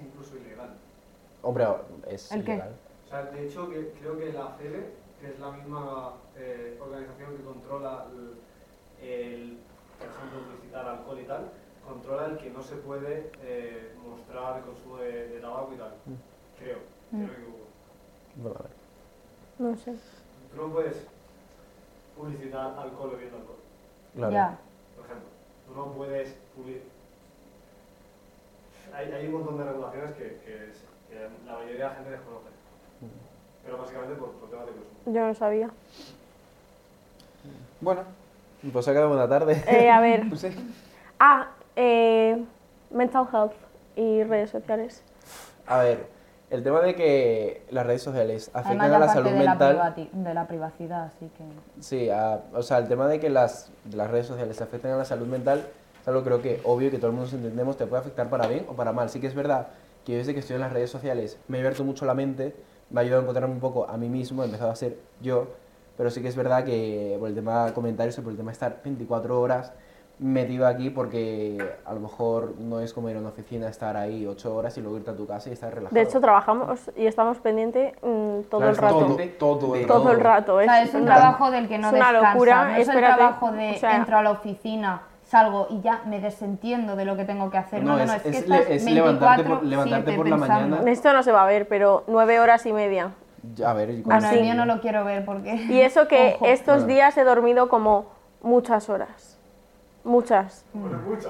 Hombre, 1.45 1.63
es 2.07 2.31
¿El 2.31 2.41
ilegal. 2.41 2.73
O 3.05 3.07
sea, 3.07 3.21
de 3.25 3.45
hecho 3.45 3.69
que, 3.69 3.91
creo 3.99 4.17
que 4.17 4.33
la 4.33 4.55
CELE, 4.57 4.83
que 5.21 5.27
es 5.27 5.39
la 5.39 5.51
misma 5.51 6.13
eh, 6.35 6.75
organización 6.81 7.37
que 7.37 7.43
controla 7.43 8.07
el, 8.99 9.59
por 9.99 10.07
ejemplo, 10.07 10.39
publicitar 10.49 10.87
alcohol 10.87 11.19
y 11.19 11.25
tal, 11.25 11.51
controla 11.87 12.25
el 12.25 12.37
que 12.39 12.49
no 12.49 12.63
se 12.63 12.77
puede 12.77 13.29
eh, 13.43 13.93
mostrar 14.03 14.57
el 14.57 14.63
consumo 14.63 14.97
de, 14.97 15.39
tabaco 15.39 15.71
y 15.75 15.77
tal. 15.77 15.89
Mm. 16.05 16.57
Creo, 16.57 16.77
mm. 17.11 17.25
creo 17.25 17.35
que 17.35 18.41
Bueno, 18.41 18.57
a 18.57 18.63
ver. 18.63 18.71
No 19.59 19.77
sé. 19.77 19.91
Tú 20.49 20.57
no 20.63 20.73
puedes 20.73 21.05
publicitar 22.17 22.75
alcohol 22.79 23.11
bebiendo 23.11 23.37
alcohol. 23.37 23.59
Claro. 24.15 24.57
Por 24.95 25.05
ejemplo, 25.05 25.29
tú 25.67 25.75
no 25.75 25.91
puedes 25.93 26.35
publicitar. 26.55 26.89
Hay, 28.95 29.11
hay, 29.11 29.27
un 29.27 29.33
montón 29.33 29.57
de 29.59 29.63
regulaciones 29.65 30.11
que, 30.13 30.39
que, 30.43 30.71
la 31.45 31.53
mayoría 31.53 31.73
de 31.73 31.79
la 31.79 31.89
gente 31.91 32.11
desconoce. 32.11 32.49
Pero 33.63 33.77
básicamente 33.77 34.15
por, 34.15 34.31
por 34.33 34.49
temas 34.49 34.65
de 34.65 34.71
consumo. 34.71 35.15
Yo 35.15 35.27
no 35.27 35.33
sabía. 35.33 35.69
Bueno, 37.81 38.01
pues 38.71 38.87
ha 38.87 38.91
quedado 38.91 39.09
buena 39.09 39.27
tarde. 39.27 39.63
Eh, 39.67 39.89
a 39.89 39.99
ver. 39.99 40.27
pues 40.29 40.41
sí. 40.41 40.49
Ah, 41.19 41.49
eh, 41.75 42.43
mental 42.91 43.27
health 43.31 43.53
y 43.95 44.23
redes 44.23 44.51
sociales. 44.51 45.03
A 45.67 45.79
ver, 45.79 46.07
el 46.49 46.63
tema 46.63 46.81
de 46.81 46.95
que 46.95 47.63
las 47.71 47.85
redes 47.85 48.03
sociales 48.03 48.51
afectan 48.53 48.93
a 48.93 48.99
la 48.99 49.09
salud 49.09 49.29
de 49.29 49.37
mental. 49.37 49.77
La 49.77 49.95
de 50.11 50.33
la 50.33 50.47
privacidad, 50.47 51.05
así 51.05 51.29
que. 51.37 51.81
Sí, 51.81 52.09
o 52.53 52.61
sea, 52.61 52.77
el 52.77 52.87
tema 52.87 53.07
de 53.07 53.19
que 53.19 53.29
las, 53.29 53.71
las 53.91 54.09
redes 54.09 54.27
sociales 54.27 54.61
afecten 54.61 54.91
a 54.91 54.97
la 54.97 55.05
salud 55.05 55.27
mental 55.27 55.65
es 56.01 56.07
algo 56.07 56.23
creo 56.23 56.41
que 56.41 56.61
obvio 56.63 56.91
que 56.91 56.97
todo 56.97 57.07
el 57.07 57.17
mundo 57.17 57.29
entendemos, 57.35 57.77
te 57.77 57.87
puede 57.87 58.01
afectar 58.01 58.29
para 58.29 58.47
bien 58.47 58.65
o 58.67 58.73
para 58.73 58.91
mal. 58.91 59.09
Sí 59.09 59.19
que 59.19 59.27
es 59.27 59.33
verdad 59.33 59.67
que 60.05 60.17
desde 60.17 60.33
que 60.33 60.39
estoy 60.39 60.55
en 60.55 60.61
las 60.61 60.71
redes 60.71 60.89
sociales 60.89 61.39
me 61.47 61.57
he 61.57 61.61
abierto 61.61 61.83
mucho 61.83 62.05
la 62.05 62.13
mente, 62.13 62.55
me 62.91 62.99
ha 62.99 63.01
ayudado 63.01 63.21
a 63.21 63.23
encontrarme 63.23 63.53
un 63.53 63.59
poco 63.59 63.89
a 63.89 63.97
mí 63.97 64.07
mismo, 64.07 64.43
he 64.43 64.45
empezado 64.45 64.71
a 64.71 64.75
ser 64.75 64.97
yo, 65.21 65.47
pero 65.97 66.11
sí 66.11 66.21
que 66.21 66.27
es 66.27 66.35
verdad 66.35 66.63
que 66.63 67.17
por 67.19 67.29
el 67.29 67.35
tema 67.35 67.65
de 67.65 67.73
comentarios 67.73 68.17
y 68.17 68.21
por 68.21 68.31
el 68.31 68.37
tema 68.37 68.51
de 68.51 68.53
estar 68.53 68.81
24 68.83 69.41
horas 69.41 69.73
metido 70.17 70.65
aquí 70.65 70.89
porque 70.89 71.57
a 71.83 71.93
lo 71.93 71.99
mejor 71.99 72.55
no 72.57 72.79
es 72.79 72.93
como 72.93 73.09
ir 73.09 73.17
a 73.17 73.19
una 73.19 73.29
oficina, 73.29 73.67
estar 73.67 73.97
ahí 73.97 74.25
ocho 74.25 74.55
horas 74.55 74.77
y 74.77 74.81
luego 74.81 74.97
irte 74.97 75.11
a 75.11 75.15
tu 75.15 75.27
casa 75.27 75.49
y 75.49 75.53
estar 75.53 75.73
relajado. 75.73 75.93
De 75.93 76.01
hecho, 76.01 76.21
trabajamos 76.21 76.79
y 76.95 77.05
estamos 77.05 77.39
pendientes 77.39 77.93
mm, 78.01 78.41
todo 78.49 78.69
el 78.69 78.77
rato. 78.77 78.99
Todo, 79.37 79.57
todo, 79.57 79.75
el, 79.75 79.87
todo 79.87 80.11
el 80.11 80.19
rato. 80.19 80.61
Es, 80.61 80.71
es 80.87 80.93
un 80.93 81.05
trabajo 81.05 81.51
del 81.51 81.67
que 81.67 81.77
no 81.77 81.87
es 81.87 81.93
una 81.93 82.11
locura. 82.11 82.65
No 82.65 82.75
es 82.77 82.87
el 82.87 82.97
trabajo 82.97 83.51
de 83.51 83.75
entro 83.75 84.17
a 84.17 84.23
la 84.23 84.31
oficina, 84.31 85.01
salgo 85.25 85.67
y 85.69 85.81
ya 85.81 86.03
me 86.05 86.19
desentiendo 86.21 86.95
de 86.95 87.05
lo 87.05 87.17
que 87.17 87.25
tengo 87.25 87.49
que 87.49 87.57
hacer. 87.57 87.83
No, 87.83 87.97
no, 87.97 88.05
no, 88.05 88.13
es, 88.13 88.21
que 88.21 88.29
estás 88.29 88.61
es 88.69 88.85
levantarte 88.85 89.43
por, 89.43 89.63
levantarte 89.63 90.13
por 90.13 90.27
la 90.27 90.37
mañana. 90.37 90.81
Esto 90.85 91.11
no 91.13 91.23
se 91.23 91.31
va 91.31 91.43
a 91.43 91.47
ver, 91.47 91.67
pero 91.67 92.03
nueve 92.07 92.39
horas 92.39 92.65
y 92.65 92.73
media. 92.73 93.11
A 93.65 93.73
ver, 93.73 94.03
Así. 94.09 94.47
yo 94.47 94.55
no 94.55 94.65
lo 94.65 94.81
quiero 94.81 95.05
ver 95.05 95.25
porque... 95.25 95.53
Y 95.69 95.81
eso 95.81 96.07
que 96.07 96.37
estos 96.41 96.87
días 96.87 97.17
he 97.17 97.23
dormido 97.23 97.69
como 97.69 98.07
muchas 98.41 98.89
horas. 98.89 99.37
Muchas. 100.03 100.63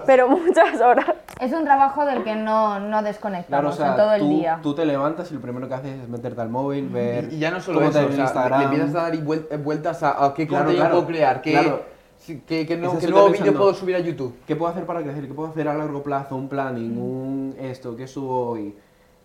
Pero 0.05 0.27
muchas 0.27 0.81
horas. 0.81 1.13
Es 1.39 1.53
un 1.53 1.63
trabajo 1.63 2.05
del 2.05 2.23
que 2.25 2.35
no, 2.35 2.79
no 2.79 3.01
desconectamos 3.03 3.77
todo 3.77 4.13
el 4.13 4.27
día. 4.27 4.59
Tú 4.61 4.75
te 4.75 4.85
levantas 4.85 5.31
y 5.31 5.35
lo 5.35 5.41
primero 5.41 5.69
que 5.69 5.73
haces 5.73 6.03
es 6.03 6.09
meterte 6.09 6.41
al 6.41 6.49
móvil, 6.49 6.89
ver. 6.89 7.31
Y, 7.31 7.39
ya 7.39 7.51
no 7.51 7.61
solo 7.61 7.81
eso, 7.81 8.05
o 8.05 8.11
sea, 8.11 8.23
Instagram. 8.23 8.59
le 8.59 8.65
empiezas 8.65 8.95
a 8.95 9.09
dar 9.09 9.17
vueltas 9.59 10.03
a, 10.03 10.33
qué 10.35 10.45
claro, 10.45 10.65
contenido 10.65 10.91
puedo 10.91 11.07
crear, 11.07 11.41
qué, 11.41 11.85
qué, 12.25 12.65
qué, 12.65 12.77
nuevo 12.77 13.29
vídeo 13.29 13.53
puedo 13.53 13.73
subir 13.73 13.95
a 13.95 13.99
YouTube. 13.99 14.35
¿Qué 14.47 14.55
puedo 14.55 14.71
hacer 14.71 14.85
para 14.85 15.03
crecer? 15.03 15.27
¿Qué 15.27 15.33
puedo 15.33 15.49
hacer 15.49 15.67
a 15.67 15.73
largo 15.73 16.01
plazo? 16.03 16.35
Un 16.35 16.49
planning, 16.49 16.97
un 16.97 17.55
esto, 17.59 17.95
¿qué 17.95 18.07
subo 18.07 18.49
hoy? 18.49 18.75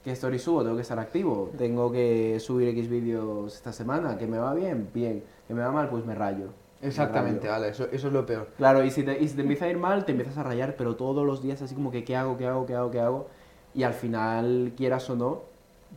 ¿Qué 0.05 0.13
story 0.13 0.39
subo? 0.39 0.63
Tengo 0.63 0.77
que 0.77 0.83
estar 0.83 0.99
activo. 0.99 1.51
Tengo 1.59 1.93
que 1.93 2.39
subir 2.41 2.69
X 2.69 2.89
vídeos 2.89 3.55
esta 3.55 3.73
semana. 3.73 4.17
¿Que 4.17 4.27
me 4.27 4.39
va 4.39 4.55
bien? 4.55 4.89
Bien. 4.95 5.23
¿Que 5.47 5.55
me 5.55 5.63
va 5.63 5.71
mal? 5.73 5.89
Pues 5.91 6.07
me 6.07 6.15
rayo. 6.15 6.49
Exactamente, 6.83 7.47
vale, 7.47 7.69
eso, 7.69 7.85
eso, 7.93 8.07
es 8.07 8.13
lo 8.15 8.25
peor. 8.25 8.49
Claro, 8.57 8.83
y 8.83 8.91
si, 8.91 9.03
te, 9.03 9.23
y 9.23 9.29
si 9.29 9.37
te 9.37 9.43
empieza 9.43 9.67
a 9.67 9.69
ir 9.69 9.77
mal, 9.77 10.07
te 10.07 10.13
empiezas 10.13 10.39
a 10.39 10.43
rayar, 10.43 10.77
pero 10.77 10.97
todos 10.97 11.27
los 11.27 11.43
días 11.43 11.61
así 11.61 11.75
como 11.75 11.91
que 11.91 12.05
qué 12.05 12.17
hago, 12.17 12.39
qué 12.39 12.47
hago, 12.47 12.65
qué 12.65 12.75
hago, 12.75 12.91
qué 12.91 13.01
hago. 13.01 13.29
Y 13.75 13.83
al 13.83 13.93
final, 13.93 14.73
quieras 14.79 15.11
o 15.11 15.17
no, 15.17 15.43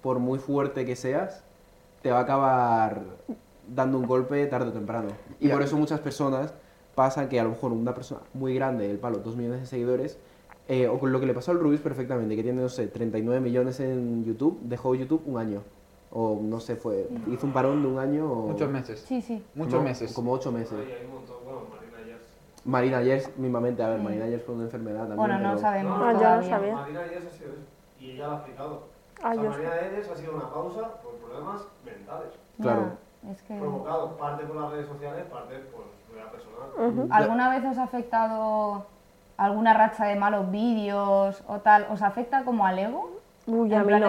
por 0.01 0.19
muy 0.19 0.39
fuerte 0.39 0.85
que 0.85 0.97
seas, 0.97 1.41
te 2.01 2.11
va 2.11 2.19
a 2.19 2.21
acabar 2.23 3.01
dando 3.65 3.97
un 3.97 4.05
golpe 4.05 4.45
tarde 4.47 4.69
o 4.69 4.73
temprano. 4.73 5.07
Y 5.39 5.47
por 5.47 5.61
eso 5.61 5.77
muchas 5.77 6.01
personas 6.01 6.53
pasan 6.95 7.29
que 7.29 7.39
a 7.39 7.43
lo 7.43 7.51
mejor 7.51 7.71
una 7.71 7.93
persona 7.93 8.21
muy 8.33 8.53
grande, 8.53 8.89
el 8.89 8.99
palo, 8.99 9.19
dos 9.19 9.35
millones 9.35 9.61
de 9.61 9.67
seguidores, 9.67 10.17
eh, 10.67 10.87
o 10.87 10.99
con 10.99 11.11
lo 11.11 11.19
que 11.19 11.25
le 11.25 11.33
pasó 11.33 11.51
al 11.51 11.59
Rubius 11.59 11.81
perfectamente, 11.81 12.35
que 12.35 12.43
tiene, 12.43 12.61
no 12.61 12.69
sé, 12.69 12.87
39 12.87 13.41
millones 13.41 13.79
en 13.79 14.23
YouTube, 14.23 14.59
dejó 14.63 14.95
YouTube 14.95 15.23
un 15.25 15.37
año 15.37 15.61
o 16.15 16.39
no 16.39 16.59
sé, 16.59 16.75
fue, 16.75 17.09
hizo 17.27 17.47
un 17.47 17.53
parón 17.53 17.81
de 17.81 17.87
un 17.87 17.97
año 17.97 18.31
o... 18.31 18.47
Muchos 18.49 18.69
meses. 18.69 18.99
Sí, 18.99 19.19
sí. 19.19 19.43
Muchos 19.55 19.83
meses. 19.83 20.13
Como 20.13 20.31
ocho 20.31 20.51
meses. 20.51 20.73
hay 20.73 21.05
un 21.05 21.15
montón, 21.15 21.37
bueno, 21.43 21.61
Marina 21.71 22.05
Yers. 22.05 22.27
Marina 22.65 23.01
Yers, 23.01 23.37
mismamente, 23.37 23.81
a 23.81 23.89
ver, 23.89 23.99
Marina 23.99 24.27
Yers 24.27 24.43
fue 24.43 24.53
una 24.53 24.65
enfermedad 24.65 25.07
también. 25.07 25.17
Bueno, 25.17 25.39
no 25.39 25.57
sabemos. 25.57 25.97
No, 25.97 26.21
ya 26.21 26.37
lo 26.37 26.43
sabía. 26.43 26.75
Marina 26.75 27.07
Yers 27.07 27.25
ha 27.25 27.31
sido 27.31 27.53
eso, 27.53 27.61
y 27.99 28.11
ella 28.11 28.27
lo 28.27 28.33
ha 28.33 28.35
explicado. 28.35 28.83
Ah, 29.23 29.31
o 29.31 29.41
sea, 29.41 29.49
Marina 29.49 29.71
Yers 29.89 30.09
ha 30.09 30.15
sido 30.15 30.35
una 30.35 30.53
pausa 30.53 31.01
por 31.01 31.13
problemas 31.15 31.61
mentales. 31.83 32.29
Claro. 32.61 32.91
es 33.31 33.41
que... 33.41 33.57
Provocado 33.57 34.15
parte 34.15 34.45
por 34.45 34.55
las 34.55 34.71
redes 34.71 34.87
sociales, 34.87 35.25
parte 35.31 35.55
por. 35.71 35.85
¿Alguna 37.09 37.49
vez 37.49 37.65
os 37.65 37.77
ha 37.77 37.83
afectado 37.83 38.85
alguna 39.37 39.73
racha 39.73 40.05
de 40.05 40.15
malos 40.15 40.49
vídeos 40.51 41.43
o 41.47 41.59
tal? 41.59 41.87
¿Os 41.91 42.01
afecta 42.01 42.43
como 42.43 42.65
al 42.65 42.79
ego? 42.79 43.23
Uy, 43.45 43.73
a 43.73 43.83
mí 43.83 43.91
no. 43.99 44.07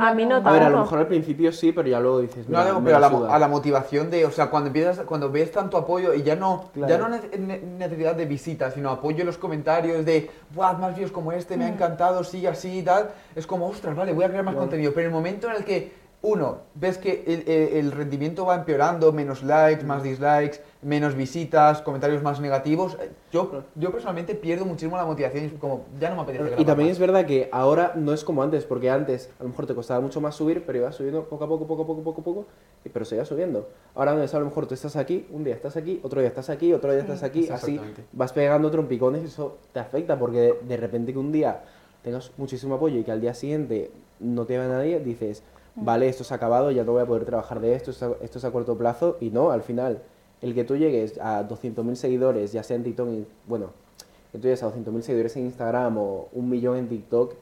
A 0.00 0.14
mí 0.14 0.26
no 0.26 0.36
A 0.36 0.52
ver, 0.52 0.62
a 0.62 0.70
lo 0.70 0.80
mejor 0.82 1.00
al 1.00 1.08
principio 1.08 1.50
sí, 1.50 1.72
pero 1.72 1.88
ya 1.88 1.98
luego 1.98 2.20
dices. 2.20 2.48
no, 2.48 2.82
pero 2.84 2.96
a 2.98 3.00
la, 3.00 3.08
a 3.34 3.38
la, 3.38 3.48
motivación 3.48 4.10
de, 4.10 4.24
o 4.24 4.30
sea, 4.30 4.48
cuando 4.48 4.68
empiezas, 4.68 5.00
cuando 5.00 5.28
ves 5.28 5.50
tanto 5.50 5.76
apoyo 5.76 6.14
y 6.14 6.22
ya 6.22 6.36
no, 6.36 6.70
ya 6.74 6.96
no 6.96 7.08
necesidad 7.08 8.14
de 8.14 8.26
visitas, 8.26 8.74
sino 8.74 8.90
apoyo 8.90 9.20
en 9.20 9.26
los 9.26 9.38
comentarios 9.38 10.04
de, 10.04 10.30
¡buah, 10.54 10.74
más 10.74 10.94
vídeos 10.94 11.10
como 11.10 11.32
este, 11.32 11.56
me 11.56 11.64
ha 11.64 11.68
mm. 11.68 11.72
encantado, 11.72 12.22
sigue 12.22 12.46
así 12.46 12.78
y 12.78 12.82
tal, 12.82 13.10
es 13.34 13.44
como, 13.44 13.66
ostras, 13.66 13.96
vale, 13.96 14.12
voy 14.12 14.24
a 14.24 14.28
crear 14.28 14.44
más 14.44 14.54
contenido. 14.54 14.92
Pero 14.94 15.08
en 15.08 15.14
el 15.14 15.18
momento 15.18 15.48
en 15.48 15.56
el 15.56 15.64
que 15.64 15.99
uno, 16.22 16.58
ves 16.74 16.98
que 16.98 17.24
el, 17.26 17.48
el, 17.48 17.92
rendimiento 17.92 18.44
va 18.44 18.56
empeorando, 18.56 19.10
menos 19.10 19.42
likes, 19.42 19.84
más 19.84 20.02
dislikes, 20.02 20.60
menos 20.82 21.14
visitas, 21.14 21.80
comentarios 21.80 22.22
más 22.22 22.40
negativos, 22.40 22.98
yo, 23.32 23.62
yo 23.74 23.90
personalmente 23.90 24.34
pierdo 24.34 24.66
muchísimo 24.66 24.98
la 24.98 25.06
motivación 25.06 25.46
y 25.46 25.48
como 25.50 25.86
ya 25.98 26.10
no 26.10 26.16
me 26.16 26.22
apetece. 26.22 26.60
Y 26.60 26.64
también 26.66 26.90
es 26.90 26.98
verdad 26.98 27.24
que 27.24 27.48
ahora 27.52 27.92
no 27.96 28.12
es 28.12 28.22
como 28.22 28.42
antes, 28.42 28.66
porque 28.66 28.90
antes 28.90 29.30
a 29.40 29.44
lo 29.44 29.48
mejor 29.48 29.66
te 29.66 29.74
costaba 29.74 30.00
mucho 30.00 30.20
más 30.20 30.34
subir, 30.34 30.64
pero 30.66 30.80
ibas 30.80 30.94
subiendo 30.94 31.24
poco 31.24 31.44
a 31.44 31.48
poco, 31.48 31.66
poco 31.66 31.82
a 31.84 31.86
poco, 31.86 32.02
poco 32.02 32.20
a 32.20 32.24
poco, 32.24 32.46
pero 32.92 33.04
seguía 33.06 33.24
subiendo. 33.24 33.68
Ahora 33.94 34.12
no 34.14 34.22
es, 34.22 34.34
a 34.34 34.40
lo 34.40 34.44
mejor 34.44 34.66
tú 34.66 34.74
estás 34.74 34.96
aquí, 34.96 35.26
un 35.30 35.42
día 35.42 35.54
estás 35.54 35.78
aquí, 35.78 36.00
otro 36.02 36.20
día 36.20 36.28
estás 36.28 36.50
aquí, 36.50 36.74
otro 36.74 36.92
día 36.92 37.00
estás 37.00 37.22
aquí, 37.22 37.48
así 37.48 37.80
vas 38.12 38.34
pegando 38.34 38.70
trompicones 38.70 39.22
y 39.22 39.26
eso 39.26 39.56
te 39.72 39.80
afecta, 39.80 40.18
porque 40.18 40.38
de, 40.38 40.54
de 40.68 40.76
repente 40.76 41.14
que 41.14 41.18
un 41.18 41.32
día 41.32 41.62
tengas 42.02 42.30
muchísimo 42.36 42.74
apoyo 42.74 42.98
y 42.98 43.04
que 43.04 43.12
al 43.12 43.22
día 43.22 43.32
siguiente 43.32 43.90
no 44.18 44.44
te 44.44 44.58
va 44.58 44.66
nadie, 44.66 45.00
dices 45.00 45.42
vale, 45.74 46.08
esto 46.08 46.24
se 46.24 46.34
ha 46.34 46.36
acabado, 46.36 46.70
ya 46.70 46.84
no 46.84 46.92
voy 46.92 47.02
a 47.02 47.06
poder 47.06 47.24
trabajar 47.24 47.60
de 47.60 47.74
esto, 47.74 47.90
esto, 47.90 48.16
es 48.20 48.44
a 48.44 48.50
corto 48.50 48.76
plazo, 48.76 49.16
y 49.20 49.30
no, 49.30 49.50
al 49.50 49.62
final, 49.62 50.02
el 50.42 50.54
que 50.54 50.64
tú 50.64 50.76
llegues 50.76 51.18
a 51.18 51.46
200.000 51.46 51.94
seguidores, 51.94 52.52
ya 52.52 52.62
sea 52.62 52.76
en 52.76 52.84
TikTok, 52.84 53.08
bueno, 53.46 53.70
que 54.32 54.38
tú 54.38 54.44
llegues 54.44 54.62
a 54.62 54.72
200.000 54.72 55.02
seguidores 55.02 55.36
en 55.36 55.46
Instagram 55.46 55.98
o 55.98 56.28
un 56.32 56.48
millón 56.48 56.76
en 56.76 56.88
TikTok, 56.88 57.34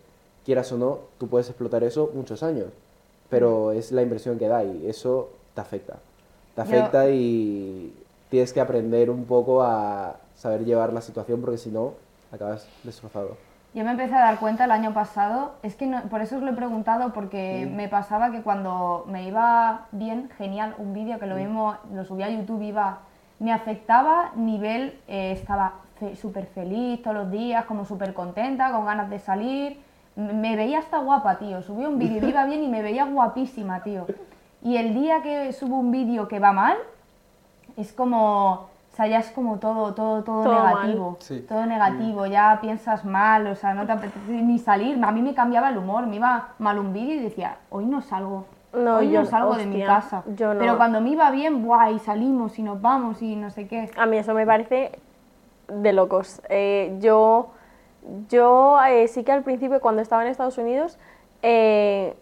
quieras 0.44 0.72
o 0.72 0.78
no, 0.78 1.00
tú 1.18 1.28
puedes 1.28 1.48
explotar 1.48 1.84
eso 1.84 2.10
muchos 2.14 2.42
años, 2.42 2.68
pero 3.28 3.72
es 3.72 3.92
la 3.92 4.02
impresión 4.02 4.38
que 4.38 4.48
da 4.48 4.64
y 4.64 4.86
eso 4.86 5.30
te 5.54 5.60
afecta. 5.60 5.98
Te 6.54 6.62
afecta 6.62 7.08
y 7.10 7.94
tienes 8.30 8.52
que 8.52 8.60
aprender 8.60 9.10
un 9.10 9.24
poco 9.24 9.62
a 9.62 10.16
saber 10.34 10.64
llevar 10.64 10.92
la 10.92 11.00
situación 11.00 11.40
porque 11.40 11.58
si 11.58 11.70
no, 11.70 11.94
acabas 12.32 12.66
destrozado. 12.84 13.47
Yo 13.74 13.84
me 13.84 13.90
empecé 13.90 14.14
a 14.14 14.20
dar 14.20 14.38
cuenta 14.38 14.64
el 14.64 14.70
año 14.70 14.94
pasado, 14.94 15.52
es 15.62 15.76
que 15.76 15.86
por 16.10 16.22
eso 16.22 16.36
os 16.36 16.42
lo 16.42 16.50
he 16.50 16.54
preguntado, 16.54 17.12
porque 17.12 17.70
me 17.70 17.88
pasaba 17.88 18.30
que 18.30 18.40
cuando 18.40 19.04
me 19.08 19.24
iba 19.24 19.86
bien, 19.92 20.30
genial, 20.38 20.74
un 20.78 20.94
vídeo 20.94 21.18
que 21.18 21.26
lo 21.26 21.36
mismo 21.36 21.76
lo 21.92 22.04
subía 22.04 22.26
a 22.26 22.30
YouTube, 22.30 22.62
iba, 22.62 23.00
me 23.38 23.52
afectaba 23.52 24.32
nivel, 24.36 24.98
eh, 25.06 25.32
estaba 25.32 25.74
súper 26.20 26.46
feliz 26.46 27.02
todos 27.02 27.16
los 27.16 27.30
días, 27.30 27.66
como 27.66 27.84
súper 27.84 28.14
contenta, 28.14 28.72
con 28.72 28.86
ganas 28.86 29.10
de 29.10 29.18
salir, 29.18 29.80
me 30.16 30.56
veía 30.56 30.78
hasta 30.78 30.98
guapa, 30.98 31.38
tío, 31.38 31.60
subí 31.62 31.84
un 31.84 31.98
vídeo, 31.98 32.26
iba 32.26 32.46
bien 32.46 32.64
y 32.64 32.68
me 32.68 32.82
veía 32.82 33.04
guapísima, 33.04 33.82
tío. 33.82 34.06
Y 34.62 34.76
el 34.76 34.94
día 34.94 35.22
que 35.22 35.52
subo 35.52 35.76
un 35.76 35.92
vídeo 35.92 36.26
que 36.26 36.40
va 36.40 36.52
mal, 36.52 36.76
es 37.76 37.92
como 37.92 38.70
sea, 38.98 39.06
ya 39.06 39.18
es 39.20 39.30
como 39.30 39.58
todo, 39.58 39.94
todo, 39.94 40.24
todo, 40.24 40.52
negativo. 40.52 41.18
Todo 41.48 41.66
negativo, 41.66 42.26
ya 42.26 42.58
piensas 42.60 43.04
mal, 43.04 43.46
o 43.46 43.54
sea, 43.54 43.72
no 43.72 43.86
te 43.86 43.92
apetece 43.92 44.32
ni 44.32 44.58
salir. 44.58 44.98
A 45.02 45.12
mí 45.12 45.22
me 45.22 45.34
cambiaba 45.34 45.70
el 45.70 45.78
humor, 45.78 46.06
me 46.06 46.16
iba 46.16 46.48
mal 46.58 46.78
un 46.78 46.92
vídeo 46.92 47.14
y 47.14 47.20
decía, 47.20 47.58
hoy 47.70 47.86
no 47.86 48.02
salgo. 48.02 48.46
No, 48.72 48.96
hoy 48.96 49.10
yo 49.10 49.20
no 49.20 49.26
salgo 49.26 49.54
de 49.54 49.66
mi 49.66 49.82
casa. 49.82 50.24
Pero 50.36 50.76
cuando 50.76 51.00
me 51.00 51.10
iba 51.10 51.30
bien, 51.30 51.64
guay, 51.64 51.94
y 51.94 51.98
salimos 52.00 52.58
y 52.58 52.62
nos 52.62 52.82
vamos 52.82 53.22
y 53.22 53.36
no 53.36 53.50
sé 53.50 53.68
qué. 53.68 53.90
A 53.96 54.04
mí 54.06 54.18
eso 54.18 54.34
me 54.34 54.44
parece 54.44 54.98
de 55.68 55.92
locos. 55.92 56.42
Eh, 56.48 56.96
yo 57.00 57.50
yo 58.28 58.78
eh, 58.88 59.06
sí 59.08 59.22
que 59.22 59.32
al 59.32 59.42
principio, 59.42 59.80
cuando 59.80 60.02
estaba 60.02 60.22
en 60.22 60.30
Estados 60.30 60.58
Unidos, 60.58 60.98
eh, 61.42 62.16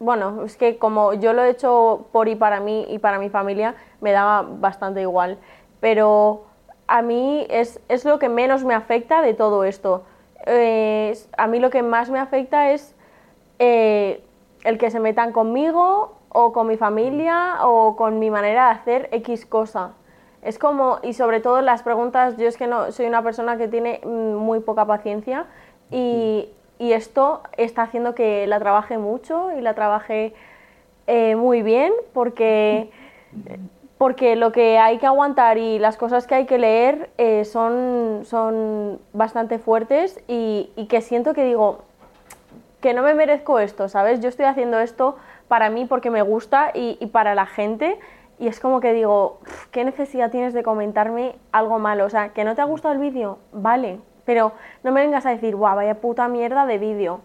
bueno, 0.00 0.44
es 0.44 0.56
que 0.56 0.78
como 0.78 1.14
yo 1.14 1.32
lo 1.32 1.44
he 1.44 1.50
hecho 1.50 2.06
por 2.10 2.28
y 2.28 2.34
para 2.34 2.60
mí 2.60 2.86
y 2.88 2.98
para 2.98 3.18
mi 3.18 3.28
familia, 3.28 3.76
me 4.00 4.10
daba 4.10 4.42
bastante 4.42 5.00
igual 5.00 5.38
pero 5.82 6.44
a 6.86 7.02
mí 7.02 7.44
es, 7.50 7.80
lo 8.04 8.20
que 8.20 8.28
menos 8.28 8.64
me 8.64 8.72
afecta 8.72 9.20
de 9.20 9.34
todo 9.34 9.64
esto. 9.64 10.04
a 10.46 11.46
mí 11.48 11.58
lo 11.58 11.70
que 11.70 11.82
más 11.82 12.08
me 12.08 12.20
afecta 12.20 12.70
es 12.70 12.94
eh, 13.58 14.22
el 14.62 14.78
que 14.78 14.92
se 14.92 15.00
metan 15.00 15.32
conmigo 15.32 16.14
o 16.28 16.52
con 16.52 16.68
mi 16.68 16.76
familia 16.76 17.66
o 17.66 17.96
con 17.96 18.20
mi 18.20 18.30
manera 18.30 18.66
de 18.66 18.70
hacer 18.70 19.08
X 19.10 19.44
cosa. 19.44 19.94
Es 20.40 20.56
como, 20.56 21.00
y 21.02 21.14
sobre 21.14 21.40
todo 21.40 21.62
las 21.62 21.82
preguntas, 21.82 22.36
yo 22.36 22.46
es 22.46 22.56
que 22.56 22.68
no 22.68 22.92
soy 22.92 23.06
una 23.06 23.22
persona 23.24 23.56
que 23.56 23.66
tiene 23.66 24.00
mm, 24.04 24.34
muy 24.36 24.60
poca 24.60 24.86
paciencia 24.86 25.46
y, 25.90 26.48
esto 26.78 27.42
está 27.56 27.82
haciendo 27.82 28.12
que 28.16 28.44
la 28.48 28.58
trabaje 28.58 28.98
mucho 28.98 29.56
y 29.56 29.60
la 29.60 29.72
trabaje 29.74 30.34
eh, 31.06 31.36
muy 31.36 31.62
bien 31.62 31.92
porque 32.12 32.90
porque 34.02 34.34
lo 34.34 34.50
que 34.50 34.80
hay 34.80 34.98
que 34.98 35.06
aguantar 35.06 35.58
y 35.58 35.78
las 35.78 35.96
cosas 35.96 36.26
que 36.26 36.34
hay 36.34 36.44
que 36.44 36.58
leer 36.58 37.10
eh, 37.18 37.44
son, 37.44 38.22
son 38.24 38.98
bastante 39.12 39.60
fuertes 39.60 40.20
y, 40.26 40.72
que 40.88 41.00
siento 41.00 41.34
que 41.34 41.44
digo 41.44 41.84
que 42.80 42.94
no 42.94 43.04
me 43.04 43.14
merezco 43.14 43.60
esto, 43.60 43.88
¿sabes? 43.88 44.18
Yo 44.18 44.28
estoy 44.28 44.46
haciendo 44.46 44.80
esto 44.80 45.14
para 45.46 45.70
mí 45.70 45.84
porque 45.84 46.10
me 46.10 46.20
gusta 46.22 46.72
y, 46.74 46.96
para 47.12 47.36
la 47.36 47.46
gente 47.46 47.96
y 48.40 48.48
es 48.48 48.58
como 48.58 48.80
que 48.80 48.92
digo, 48.92 49.38
¿qué 49.70 49.84
necesidad 49.84 50.32
tienes 50.32 50.52
de 50.52 50.64
comentarme 50.64 51.36
algo 51.52 51.78
malo? 51.78 52.04
O 52.04 52.10
sea, 52.10 52.30
¿que 52.30 52.42
no 52.42 52.56
te 52.56 52.60
ha 52.60 52.64
gustado 52.64 52.94
el 52.94 53.00
vídeo? 53.00 53.38
Vale, 53.52 54.00
pero 54.24 54.50
no 54.82 54.90
me 54.90 55.00
vengas 55.00 55.26
a 55.26 55.30
decir, 55.30 55.54
guau, 55.54 55.76
vaya 55.76 56.00
puta 56.00 56.26
mierda 56.26 56.66
de 56.66 56.78
vídeo. 56.78 57.20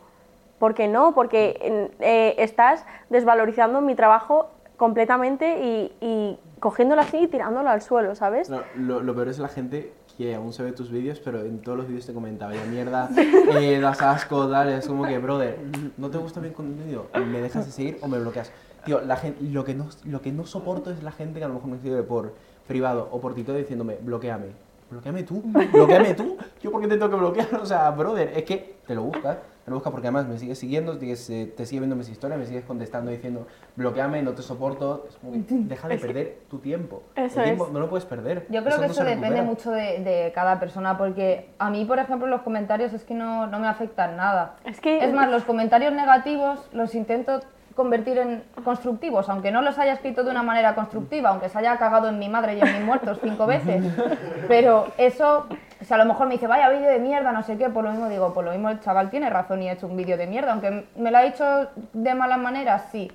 ¿Por 0.59 0.75
qué 0.75 0.87
no? 0.87 1.15
Porque 1.15 1.89
eh, 2.01 2.35
estás 2.37 2.85
desvalorizando 3.09 3.81
mi 3.81 3.95
trabajo 3.95 4.51
completamente 4.77 5.91
y, 6.01 6.39
cogiéndolo 6.59 7.01
así 7.01 7.17
y 7.17 7.27
tirándolo 7.27 7.69
al 7.69 7.81
suelo, 7.81 8.15
¿sabes? 8.15 8.49
lo, 8.75 9.01
lo, 9.01 9.13
peor 9.13 9.27
es 9.27 9.37
la 9.37 9.47
gente 9.47 9.93
que 10.17 10.33
aún 10.33 10.51
se 10.53 10.63
ve 10.63 10.71
tus 10.71 10.89
vídeos, 10.89 11.19
pero 11.19 11.41
en 11.41 11.59
todos 11.59 11.77
los 11.77 11.87
vídeos 11.87 12.07
te 12.07 12.13
comentaba, 12.13 12.55
ya 12.55 12.63
mierda, 12.65 13.09
eh, 13.59 13.79
das 13.79 14.01
asco, 14.01 14.47
dale, 14.47 14.77
es 14.77 14.87
como 14.87 15.05
que, 15.05 15.19
brother, 15.19 15.59
¿no 15.97 16.09
te 16.09 16.17
gusta 16.17 16.39
mi 16.39 16.49
contenido? 16.49 17.07
¿Me 17.13 17.41
dejas 17.41 17.67
de 17.67 17.71
seguir 17.71 17.97
o 18.01 18.07
me 18.07 18.17
bloqueas? 18.17 18.51
Tío, 18.85 19.01
la 19.01 19.17
gente, 19.17 19.43
lo, 19.43 19.63
que 19.63 19.75
no, 19.75 19.89
lo 20.05 20.21
que 20.21 20.31
no 20.31 20.45
soporto 20.45 20.89
es 20.89 21.03
la 21.03 21.11
gente 21.11 21.39
que 21.39 21.45
a 21.45 21.47
lo 21.47 21.55
mejor 21.55 21.69
me 21.69 21.75
escribe 21.75 22.01
por 22.01 22.33
privado 22.67 23.07
o 23.11 23.19
por 23.19 23.35
TikTok 23.35 23.57
diciéndome, 23.57 23.97
bloqueame. 24.01 24.67
Bloqueame 24.89 25.23
tú, 25.23 25.43
bloqueame 25.73 26.13
tú. 26.13 26.37
¿Yo 26.61 26.71
por 26.71 26.81
qué 26.81 26.87
te 26.87 26.95
tengo 26.95 27.09
que 27.09 27.17
bloquear? 27.17 27.47
O 27.61 27.65
sea, 27.65 27.91
brother, 27.91 28.31
es 28.35 28.43
que 28.43 28.77
te 28.87 28.95
lo 28.95 29.03
buscas 29.03 29.37
me 29.67 29.73
busca 29.73 29.91
porque 29.91 30.07
además 30.07 30.27
me 30.27 30.37
sigues 30.37 30.57
siguiendo, 30.57 30.97
te, 30.97 31.07
te 31.07 31.65
sigue 31.65 31.81
viendo 31.81 31.95
mis 31.97 32.07
historias, 32.07 32.39
me 32.39 32.45
sigues 32.45 32.63
contestando 32.63 33.11
diciendo, 33.11 33.47
bloqueame, 33.75 34.23
no 34.23 34.31
te 34.31 34.41
soporto. 34.41 35.05
Es 35.09 35.17
como 35.17 35.33
deja 35.49 35.89
de 35.89 35.97
perder 35.97 36.37
tu 36.49 36.59
tiempo. 36.59 37.03
Eso 37.15 37.39
el 37.39 37.45
tiempo 37.45 37.69
no 37.71 37.79
lo 37.79 37.89
puedes 37.89 38.05
perder. 38.05 38.47
Yo 38.49 38.63
creo 38.63 38.79
que 38.79 38.85
eso 38.85 39.03
depende 39.03 39.41
mucho 39.41 39.71
de, 39.71 39.99
de, 40.03 40.31
cada 40.33 40.57
persona, 40.59 40.97
porque 40.97 41.49
a 41.59 41.69
mí, 41.69 41.83
por 41.83 41.99
ejemplo, 41.99 42.27
los 42.27 42.41
comentarios 42.43 42.93
es 42.93 43.03
que 43.03 43.13
no, 43.13 43.47
no 43.47 43.59
me 43.59 43.67
afectan 43.67 44.15
nada. 44.15 44.55
Es, 44.63 44.79
que... 44.79 45.03
es 45.03 45.13
más, 45.13 45.29
los 45.29 45.43
comentarios 45.43 45.91
negativos 45.91 46.69
los 46.71 46.95
intento 46.95 47.41
convertir 47.77 48.17
en 48.17 48.43
constructivos, 48.63 49.29
aunque 49.29 49.51
no 49.51 49.61
los 49.61 49.77
haya 49.77 49.93
escrito 49.93 50.23
de 50.23 50.31
una 50.31 50.41
manera 50.41 50.73
constructiva, 50.73 51.29
aunque 51.29 51.47
se 51.47 51.59
haya 51.59 51.77
cagado 51.77 52.09
en 52.09 52.17
mi 52.17 52.27
madre 52.27 52.55
y 52.55 52.59
en 52.59 52.73
mis 52.73 52.81
muertos 52.81 53.19
cinco 53.21 53.45
veces, 53.45 53.85
pero 54.47 54.87
eso 54.97 55.45
a 55.87 55.97
lo 55.97 56.05
mejor 56.05 56.25
me 56.25 56.33
dice, 56.33 56.47
vaya 56.47 56.69
vídeo 56.69 56.89
de 56.89 56.97
mierda, 56.97 57.31
no 57.31 57.43
sé 57.43 57.55
qué, 57.55 57.69
por 57.69 57.83
lo 57.83 57.91
mismo 57.91 58.09
digo, 58.09 58.33
por 58.33 58.43
lo 58.43 58.51
mismo 58.51 58.71
el 58.71 58.79
chaval 58.79 59.11
tiene 59.11 59.29
razón 59.29 59.61
y 59.61 59.69
ha 59.69 59.73
hecho 59.73 59.85
un 59.85 59.95
vídeo 59.95 60.17
de 60.17 60.25
mierda, 60.25 60.53
aunque 60.53 60.87
me 60.95 61.11
lo 61.11 61.19
ha 61.19 61.23
hecho 61.23 61.69
de 61.93 62.15
malas 62.15 62.39
maneras, 62.39 62.87
sí, 62.91 63.11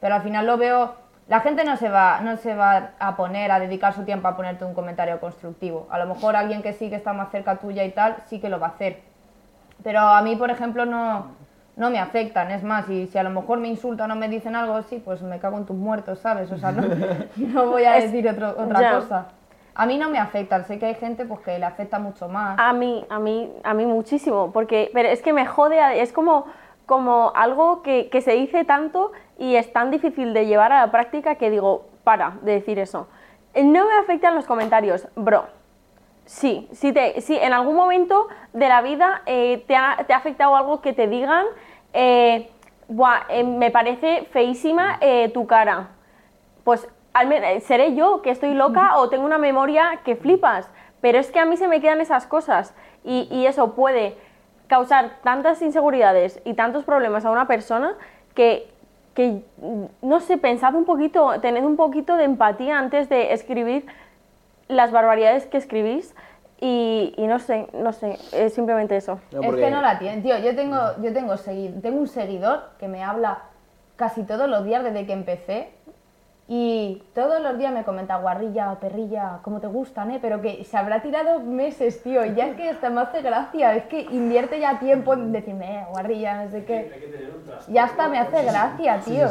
pero 0.00 0.14
al 0.14 0.22
final 0.22 0.46
lo 0.46 0.58
veo, 0.58 0.94
la 1.26 1.40
gente 1.40 1.64
no 1.64 1.76
se 1.76 1.88
va, 1.88 2.20
no 2.20 2.36
se 2.36 2.54
va 2.54 2.90
a 3.00 3.16
poner, 3.16 3.50
a 3.50 3.58
dedicar 3.58 3.94
su 3.94 4.04
tiempo 4.04 4.28
a 4.28 4.36
ponerte 4.36 4.64
un 4.64 4.74
comentario 4.74 5.18
constructivo, 5.18 5.88
a 5.90 5.98
lo 5.98 6.06
mejor 6.06 6.36
alguien 6.36 6.62
que 6.62 6.72
sí 6.72 6.88
que 6.88 6.96
está 6.96 7.12
más 7.12 7.32
cerca 7.32 7.56
tuya 7.56 7.82
y 7.82 7.90
tal, 7.90 8.18
sí 8.26 8.40
que 8.40 8.48
lo 8.48 8.60
va 8.60 8.68
a 8.68 8.70
hacer, 8.70 9.00
pero 9.82 9.98
a 9.98 10.22
mí, 10.22 10.36
por 10.36 10.52
ejemplo, 10.52 10.86
no, 10.86 11.32
no 11.76 11.90
me 11.90 11.98
afectan, 11.98 12.50
es 12.50 12.62
más, 12.62 12.88
y 12.88 13.06
si 13.08 13.18
a 13.18 13.22
lo 13.22 13.30
mejor 13.30 13.58
me 13.58 13.68
insultan 13.68 14.10
o 14.10 14.16
me 14.16 14.28
dicen 14.28 14.54
algo 14.54 14.74
así, 14.74 15.00
pues 15.04 15.22
me 15.22 15.38
cago 15.40 15.58
en 15.58 15.66
tus 15.66 15.76
muertos, 15.76 16.20
¿sabes? 16.20 16.50
O 16.52 16.58
sea, 16.58 16.72
no, 16.72 16.82
no 17.36 17.66
voy 17.66 17.84
a 17.84 17.94
decir 17.94 18.28
otra 18.28 18.54
cosa. 19.00 19.28
A 19.76 19.86
mí 19.86 19.98
no 19.98 20.08
me 20.08 20.18
afecta, 20.18 20.62
sé 20.62 20.78
que 20.78 20.86
hay 20.86 20.94
gente 20.94 21.24
pues, 21.24 21.40
que 21.40 21.58
le 21.58 21.64
afecta 21.64 21.98
mucho 21.98 22.28
más. 22.28 22.56
A 22.60 22.72
mí, 22.72 23.04
a 23.10 23.18
mí, 23.18 23.52
a 23.64 23.74
mí 23.74 23.86
muchísimo, 23.86 24.52
porque 24.52 24.90
pero 24.94 25.08
es 25.08 25.20
que 25.20 25.32
me 25.32 25.46
jode, 25.46 26.00
es 26.00 26.12
como, 26.12 26.46
como 26.86 27.32
algo 27.34 27.82
que, 27.82 28.08
que 28.08 28.20
se 28.20 28.32
dice 28.32 28.64
tanto 28.64 29.10
y 29.36 29.56
es 29.56 29.72
tan 29.72 29.90
difícil 29.90 30.32
de 30.32 30.46
llevar 30.46 30.70
a 30.70 30.80
la 30.86 30.92
práctica 30.92 31.34
que 31.34 31.50
digo, 31.50 31.86
para 32.04 32.34
de 32.42 32.52
decir 32.52 32.78
eso. 32.78 33.08
No 33.56 33.86
me 33.86 33.94
afectan 33.94 34.36
los 34.36 34.46
comentarios, 34.46 35.08
bro. 35.16 35.46
Sí, 36.26 36.68
te, 36.80 37.20
si 37.20 37.36
en 37.36 37.52
algún 37.52 37.76
momento 37.76 38.28
de 38.54 38.68
la 38.68 38.80
vida 38.80 39.22
eh, 39.26 39.62
te, 39.66 39.76
ha, 39.76 39.98
te, 40.06 40.14
ha, 40.14 40.16
afectado 40.16 40.56
algo 40.56 40.80
que 40.80 40.94
te 40.94 41.06
digan, 41.06 41.44
eh, 41.94 42.50
eh, 43.30 43.44
me 43.44 43.70
parece 43.70 44.24
feísima 44.30 44.98
tu 45.32 45.46
cara. 45.46 45.88
Pues 46.64 46.88
eh, 47.22 47.60
seré 47.60 47.94
yo 47.94 48.22
que 48.22 48.30
estoy 48.30 48.54
loca 48.54 48.96
o 48.98 49.08
tengo 49.08 49.24
una 49.24 49.38
memoria 49.38 50.00
que 50.04 50.16
flipas, 50.16 50.68
pero 51.00 51.18
es 51.18 51.30
que 51.30 51.38
a 51.38 51.44
mí 51.44 51.56
se 51.56 51.68
me 51.68 51.80
quedan 51.80 52.00
esas 52.00 52.26
cosas. 52.26 52.74
Y, 53.04 53.46
eso 53.46 53.74
puede 53.74 54.16
causar 54.66 55.18
tantas 55.22 55.60
inseguridades 55.62 56.40
y 56.44 56.54
tantos 56.54 56.84
problemas 56.84 57.24
a 57.24 57.30
una 57.30 57.46
persona 57.46 57.96
que, 58.34 58.66
que, 59.14 59.42
no 60.00 60.20
sé, 60.20 60.38
pensad 60.38 60.74
un 60.74 60.86
poquito, 60.86 61.38
tened 61.40 61.64
un 61.64 61.76
poquito 61.76 62.16
de 62.16 62.24
empatía 62.24 62.78
antes 62.78 63.08
de 63.08 63.34
escribir 63.34 63.86
las 64.68 64.90
barbaridades 64.90 65.46
que 65.46 65.58
escribís 65.58 66.14
y, 66.60 67.14
no 67.18 67.38
sé, 67.38 67.66
no 67.74 67.92
sé, 67.92 68.18
es 68.32 68.54
simplemente 68.54 68.96
eso. 68.96 69.20
Es 69.30 69.54
que 69.54 69.70
no 69.70 69.82
la 69.82 69.98
tienen, 69.98 70.22
tío, 70.22 70.38
yo 70.38 70.54
tengo, 70.54 70.78
yo 71.02 71.12
tengo, 71.12 71.34
tengo 71.36 72.00
un 72.00 72.08
seguidor 72.08 72.70
que 72.78 72.88
me 72.88 73.02
habla 73.02 73.42
casi 73.96 74.24
todos 74.24 74.48
los 74.48 74.64
días 74.64 74.82
desde 74.82 75.06
que 75.06 75.12
empecé 75.12 75.70
y 76.46 77.02
todos 77.14 77.40
los 77.40 77.56
días 77.56 77.72
me 77.72 77.84
comenta 77.84 78.16
guarrilla, 78.16 78.74
perrilla, 78.78 79.38
como 79.42 79.60
te 79.60 79.66
gustan, 79.66 80.10
¿eh? 80.10 80.18
Pero 80.20 80.42
que 80.42 80.62
se 80.64 80.76
habrá 80.76 81.00
tirado 81.00 81.40
meses, 81.40 82.02
tío. 82.02 82.24
Y 82.26 82.34
ya 82.34 82.48
es 82.48 82.56
que 82.56 82.68
hasta 82.68 82.90
me 82.90 83.00
hace 83.00 83.22
gracia. 83.22 83.74
Es 83.74 83.84
que 83.84 84.02
invierte 84.02 84.60
ya 84.60 84.78
tiempo 84.78 85.14
en 85.14 85.32
decirme, 85.32 85.80
eh, 85.80 85.86
guarrilla, 85.90 86.44
no 86.44 86.50
sé 86.50 86.66
qué. 86.66 87.32
Ya 87.68 87.84
hasta 87.84 88.08
me 88.08 88.18
hace 88.18 88.42
gracia, 88.44 89.00
tío. 89.00 89.26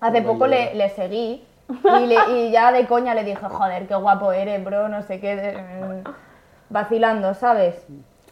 hace 0.00 0.22
poco 0.22 0.46
le, 0.46 0.74
le 0.74 0.88
seguí 0.88 1.44
y, 1.68 2.06
le, 2.06 2.16
y, 2.30 2.50
ya 2.50 2.72
de 2.72 2.86
coña 2.86 3.14
le 3.14 3.24
dije, 3.24 3.44
joder, 3.46 3.86
qué 3.86 3.94
guapo 3.94 4.32
eres, 4.32 4.64
bro, 4.64 4.88
no 4.88 5.02
sé 5.02 5.20
qué. 5.20 6.02
Vacilando, 6.70 7.34
¿sabes? 7.34 7.74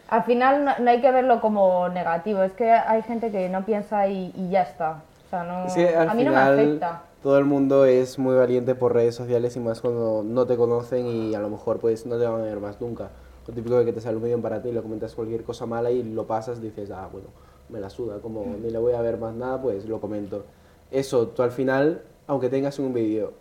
Al 0.08 0.24
final 0.24 0.64
no, 0.64 0.90
hay 0.90 1.00
que 1.00 1.10
verlo 1.12 1.40
como 1.40 1.88
negativo. 1.90 2.42
Es 2.42 2.52
que 2.52 2.70
hay 2.70 3.02
gente 3.02 3.30
que 3.30 3.48
no 3.48 3.64
piensa 3.64 4.08
y, 4.08 4.32
y 4.34 4.48
ya 4.48 4.62
está. 4.62 5.02
O 5.26 5.30
sea, 5.30 5.44
no, 5.44 6.10
a 6.10 6.14
mí 6.14 6.24
no 6.24 6.30
me 6.30 6.38
afecta. 6.38 7.02
Todo 7.22 7.36
el 7.38 7.44
mundo 7.44 7.84
es 7.84 8.18
muy 8.18 8.36
valiente 8.36 8.74
por 8.74 8.94
redes 8.94 9.16
sociales 9.16 9.56
y 9.56 9.60
más 9.60 9.80
cuando 9.80 10.22
no 10.24 10.46
te 10.46 10.56
conocen 10.56 11.06
y 11.06 11.34
a 11.34 11.40
lo 11.40 11.50
mejor 11.50 11.80
pues 11.80 12.06
no 12.06 12.16
te 12.16 12.24
van 12.24 12.40
a 12.40 12.44
ver 12.44 12.60
más 12.60 12.80
nunca. 12.80 13.10
Lo 13.46 13.52
típico 13.52 13.76
de 13.76 13.84
que 13.84 13.92
te 13.92 14.00
sale 14.00 14.16
un 14.16 14.22
vídeo 14.22 14.40
para 14.40 14.62
ti 14.62 14.68
y 14.68 14.72
le 14.72 14.80
comentas 14.80 15.14
cualquier 15.14 15.42
cosa 15.42 15.66
mala 15.66 15.90
y 15.90 16.02
lo 16.02 16.26
pasas, 16.26 16.62
dices, 16.62 16.90
ah, 16.90 17.08
bueno, 17.10 17.28
me 17.68 17.80
la 17.80 17.90
suda, 17.90 18.20
como 18.20 18.44
mm. 18.44 18.62
ni 18.62 18.70
le 18.70 18.78
voy 18.78 18.92
a 18.92 19.00
ver 19.00 19.18
más 19.18 19.34
nada, 19.34 19.60
pues 19.60 19.84
lo 19.86 20.00
comento. 20.00 20.44
Eso, 20.90 21.28
tú 21.28 21.42
al 21.42 21.50
final, 21.50 22.02
aunque 22.26 22.48
tengas 22.48 22.78
un 22.78 22.94
vídeo, 22.94 23.32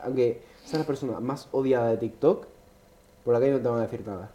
aunque 0.00 0.42
seas 0.64 0.80
la 0.80 0.86
persona 0.86 1.20
más 1.20 1.48
odiada 1.52 1.88
de 1.88 1.98
TikTok, 1.98 2.46
por 3.24 3.34
la 3.34 3.40
calle 3.40 3.52
no 3.52 3.60
te 3.60 3.68
van 3.68 3.78
a 3.78 3.82
decir 3.82 4.04
nada. 4.06 4.30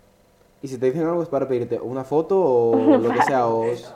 Y 0.64 0.70
si 0.70 0.78
te 0.78 0.86
dicen 0.86 1.06
algo 1.06 1.22
es 1.22 1.28
para 1.28 1.46
pedirte 1.46 1.78
una 1.78 2.06
foto 2.06 2.40
o 2.40 2.98
lo 2.98 3.12
que 3.12 3.22
sea. 3.24 3.48
O... 3.48 3.66
Eso 3.66 3.92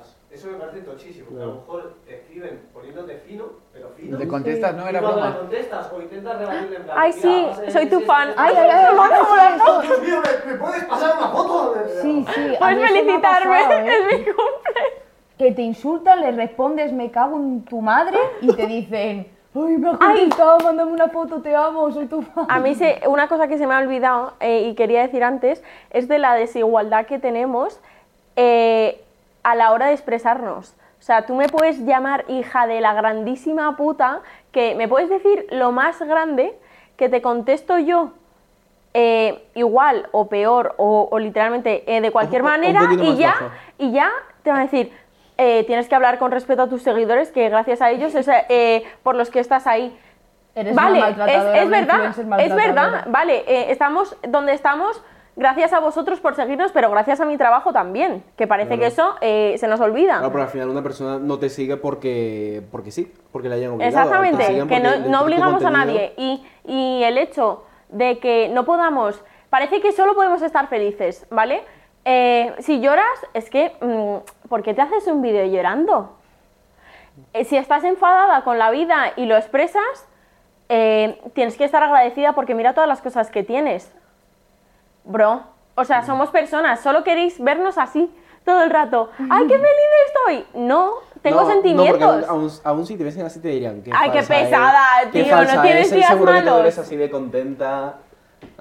me 0.51 0.57
parece 0.57 0.82
tochísimo. 0.82 1.30
A 1.41 1.45
lo 1.45 1.53
mejor 1.55 1.93
te 2.05 2.15
escriben 2.18 2.59
poniéndote 2.74 3.20
fino, 3.20 3.45
pero 3.72 3.89
fino. 3.95 4.18
Te 4.18 4.28
contestas, 4.28 4.76
no 4.76 4.86
era 4.86 4.99
broma. 4.99 5.15
Cuando 5.15 5.39
contestas 5.39 5.89
o 5.93 6.01
intentas 6.01 6.38
rebatirle 6.38 6.76
en 6.76 6.84
plan. 6.84 6.97
Ay, 6.99 7.13
sí, 7.13 7.47
soy 7.70 7.88
tu 7.88 8.01
fan. 8.01 8.34
Ay, 8.36 8.53
ay, 8.57 8.70
ay, 8.70 8.97
ay, 8.99 9.88
Dios 9.88 10.01
mío, 10.01 10.22
¿me, 10.45 10.53
puedes 10.55 10.84
pasar 10.84 11.18
una 11.18 11.30
foto? 11.30 11.74
Sí, 12.01 12.26
sí. 12.36 12.53
Puedes 12.59 12.91
felicitarme, 12.91 13.97
es 13.97 14.05
mi 14.05 14.26
cumple. 14.26 14.82
Que 15.38 15.51
te 15.53 15.61
insultan, 15.61 16.20
le 16.20 16.32
respondes, 16.34 16.91
me 16.91 17.11
cago 17.11 17.38
en 17.38 17.63
tu 17.63 17.80
madre, 17.80 18.18
y 18.41 18.53
te 18.53 18.68
dicen. 18.68 19.37
Ay, 19.66 19.78
me 19.78 19.89
ha 19.89 19.97
contestado, 19.97 20.60
mándame 20.60 20.91
una 20.91 21.08
foto, 21.08 21.41
te 21.41 21.55
amo, 21.55 21.91
soy 21.91 22.05
tu 22.08 22.22
fan. 22.22 22.45
A 22.49 22.60
mí 22.60 22.76
se, 22.76 23.01
una 23.08 23.28
cosa 23.28 23.47
que 23.47 23.58
se 23.58 23.66
me 23.66 23.74
ha 23.74 23.80
olvidado 23.80 24.34
eh, 24.39 24.68
y 24.70 24.76
quería 24.76 25.01
decir 25.01 25.24
antes 25.24 25.64
es 25.89 26.08
de 26.08 26.20
la 26.20 26.36
desigualdad 26.36 27.05
que 27.05 27.20
tenemos 27.20 27.80
eh, 28.36 29.03
a 29.43 29.55
la 29.55 29.72
hora 29.72 29.88
de 29.88 29.93
expresarnos. 29.93 30.76
O 30.99 31.01
sea, 31.01 31.26
tú 31.26 31.36
me 31.36 31.47
puedes 31.47 31.80
llamar 31.86 32.26
hija 32.28 32.68
de 32.68 32.82
la 32.82 32.93
grandísima 32.93 33.76
puta, 33.78 34.22
que 34.51 34.76
me 34.76 34.88
puedes 34.88 35.10
decir 35.10 35.47
lo 35.51 35.72
más 35.72 35.99
grande, 36.01 36.58
que 36.95 37.10
te 37.10 37.22
contesto 37.22 37.78
yo 37.78 38.12
eh, 38.93 39.47
igual 39.53 40.08
o 40.12 40.28
peor 40.28 40.74
o, 40.78 41.18
literalmente 41.20 41.84
de 41.86 42.12
cualquier 42.12 42.41
manera 42.41 42.89
y 42.99 43.16
ya, 43.16 43.36
y 43.78 43.91
ya 43.91 44.12
te 44.41 44.49
van 44.49 44.62
a 44.62 44.64
decir, 44.64 44.91
eh, 45.38 45.64
tienes 45.66 45.88
que 45.88 45.96
hablar 45.96 46.18
con 46.18 46.32
respeto 46.32 46.64
a 46.64 46.68
tus 46.68 46.82
seguidores, 46.82 47.32
que 47.32 47.50
gracias 47.50 47.82
a 47.82 47.92
ellos 47.92 48.16
es 48.16 48.28
eh, 48.50 48.84
por 49.04 49.16
los 49.16 49.30
que 49.30 49.40
estás 49.40 49.68
ahí. 49.68 49.98
Eres 50.56 50.76
vale, 50.76 51.00
es, 51.00 51.64
es 51.64 51.70
verdad, 51.70 52.40
es 52.40 52.56
verdad, 52.56 53.06
vale, 53.10 53.44
eh, 53.48 53.68
estamos 53.70 54.18
donde 54.28 54.54
estamos 54.54 55.04
gracias 55.36 55.72
a 55.72 55.80
vosotros 55.80 56.20
por 56.20 56.34
seguirnos, 56.34 56.72
pero 56.72 56.90
gracias 56.90 57.22
a 57.22 57.26
mi 57.26 57.38
trabajo 57.38 57.72
también, 57.72 58.24
que 58.36 58.48
parece 58.48 58.80
que 58.80 58.88
eso 58.88 59.16
se 59.22 59.68
nos 59.68 59.80
olvida. 59.80 60.20
pero 60.32 60.42
al 60.42 60.50
final 60.50 60.70
una 60.70 60.82
persona 60.82 61.20
no 61.20 61.38
te 61.38 61.50
sigue 61.50 61.78
porque, 61.78 62.64
porque 62.72 62.90
sí, 62.90 63.14
porque 63.32 63.50
le 63.50 63.56
hayan 63.56 63.74
obligado. 63.74 63.90
Exactamente, 63.90 64.68
que 64.68 64.80
no, 64.80 64.98
no 65.10 65.22
obligamos 65.22 65.64
a 65.64 65.70
nadie. 65.70 66.14
Y, 66.18 66.44
y 66.66 67.04
el 67.04 67.20
hecho 67.20 67.64
de 67.90 68.18
que 68.18 68.50
no 68.50 68.66
podamos, 68.66 69.24
parece 69.52 69.80
que 69.80 69.92
solo 69.92 70.16
podemos 70.16 70.42
estar 70.42 70.68
felices, 70.68 71.28
¿vale? 71.30 71.62
Eh, 72.10 72.54
si 72.60 72.80
lloras, 72.80 73.06
es 73.34 73.50
que, 73.50 73.74
mm, 73.82 74.37
¿por 74.50 74.64
qué 74.64 74.74
te 74.74 74.82
haces 74.82 75.08
un 75.08 75.22
vídeo 75.22 75.45
llorando? 75.45 76.16
Eh, 77.34 77.45
si 77.45 77.58
estás 77.58 77.84
enfadada 77.84 78.43
con 78.43 78.58
la 78.58 78.70
vida 78.72 79.14
y 79.16 79.26
lo 79.26 79.36
expresas, 79.36 80.08
eh, 80.70 81.22
tienes 81.34 81.58
que 81.58 81.64
estar 81.64 81.84
agradecida 81.84 82.34
porque 82.34 82.56
mira 82.56 82.74
todas 82.74 82.88
las 82.88 83.02
cosas 83.02 83.32
que 83.32 83.43
tienes. 83.43 83.91
Bro, 85.04 85.43
o 85.76 85.84
sea, 85.84 86.04
somos 86.04 86.30
personas, 86.30 86.82
solo 86.82 87.04
queréis 87.04 87.41
vernos 87.41 87.78
así 87.78 88.14
todo 88.43 88.64
el 88.64 88.70
rato. 88.70 89.10
¡Ay, 89.30 89.48
qué 89.48 89.56
feliz 89.56 89.68
estoy! 90.08 90.62
No, 90.62 90.93
tengo 91.22 91.45
sentimientos. 91.48 92.28
No, 92.28 92.50
aún, 92.64 92.86
si 92.86 92.98
te 92.98 93.04
ves 93.04 93.18
así 93.20 93.41
te 93.41 93.50
dirían 93.50 93.82
que 93.82 93.91
¡Ay, 93.93 94.12
qué 94.12 94.24
pesada, 94.24 95.10
tío! 95.12 95.26
no 95.26 95.62
tienes 95.62 95.91
días 95.91 96.20
malos. 96.20 96.76
que 96.76 96.82
así 96.82 96.95
de 96.95 97.10
contenta 97.10 97.98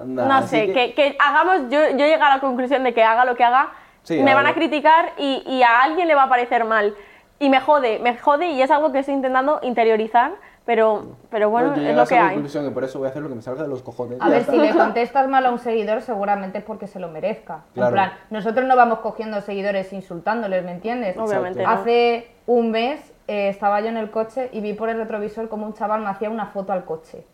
no 0.04 0.46
sé, 0.46 0.72
que... 0.72 1.16
hagamos, 1.18 1.70
yo, 1.70 1.90
yo 1.90 1.96
llegué 1.96 2.14
a 2.14 2.34
la 2.34 2.40
conclusión 2.40 2.84
de 2.84 2.94
que 2.94 3.02
haga 3.02 3.24
lo 3.24 3.34
que 3.34 3.44
haga, 3.44 3.70
me 4.10 4.34
van 4.34 4.46
a 4.46 4.54
criticar 4.54 5.12
y, 5.18 5.62
a 5.62 5.82
alguien 5.82 6.08
le 6.08 6.14
va 6.14 6.24
a 6.24 6.28
parecer 6.28 6.64
mal. 6.64 6.94
Y 7.38 7.50
me 7.50 7.60
jode, 7.60 7.98
me 7.98 8.16
jode 8.16 8.48
y 8.50 8.62
es 8.62 8.70
algo 8.70 8.92
que 8.92 9.00
estoy 9.00 9.14
intentando 9.14 9.60
interiorizar, 9.62 10.32
pero, 10.64 11.16
pero 11.30 11.50
bueno, 11.50 11.74
es 11.74 11.94
lo 11.94 12.06
que 12.06 12.16
hay. 12.16 12.34
conclusión 12.34 12.64
que 12.64 12.70
por 12.70 12.82
eso 12.84 12.98
voy 12.98 13.08
a 13.08 13.10
hacer 13.10 13.22
lo 13.22 13.28
que 13.28 13.34
me 13.34 13.42
salga 13.42 13.62
de 13.62 13.68
los 13.68 13.82
cojones. 13.82 14.18
A 14.20 14.30
ver, 14.30 14.44
si 14.44 14.56
le 14.56 14.72
contestas 14.74 15.28
mal 15.28 15.44
a 15.44 15.50
un 15.50 15.58
seguidor, 15.58 16.00
seguramente 16.00 16.58
es 16.58 16.64
porque 16.64 16.86
se 16.86 16.98
lo 16.98 17.08
merezca. 17.08 17.64
En 17.74 17.90
plan, 17.90 18.12
nosotros 18.30 18.66
no 18.66 18.74
vamos 18.74 19.00
cogiendo 19.00 19.40
seguidores 19.42 19.92
insultándoles, 19.92 20.64
¿me 20.64 20.72
entiendes? 20.72 21.16
Obviamente. 21.18 21.64
Hace 21.64 22.30
un 22.46 22.70
mes 22.70 23.12
eh, 23.28 23.48
estaba 23.48 23.80
yo 23.80 23.88
en 23.88 23.98
el 23.98 24.10
coche 24.10 24.48
y 24.52 24.60
vi 24.60 24.72
por 24.72 24.88
el 24.88 24.96
retrovisor 24.96 25.48
como 25.48 25.66
un 25.66 25.74
chaval 25.74 26.00
me 26.00 26.08
hacía 26.08 26.30
una 26.30 26.46
foto 26.46 26.72
al 26.72 26.84
coche 26.84 27.24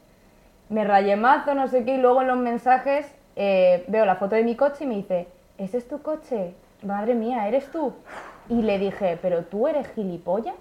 me 0.72 0.84
rayé 0.84 1.16
mazo, 1.16 1.54
no 1.54 1.68
sé 1.68 1.84
qué, 1.84 1.96
y 1.96 1.98
luego 1.98 2.22
en 2.22 2.28
los 2.28 2.38
mensajes 2.38 3.14
eh, 3.36 3.84
veo 3.88 4.06
la 4.06 4.16
foto 4.16 4.36
de 4.36 4.42
mi 4.42 4.56
coche 4.56 4.84
y 4.84 4.86
me 4.86 4.96
dice, 4.96 5.28
¿ese 5.58 5.76
es 5.76 5.86
tu 5.86 6.00
coche? 6.00 6.54
Madre 6.82 7.14
mía, 7.14 7.46
¿eres 7.46 7.70
tú? 7.70 7.94
Y 8.48 8.62
le 8.62 8.78
dije, 8.78 9.18
¿pero 9.22 9.44
tú 9.44 9.68
eres 9.68 9.88
gilipollas? 9.94 10.56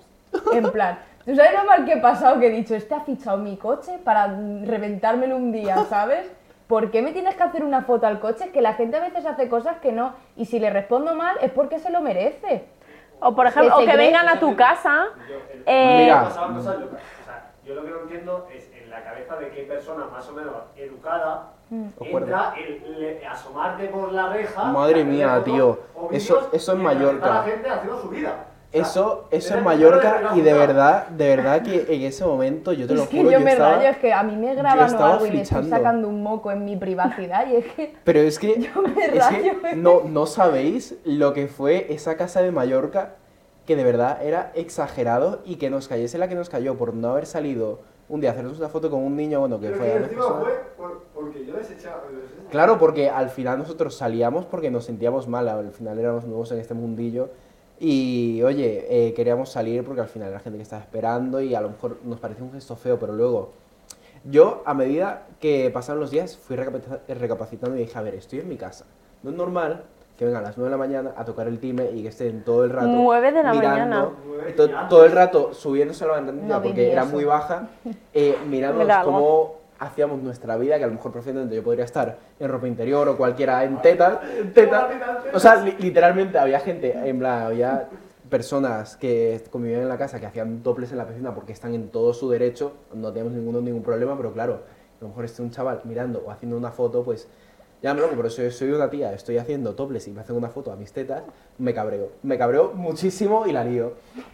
En 0.53 0.71
plan, 0.71 0.99
¿tú 1.25 1.35
sabes 1.35 1.53
lo 1.53 1.65
mal 1.65 1.85
que 1.85 1.93
he 1.93 1.97
pasado 1.97 2.39
que 2.39 2.47
he 2.47 2.51
dicho, 2.51 2.75
este 2.75 2.93
ha 2.95 3.01
fichado 3.01 3.37
mi 3.37 3.57
coche 3.57 3.99
para 4.03 4.27
reventármelo 4.27 5.35
un 5.35 5.51
día, 5.51 5.77
¿sabes? 5.89 6.31
¿Por 6.67 6.89
qué 6.91 7.01
me 7.01 7.11
tienes 7.11 7.35
que 7.35 7.43
hacer 7.43 7.63
una 7.65 7.81
foto 7.81 8.07
al 8.07 8.19
coche? 8.19 8.51
Que 8.51 8.61
la 8.61 8.75
gente 8.75 8.97
a 8.97 9.01
veces 9.01 9.25
hace 9.25 9.49
cosas 9.49 9.77
que 9.79 9.91
no, 9.91 10.13
y 10.37 10.45
si 10.45 10.59
le 10.59 10.69
respondo 10.69 11.15
mal 11.15 11.35
es 11.41 11.51
porque 11.51 11.79
se 11.79 11.89
lo 11.89 12.01
merece. 12.01 12.65
O 13.19 13.35
por 13.35 13.45
ejemplo, 13.45 13.77
que 13.77 13.83
o 13.83 13.85
que 13.85 13.97
vengan 13.97 14.29
a 14.29 14.39
tu 14.39 14.55
casa. 14.55 15.07
Eh... 15.65 15.97
Mira. 16.03 16.29
yo 17.65 17.75
lo 17.75 17.83
que 17.83 17.89
no 17.89 18.01
entiendo 18.01 18.47
es 18.51 18.71
la 18.89 19.03
cabeza 19.03 19.35
de 19.35 19.49
qué 19.49 19.63
persona 19.63 20.05
más 20.05 20.27
o 20.29 20.33
menos 20.33 20.53
educada. 20.75 21.49
Entra 21.71 22.53
el, 22.57 23.25
asomarte 23.25 23.87
por 23.87 24.11
la 24.11 24.33
reja. 24.33 24.65
Madre 24.65 25.03
mía, 25.03 25.41
tío. 25.43 25.79
Eso, 26.11 26.49
eso 26.51 26.73
es 26.73 26.77
Mallorca. 26.77 27.29
La 27.29 27.43
gente 27.43 27.69
haciendo 27.69 28.01
su 28.01 28.09
vida. 28.09 28.47
eso, 28.73 29.27
eso 29.31 29.55
es 29.55 29.63
Mallorca 29.63 30.31
y 30.35 30.41
de 30.41 30.53
verdad, 30.53 31.07
de 31.07 31.35
verdad 31.35 31.61
que 31.61 31.85
en 31.89 32.01
ese 32.03 32.25
momento 32.25 32.73
yo 32.73 32.87
te 32.87 32.93
lo 32.93 33.03
es 33.03 33.09
que 33.09 33.23
yo, 33.23 33.39
me 33.39 33.55
rayo, 33.55 33.89
es 33.89 33.97
que 33.97 34.13
a 34.13 34.23
mí 34.23 34.35
me 34.35 34.55
graban 34.55 34.93
o 34.95 35.05
algo 35.05 35.25
y 35.25 35.31
me 35.31 35.41
estoy 35.41 35.69
sacando 35.69 36.07
un 36.07 36.23
moco 36.23 36.51
en 36.51 36.63
mi 36.65 36.75
privacidad 36.75 37.47
y 37.47 37.57
es 37.57 37.65
que 37.73 37.93
Pero 38.03 38.19
es 38.19 38.39
que, 38.39 38.59
yo 38.75 38.81
me 38.81 39.07
rayo, 39.07 39.53
no, 39.75 40.03
no 40.05 40.25
sabéis 40.25 40.95
lo 41.05 41.33
que 41.33 41.47
fue 41.47 41.87
esa 41.93 42.15
casa 42.15 42.41
de 42.41 42.51
Mallorca 42.51 43.15
que 43.65 43.75
de 43.75 43.83
verdad 43.83 44.23
era 44.23 44.51
exagerado 44.55 45.41
y 45.45 45.55
que 45.55 45.69
nos 45.69 45.87
cayese 45.87 46.17
la 46.17 46.27
que 46.27 46.35
nos 46.35 46.49
cayó 46.49 46.77
por 46.77 46.93
no 46.93 47.09
haber 47.09 47.25
salido 47.25 47.79
un 48.11 48.19
día 48.19 48.31
hacernos 48.31 48.59
una 48.59 48.67
foto 48.67 48.89
con 48.89 48.99
un 49.01 49.15
niño, 49.15 49.39
bueno, 49.39 49.57
que 49.57 49.71
fue... 49.71 49.95
encima 49.95 50.23
fue 50.23 50.51
porque 51.13 51.45
yo 51.45 51.55
desechaba... 51.55 52.03
Claro, 52.49 52.77
porque 52.77 53.09
al 53.09 53.29
final 53.29 53.57
nosotros 53.57 53.95
salíamos 53.95 54.45
porque 54.45 54.69
nos 54.69 54.83
sentíamos 54.83 55.29
mal, 55.29 55.47
al 55.47 55.71
final 55.71 55.97
éramos 55.97 56.25
nuevos 56.25 56.51
en 56.51 56.59
este 56.59 56.73
mundillo 56.73 57.29
y, 57.79 58.41
oye, 58.43 58.85
eh, 58.89 59.13
queríamos 59.13 59.49
salir 59.49 59.85
porque 59.85 60.01
al 60.01 60.09
final 60.09 60.29
era 60.29 60.39
gente 60.39 60.57
que 60.57 60.63
estaba 60.63 60.81
esperando 60.81 61.39
y 61.41 61.55
a 61.55 61.61
lo 61.61 61.69
mejor 61.69 61.99
nos 62.03 62.19
parecía 62.19 62.43
un 62.43 62.51
gesto 62.51 62.75
feo, 62.75 62.99
pero 62.99 63.13
luego... 63.13 63.53
Yo, 64.25 64.61
a 64.65 64.73
medida 64.73 65.27
que 65.39 65.71
pasaron 65.71 66.01
los 66.01 66.11
días, 66.11 66.37
fui 66.37 66.55
recapacitando 66.55 67.75
y 67.77 67.79
dije, 67.79 67.97
a 67.97 68.01
ver, 68.01 68.15
estoy 68.15 68.39
en 68.39 68.49
mi 68.49 68.57
casa. 68.57 68.85
No 69.23 69.31
es 69.31 69.35
normal 69.35 69.85
que 70.21 70.25
vengan 70.25 70.43
a 70.43 70.49
las 70.49 70.55
9 70.55 70.69
de 70.69 70.71
la 70.71 70.77
mañana 70.77 71.13
a 71.17 71.25
tocar 71.25 71.47
el 71.47 71.57
time 71.57 71.89
y 71.95 72.03
que 72.03 72.09
estén 72.09 72.43
todo 72.43 72.63
el 72.63 72.69
rato 72.69 72.89
9 72.89 73.31
de 73.31 73.41
la 73.41 73.53
mañana. 73.55 74.09
Todo 74.87 75.03
el 75.03 75.11
rato 75.13 75.51
subiéndose 75.51 76.03
a 76.03 76.09
la 76.09 76.13
ventanilla 76.21 76.61
porque 76.61 76.91
era 76.91 77.05
muy 77.05 77.23
baja 77.23 77.69
eh, 78.13 78.37
mirando 78.47 78.85
cómo 79.03 79.55
hacíamos 79.79 80.21
nuestra 80.21 80.57
vida 80.57 80.77
que 80.77 80.83
a 80.83 80.87
lo 80.87 80.93
mejor 80.93 81.11
perfectamente 81.11 81.55
yo 81.55 81.63
podría 81.63 81.85
estar 81.85 82.19
en 82.39 82.49
ropa 82.49 82.67
interior 82.67 83.09
o 83.09 83.17
cualquiera 83.17 83.63
en 83.63 83.81
teta, 83.81 84.21
teta. 84.53 84.89
o 85.33 85.39
sea 85.39 85.55
literalmente 85.55 86.37
había 86.37 86.59
gente 86.59 86.95
en 87.03 87.17
plan 87.17 87.41
había 87.41 87.87
personas 88.29 88.97
que 88.97 89.43
convivían 89.49 89.81
en 89.81 89.89
la 89.89 89.97
casa 89.97 90.19
que 90.19 90.27
hacían 90.27 90.61
toples 90.61 90.91
en 90.91 90.99
la 90.99 91.07
piscina 91.07 91.33
porque 91.33 91.51
están 91.51 91.73
en 91.73 91.89
todo 91.89 92.13
su 92.13 92.29
derecho 92.29 92.73
no 92.93 93.11
teníamos 93.11 93.33
ninguno 93.33 93.59
ningún 93.59 93.81
problema 93.81 94.15
pero 94.15 94.31
claro 94.33 94.59
a 94.99 95.03
lo 95.03 95.07
mejor 95.07 95.25
esté 95.25 95.41
un 95.41 95.49
chaval 95.49 95.81
mirando 95.83 96.23
o 96.27 96.29
haciendo 96.29 96.55
una 96.55 96.69
foto 96.69 97.03
pues 97.03 97.27
ya 97.81 97.93
me 97.93 98.01
loco, 98.01 98.13
pero 98.15 98.29
si 98.29 98.49
soy 98.51 98.71
una 98.71 98.89
tía, 98.89 99.13
estoy 99.13 99.37
haciendo 99.37 99.73
toples 99.73 100.07
y 100.07 100.11
me 100.11 100.21
hacen 100.21 100.35
una 100.35 100.49
foto 100.49 100.71
a 100.71 100.75
mis 100.75 100.91
tetas, 100.93 101.23
me 101.57 101.73
cabreo. 101.73 102.09
Me 102.21 102.37
cabreo 102.37 102.73
muchísimo 102.73 103.47
y 103.47 103.51
la 103.51 103.63
lío. 103.63 103.93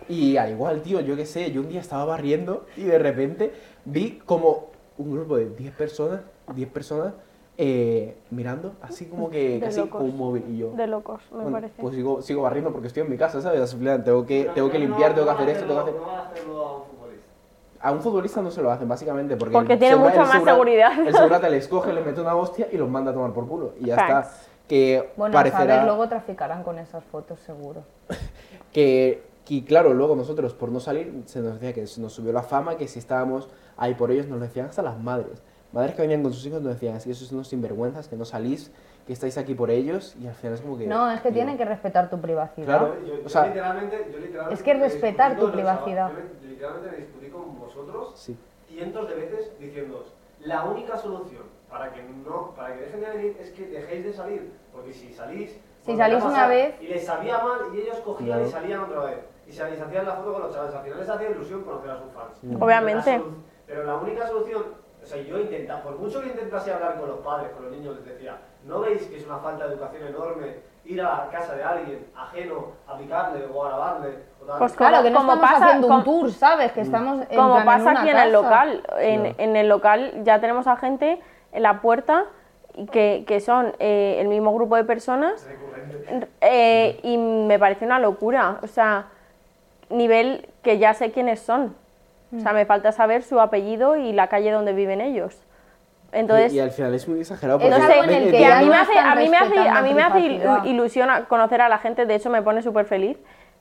Y 0.09 0.37
al 0.37 0.51
igual, 0.51 0.81
tío, 0.81 0.99
yo 0.99 1.15
qué 1.15 1.25
sé, 1.25 1.51
yo 1.51 1.61
un 1.61 1.69
día 1.69 1.79
estaba 1.79 2.03
barriendo 2.03 2.65
y 2.75 2.83
de 2.83 2.99
repente 2.99 3.53
vi 3.85 4.19
como 4.25 4.71
un 4.97 5.13
grupo 5.13 5.37
de 5.37 5.49
10 5.49 5.73
personas, 5.75 6.21
10 6.53 6.69
personas, 6.69 7.13
eh, 7.57 8.17
mirando, 8.29 8.73
así 8.81 9.05
como 9.05 9.29
que 9.29 9.59
casi 9.59 9.81
con 9.87 10.03
un 10.03 10.17
móvil 10.17 10.43
y 10.49 10.57
yo. 10.57 10.73
De 10.73 10.85
locos, 10.85 11.21
me 11.31 11.49
parece. 11.49 11.81
Pues 11.81 11.95
sigo, 11.95 12.21
sigo 12.21 12.41
barriendo 12.41 12.71
porque 12.71 12.87
estoy 12.87 13.03
en 13.03 13.09
mi 13.09 13.17
casa, 13.17 13.41
¿sabes? 13.41 13.75
Tengo 14.03 14.25
que, 14.25 14.49
tengo 14.53 14.69
que 14.69 14.77
limpiar, 14.77 15.15
tengo 15.15 15.25
que 15.25 15.33
hacer 15.33 15.49
esto, 15.49 15.65
tengo 15.65 15.83
que 15.85 16.11
hacer 16.11 16.43
a 17.79 17.91
un 17.91 18.01
futbolista 18.01 18.41
no 18.41 18.51
se 18.51 18.61
lo 18.61 18.71
hacen, 18.71 18.87
básicamente, 18.87 19.35
porque, 19.35 19.53
porque 19.53 19.77
tiene 19.77 19.95
mucha 19.95 20.25
más 20.25 20.43
seguridad. 20.43 20.99
El 20.99 21.13
segurata 21.13 21.49
les 21.49 21.67
coge, 21.67 21.93
le 21.93 22.01
mete 22.01 22.21
una 22.21 22.35
hostia 22.35 22.67
y 22.71 22.77
los 22.77 22.89
manda 22.89 23.11
a 23.11 23.13
tomar 23.13 23.33
por 23.33 23.47
culo. 23.47 23.73
Y 23.79 23.85
ya 23.85 23.95
está. 23.95 24.31
Que 24.67 25.11
bueno, 25.15 25.33
parecerá... 25.33 25.85
luego 25.85 26.09
traficarán 26.09 26.63
con 26.63 26.77
esas 26.79 27.03
fotos, 27.05 27.39
seguro. 27.39 27.83
que 28.73 29.23
Y 29.47 29.61
claro, 29.61 29.93
luego 29.93 30.15
nosotros 30.15 30.53
por 30.53 30.69
no 30.69 30.79
salir 30.79 31.23
se 31.25 31.39
nos 31.39 31.53
decía 31.53 31.73
que 31.73 31.87
se 31.87 32.01
nos 32.01 32.13
subió 32.13 32.33
la 32.33 32.43
fama, 32.43 32.75
que 32.75 32.87
si 32.87 32.99
estábamos 32.99 33.47
ahí 33.77 33.93
por 33.93 34.11
ellos 34.11 34.27
nos 34.27 34.39
lo 34.39 34.45
decían 34.45 34.65
hasta 34.67 34.81
las 34.81 34.99
madres. 34.99 35.41
Madres 35.71 35.95
que 35.95 36.01
venían 36.01 36.23
con 36.23 36.33
sus 36.33 36.45
hijos 36.45 36.61
nos 36.61 36.73
decían, 36.73 36.95
así 36.95 37.11
esos 37.11 37.27
son 37.27 37.37
unos 37.37 37.47
sinvergüenzas, 37.49 38.07
que 38.07 38.15
no 38.15 38.25
salís, 38.25 38.71
que 39.07 39.13
estáis 39.13 39.37
aquí 39.37 39.55
por 39.55 39.71
ellos 39.71 40.17
y 40.21 40.27
al 40.27 40.35
final 40.35 40.53
es 40.55 40.61
como 40.61 40.77
que... 40.77 40.85
No, 40.85 41.09
es 41.09 41.21
que 41.21 41.31
tienen 41.31 41.57
que 41.57 41.63
respetar 41.63 42.09
tu 42.09 42.19
privacidad. 42.19 42.65
Claro, 42.65 42.95
yo, 43.05 43.13
o 43.25 43.29
sea, 43.29 43.47
literalmente, 43.47 44.09
yo 44.11 44.19
literalmente... 44.19 44.53
Es 44.53 44.61
que 44.61 44.73
respetar 44.73 45.39
tu 45.39 45.49
privacidad. 45.49 46.11
Yo 46.41 46.47
literalmente 46.49 46.91
me 46.91 46.97
discutí 46.97 47.29
con 47.29 47.57
vosotros 47.57 48.29
cientos 48.67 49.07
de 49.07 49.15
veces 49.15 49.57
diciendo 49.59 50.05
la 50.41 50.65
única 50.65 50.97
solución 50.97 51.43
para 51.69 51.93
que 51.93 52.03
no 52.03 52.53
para 52.53 52.75
que 52.75 52.81
dejen 52.81 52.99
de 52.99 53.09
venir 53.09 53.37
es 53.39 53.51
que 53.51 53.67
dejéis 53.67 54.03
de 54.03 54.13
salir, 54.13 54.51
porque 54.73 54.93
si 54.93 55.13
salís... 55.13 55.57
Si 55.83 55.95
salís 55.95 56.21
una 56.21 56.47
vez... 56.47 56.75
Y 56.81 56.87
les 56.87 57.05
sabía 57.05 57.37
mal 57.37 57.59
y 57.73 57.79
ellos 57.79 57.97
cogían 58.01 58.45
y 58.45 58.49
salían 58.49 58.81
otra 58.81 59.05
vez. 59.05 59.19
Y 59.47 59.53
se 59.53 59.63
hacían 59.63 60.05
la 60.05 60.15
foto 60.15 60.33
con 60.33 60.41
los 60.41 60.53
chavales. 60.53 60.75
Al 60.75 60.83
final 60.83 60.99
les 60.99 61.09
hacía 61.09 61.29
ilusión 61.29 61.63
conocer 61.63 61.91
a 61.91 61.97
sus 61.97 62.11
fans. 62.11 62.61
Obviamente. 62.61 63.21
Pero 63.65 63.85
la 63.85 63.95
única 63.95 64.27
solución 64.27 64.63
o 65.01 65.05
sea, 65.05 65.21
yo 65.21 65.39
intentaba, 65.39 65.83
por 65.83 65.97
mucho 65.97 66.19
que 66.21 66.27
intentase 66.27 66.69
hablar 66.69 66.99
con 66.99 67.07
los 67.07 67.19
padres, 67.19 67.51
con 67.51 67.63
los 67.63 67.71
niños, 67.71 67.95
les 67.95 68.05
decía, 68.05 68.37
¿no 68.67 68.81
veis 68.81 69.03
que 69.03 69.17
es 69.17 69.25
una 69.25 69.37
falta 69.37 69.67
de 69.67 69.73
educación 69.73 70.07
enorme 70.07 70.55
ir 70.85 71.01
a 71.01 71.25
la 71.25 71.29
casa 71.31 71.55
de 71.55 71.63
alguien 71.63 72.05
ajeno 72.15 72.67
a 72.87 72.97
picarle 72.97 73.45
o 73.53 73.63
a 73.63 73.67
grabarle? 73.69 74.19
Pues 74.57 74.73
claro, 74.73 75.03
que 75.03 75.09
no 75.09 75.19
como 75.19 75.33
estamos 75.33 75.51
pasa, 75.51 75.65
haciendo 75.65 75.87
un 75.87 76.03
tour, 76.03 76.31
¿sabes? 76.31 76.71
Que 76.71 76.81
estamos 76.81 77.21
en 77.29 77.35
Como 77.35 77.65
pasa 77.65 77.91
aquí 77.91 78.09
en 78.09 78.17
el 78.17 78.31
local. 78.31 78.83
En, 78.99 79.35
en, 79.37 79.55
el 79.55 79.67
local 79.67 80.23
ya 80.23 80.39
tenemos 80.39 80.67
a 80.67 80.77
gente 80.77 81.19
en 81.51 81.63
la 81.63 81.81
puerta 81.81 82.25
que, 82.91 83.25
que 83.27 83.39
son 83.39 83.73
eh, 83.79 84.17
el 84.19 84.27
mismo 84.27 84.53
grupo 84.53 84.75
de 84.75 84.83
personas 84.83 85.49
eh, 86.41 86.99
y 87.03 87.17
me 87.17 87.59
parece 87.59 87.85
una 87.85 87.99
locura. 87.99 88.59
O 88.61 88.67
sea, 88.67 89.07
nivel 89.89 90.49
que 90.61 90.77
ya 90.77 90.93
sé 90.93 91.11
quiénes 91.11 91.39
son. 91.41 91.75
O 92.35 92.39
sea, 92.39 92.51
me 92.53 92.65
falta 92.65 92.91
saber 92.91 93.23
su 93.23 93.39
apellido 93.39 93.95
y 93.95 94.11
la 94.11 94.27
calle 94.27 94.51
donde 94.51 94.73
viven 94.73 94.99
ellos. 94.99 95.46
Entonces, 96.11 96.53
y, 96.53 96.59
al 96.59 96.71
final 96.71 96.93
es 96.93 97.07
muy 97.07 97.19
exagerado 97.19 97.59
porque 97.59 97.75
a 97.75 97.79
mí 98.61 98.69
me 98.69 98.75
hace, 98.75 98.97
a 98.97 99.15
mí 99.15 99.29
me 99.29 99.37
hace, 99.37 99.59
a 99.59 99.81
mí 99.81 99.93
me 99.93 100.03
hace 100.03 100.69
ilusión 100.69 101.09
conocer 101.27 101.61
a 101.61 101.69
la 101.69 101.79
gente, 101.79 102.05
de 102.05 102.15
hecho 102.15 102.29
me 102.29 102.41
pone 102.41 102.61
súper 102.61 102.85
feliz, 102.85 103.17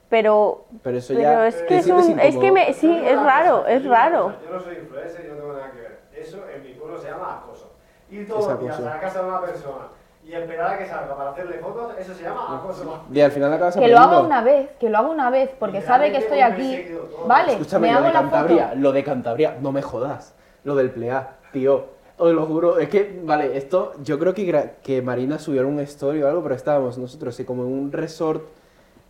pero, 0.08 0.64
pero, 0.82 0.98
eso 0.98 1.14
ya 1.14 1.48
es 1.48 1.62
que 1.62 1.78
es, 1.78 1.86
un, 1.88 2.20
es 2.20 2.36
que 2.36 2.52
me, 2.52 2.72
sí, 2.72 3.02
es 3.04 3.20
raro, 3.20 3.66
es 3.66 3.84
raro. 3.84 4.32
Yo 4.44 4.52
no 4.52 4.60
soy 4.60 4.76
influencer 4.76 5.26
y 5.26 5.28
no 5.30 5.34
tengo 5.34 5.52
nada 5.52 5.72
que 5.72 5.80
ver. 5.80 5.98
Eso 6.14 6.44
en 6.48 6.62
mi 6.62 6.74
pueblo 6.74 6.96
se 6.96 7.10
llama 7.10 7.40
acoso. 7.42 7.72
Ir 8.08 8.28
todos 8.28 8.48
los 8.48 8.60
días 8.60 8.78
a 8.78 8.82
la 8.82 9.00
casa 9.00 9.22
de 9.22 9.28
una 9.28 9.40
persona 9.40 9.88
y 10.26 10.32
esperar 10.32 10.74
a 10.74 10.78
que 10.78 10.86
salga 10.86 11.16
para 11.16 11.30
hacerle 11.30 11.58
fotos, 11.58 11.92
eso 11.98 12.14
se 12.14 12.22
llama 12.22 12.56
acoso. 12.56 13.04
Y 13.12 13.20
al 13.20 13.30
final 13.32 13.52
acabas 13.52 13.76
Que 13.76 13.88
lo 13.88 13.98
haga 13.98 14.20
una 14.20 14.42
vez, 14.42 14.70
que 14.78 14.90
lo 14.90 14.98
haga 14.98 15.08
una 15.08 15.30
vez, 15.30 15.50
porque 15.58 15.82
sabe 15.82 16.12
que 16.12 16.18
estoy 16.18 16.40
aquí. 16.40 16.84
Vale, 17.26 17.52
Escúchame, 17.52 17.88
me 17.88 17.92
lo 17.92 17.98
hago 17.98 18.06
de 18.08 18.12
la 18.12 18.20
Cantabria, 18.20 18.68
foto. 18.68 18.78
lo 18.80 18.92
de 18.92 19.04
Cantabria, 19.04 19.56
no 19.60 19.72
me 19.72 19.82
jodas. 19.82 20.34
Lo 20.64 20.74
del 20.74 20.90
plea, 20.90 21.36
tío. 21.52 21.95
Os 22.18 22.32
lo 22.32 22.46
juro, 22.46 22.78
es 22.78 22.88
que, 22.88 23.20
vale, 23.24 23.56
esto, 23.56 23.92
yo 24.02 24.18
creo 24.18 24.32
que, 24.32 24.70
que 24.82 25.02
Marina 25.02 25.38
subió 25.38 25.66
un 25.68 25.80
story 25.80 26.22
o 26.22 26.28
algo, 26.28 26.42
pero 26.42 26.54
estábamos 26.54 26.96
nosotros, 26.96 27.34
sí, 27.34 27.44
como 27.44 27.64
en 27.64 27.72
un 27.72 27.92
resort, 27.92 28.42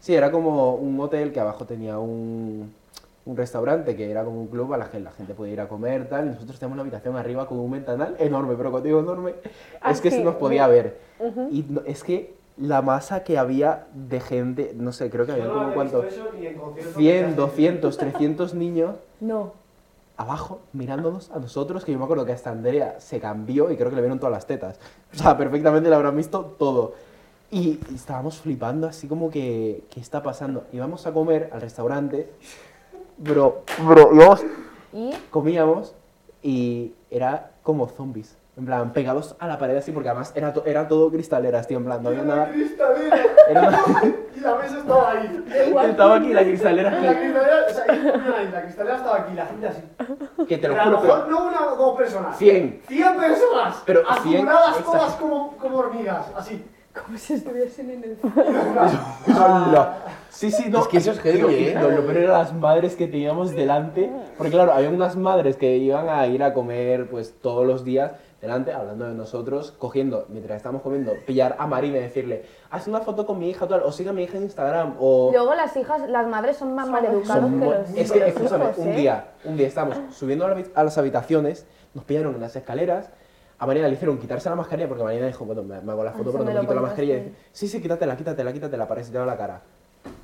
sí, 0.01 0.15
era 0.15 0.33
como 0.33 0.75
un 0.75 0.99
hotel 0.99 1.33
que 1.33 1.39
abajo 1.39 1.65
tenía 1.67 1.99
un, 1.99 2.73
un 3.27 3.37
restaurante 3.37 3.97
que 3.97 4.11
era 4.11 4.25
como 4.25 4.41
un 4.41 4.47
club 4.49 4.73
a 4.73 4.79
la 4.79 4.91
que 4.91 4.99
la 4.99 5.11
gente 5.13 5.35
podía 5.35 5.53
ir 5.53 5.61
a 5.61 5.69
comer, 5.69 6.09
tal, 6.09 6.27
y 6.27 6.31
nosotros 6.31 6.59
teníamos 6.59 6.75
una 6.75 6.83
habitación 6.83 7.17
arriba 7.17 7.47
con 7.47 7.59
un 7.59 7.71
ventanal 7.71 8.17
enorme, 8.21 8.55
pero 8.57 8.71
cuando 8.71 8.87
digo 8.87 9.01
enorme, 9.01 9.35
es 9.89 10.01
que 10.01 10.11
se 10.11 10.25
nos 10.25 10.37
podía 10.37 10.67
ver. 10.67 10.99
Y 11.51 11.65
es 11.85 12.03
que 12.03 12.35
la 12.57 12.83
masa 12.83 13.23
que 13.23 13.37
había 13.39 13.87
de 13.95 14.21
gente, 14.21 14.73
no 14.77 14.93
sé, 14.93 15.11
creo 15.11 15.27
que 15.27 15.33
había 15.33 15.49
como 15.49 15.75
cuánto, 15.75 16.05
100, 16.97 17.37
200, 17.37 17.97
300 17.97 18.55
niños. 18.55 18.97
No. 19.21 19.66
Abajo, 20.17 20.61
mirándonos 20.73 21.31
a 21.31 21.39
nosotros, 21.39 21.85
que 21.85 21.93
yo 21.93 21.99
me 21.99 22.05
acuerdo 22.05 22.25
que 22.25 22.33
hasta 22.33 22.51
Andrea 22.51 23.01
se 23.01 23.21
cambió 23.21 23.71
y 23.71 23.77
creo 23.77 23.91
que 23.91 23.97
le 23.97 24.03
vieron 24.03 24.19
todas 24.19 24.33
las 24.33 24.47
tetas. 24.47 24.79
O 25.13 25.17
sea, 25.17 25.37
perfectamente 25.37 25.89
le 25.89 25.95
habrán 25.95 26.17
visto 26.17 26.57
todo. 26.59 26.95
Y 27.51 27.79
estábamos 27.95 28.39
flipando 28.39 28.87
así 28.89 29.07
como 29.07 29.31
que, 29.31 29.85
¿qué 29.91 30.01
está 30.01 30.23
pasando? 30.23 30.65
Íbamos 30.73 31.07
a 31.07 31.13
comer 31.13 31.51
al 31.53 31.61
restaurante 31.61 32.33
Bro, 33.19 33.63
bro, 33.87 34.15
íbamos, 34.15 34.45
¿Y? 34.93 35.11
comíamos 35.31 35.95
y 36.43 36.93
era 37.11 37.53
como 37.63 37.89
zombies. 37.89 38.37
En 38.57 38.65
plan, 38.65 38.91
pegados 38.95 39.37
a 39.39 39.47
la 39.47 39.59
pared 39.59 39.77
así, 39.77 39.93
porque 39.93 40.09
además 40.09 40.33
era, 40.35 40.51
to- 40.55 40.65
era 40.65 40.89
todo 40.89 41.11
cristaleras, 41.11 41.67
tío. 41.67 41.77
En 41.77 41.85
plan, 41.85 42.03
no 42.03 42.09
había 42.09 42.23
nada. 42.23 42.51
Era 43.51 43.69
una- 43.69 43.83
y 44.35 44.41
la 44.41 44.55
mesa 44.57 44.79
estaba 44.79 45.11
ahí. 45.13 45.45
Estaba 45.91 46.17
aquí 46.17 46.33
la 46.33 46.43
cristalera. 46.43 46.91
La 46.91 47.19
cristalera, 47.19 47.57
o 47.69 47.73
sea, 47.73 47.87
la 48.53 48.63
cristalera 48.63 48.97
estaba 48.97 49.17
aquí, 49.19 49.35
la 49.35 49.47
gente 49.47 49.69
así. 49.69 49.83
Que 50.49 50.57
te 50.59 50.69
lo 50.69 50.75
Pero 50.75 50.81
a 50.81 50.85
juro, 50.87 50.97
lo 50.97 51.03
mejor 51.03 51.25
pero. 51.27 51.31
no 51.39 51.47
una 51.49 51.67
o 51.73 51.77
dos 51.77 51.97
personas. 51.99 52.39
100. 52.39 52.83
100 52.89 53.17
personas. 53.17 53.83
Pero 53.85 54.01
100, 54.23 54.37
acumuladas 54.49 54.85
todas 54.85 55.13
como, 55.17 55.57
como 55.59 55.77
hormigas, 55.79 56.27
así. 56.37 56.65
Como 57.05 57.19
si 57.19 57.35
estuviesen 57.35 57.91
en 57.91 58.05
el... 58.05 58.19
Sí, 60.37 60.51
sí, 60.51 60.69
no. 60.69 60.81
Es 60.83 60.89
que 60.89 60.99
eso 60.99 61.13
es 61.13 61.21
heavy, 61.21 61.41
lo- 61.41 61.49
¿eh? 61.49 61.75
Lo, 61.81 61.91
lo 61.91 62.03
peor 62.05 62.17
eran 62.19 62.33
las 62.33 62.53
madres 62.53 62.95
que 62.95 63.07
teníamos 63.07 63.53
delante. 63.53 64.11
Porque, 64.37 64.53
claro, 64.53 64.73
había 64.73 64.91
unas 64.91 65.17
madres 65.17 65.57
que 65.57 65.79
iban 65.79 66.11
a 66.11 66.27
ir 66.27 66.43
a 66.43 66.53
comer, 66.53 67.09
pues, 67.09 67.41
todos 67.41 67.67
los 67.67 67.85
días 67.85 68.13
delante, 68.43 68.71
hablando 68.71 69.07
de 69.07 69.15
nosotros, 69.15 69.73
cogiendo, 69.73 70.27
mientras 70.29 70.59
estábamos 70.59 70.83
comiendo, 70.83 71.15
pillar 71.27 71.57
a 71.59 71.67
Marina 71.67 71.97
y 71.97 72.03
decirle, 72.03 72.45
haz 72.71 72.87
una 72.87 73.01
foto 73.01 73.25
con 73.25 73.39
mi 73.39 73.49
hija, 73.49 73.67
tal, 73.67 73.81
o 73.83 73.91
siga 73.91 74.11
a 74.11 74.13
mi 74.13 74.25
hija 74.25 74.37
en 74.37 74.43
Instagram, 74.45 74.97
o. 75.01 75.31
Luego 75.33 75.55
las 75.55 75.75
hijas, 75.75 76.07
las 76.09 76.27
madres 76.27 76.59
son 76.59 76.75
más 76.75 76.87
Son 76.87 77.59
que 77.59 77.65
los, 77.65 77.91
es 77.97 78.13
que 78.13 78.27
escúchame, 78.29 78.65
hijos, 78.67 78.79
un 78.79 78.89
¿eh? 78.89 78.97
día, 78.97 79.29
un 79.45 79.57
día 79.57 79.67
estábamos 79.67 80.15
subiendo 80.15 80.45
a, 80.45 80.85
las 80.85 80.99
habitaciones, 80.99 81.67
nos 81.95 82.05
pillaron 82.05 82.35
en 82.35 82.43
las 82.43 82.55
escaleras, 82.55 83.11
a 83.59 83.67
Marina 83.67 83.89
le 83.89 83.95
hicieron 83.95 84.19
quitarse 84.19 84.51
la 84.51 84.55
mascarilla 84.57 84.87
porque 84.87 85.03
Marina 85.03 85.27
dijo, 85.27 85.47
bueno, 85.47 85.63
me, 85.63 85.81
me 85.81 85.93
hago 85.93 86.05
la 86.05 86.13
foto, 86.13 86.31
pero 86.31 86.45
no 86.45 86.53
me 86.53 86.61
quito 86.61 86.75
la 86.75 86.83
mascarilla. 86.83 87.15
Y 87.15 87.21
dice, 87.21 87.33
sí, 87.53 87.69
sí, 87.69 87.81
quítatela, 87.81 88.15
quítatela, 88.15 88.53
quítatela 88.53 88.87
para 88.87 89.01
que 89.01 89.07
se 89.07 89.13
te 89.13 89.17
vea 89.17 89.27
la 89.27 89.37
cara. 89.39 89.63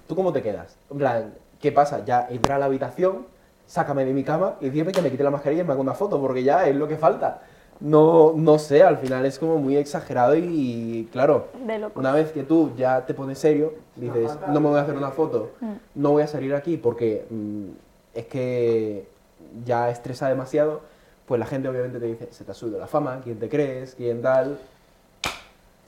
¿Tú 0.06 0.14
cómo 0.14 0.32
te 0.32 0.42
quedas? 0.42 0.76
En 0.90 0.98
plan, 0.98 1.34
¿qué 1.60 1.72
pasa? 1.72 2.04
Ya 2.04 2.26
entra 2.30 2.56
a 2.56 2.58
la 2.58 2.66
habitación, 2.66 3.26
sácame 3.66 4.04
de 4.04 4.12
mi 4.12 4.24
cama 4.24 4.56
y 4.60 4.68
dime 4.70 4.92
que 4.92 5.00
me 5.02 5.10
quite 5.10 5.22
la 5.24 5.30
mascarilla 5.30 5.62
y 5.62 5.66
me 5.66 5.72
hago 5.72 5.80
una 5.82 5.94
foto 5.94 6.20
porque 6.20 6.42
ya 6.42 6.66
es 6.68 6.76
lo 6.76 6.88
que 6.88 6.96
falta. 6.96 7.42
No, 7.80 8.32
no 8.36 8.58
sé, 8.60 8.82
al 8.84 8.98
final 8.98 9.26
es 9.26 9.38
como 9.40 9.58
muy 9.58 9.76
exagerado 9.76 10.36
y, 10.36 11.08
claro, 11.10 11.48
De 11.66 11.78
locos. 11.80 11.96
una 11.98 12.12
vez 12.12 12.30
que 12.30 12.44
tú 12.44 12.72
ya 12.76 13.04
te 13.06 13.12
pones 13.14 13.38
serio, 13.40 13.74
dices, 13.96 14.38
no 14.48 14.60
me 14.60 14.68
voy 14.68 14.78
a 14.78 14.82
hacer 14.82 14.96
una 14.96 15.10
foto, 15.10 15.50
no 15.94 16.12
voy 16.12 16.22
a 16.22 16.28
salir 16.28 16.54
aquí 16.54 16.76
porque 16.76 17.26
mm, 17.28 17.64
es 18.14 18.26
que 18.26 19.08
ya 19.64 19.90
estresa 19.90 20.28
demasiado, 20.28 20.82
pues 21.26 21.40
la 21.40 21.46
gente 21.46 21.68
obviamente 21.68 21.98
te 21.98 22.06
dice, 22.06 22.28
se 22.30 22.44
te 22.44 22.52
ha 22.52 22.54
subido 22.54 22.78
la 22.78 22.86
fama, 22.86 23.20
quién 23.24 23.38
te 23.40 23.48
crees, 23.48 23.94
quién 23.96 24.22
tal. 24.22 24.58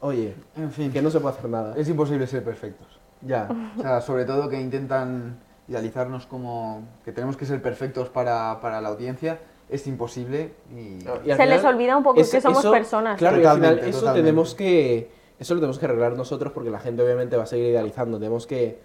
Oye, 0.01 0.35
En 0.57 0.71
fin, 0.73 0.93
que 0.93 1.01
no 1.01 1.11
se 1.11 1.21
puede 1.21 1.37
hacer 1.37 1.49
nada. 1.49 1.75
es 1.77 1.89
imposible 1.89 2.27
ser 2.27 2.43
perfectos. 2.43 2.94
Ya. 3.25 3.49
O 3.79 3.83
sea, 3.83 4.01
sobre 4.01 4.25
todo 4.25 4.49
que 4.49 4.61
intentan 4.61 5.39
idealizarnos 5.69 6.27
como 6.27 6.83
que 7.05 7.13
tenemos 7.13 7.37
que 7.37 7.47
ser 7.47 7.63
perfectos 7.63 8.09
para, 8.09 8.61
para 8.61 8.81
la 8.81 8.89
audiencia, 8.89 9.39
es 9.69 9.87
imposible 9.87 10.53
y... 10.71 10.99
Y 11.25 11.31
al 11.31 11.37
Se 11.37 11.47
les 11.47 11.65
olvida 11.65 11.97
un 11.97 12.03
poco 12.03 12.17
que 12.17 12.41
somos 12.41 12.65
personas. 12.67 13.19
Claro, 13.19 13.41
y 13.41 13.45
al 13.45 13.57
final 13.57 13.79
eso 13.79 14.01
totalmente. 14.01 14.23
tenemos 14.23 14.55
que 14.55 15.11
eso 15.39 15.55
lo 15.55 15.61
tenemos 15.61 15.79
que 15.79 15.87
arreglar 15.87 16.13
nosotros 16.17 16.53
porque 16.53 16.71
la 16.71 16.79
gente 16.79 17.03
obviamente 17.03 17.37
va 17.37 17.43
a 17.43 17.47
seguir 17.47 17.71
idealizando. 17.71 18.19
Tenemos 18.19 18.47
que 18.47 18.79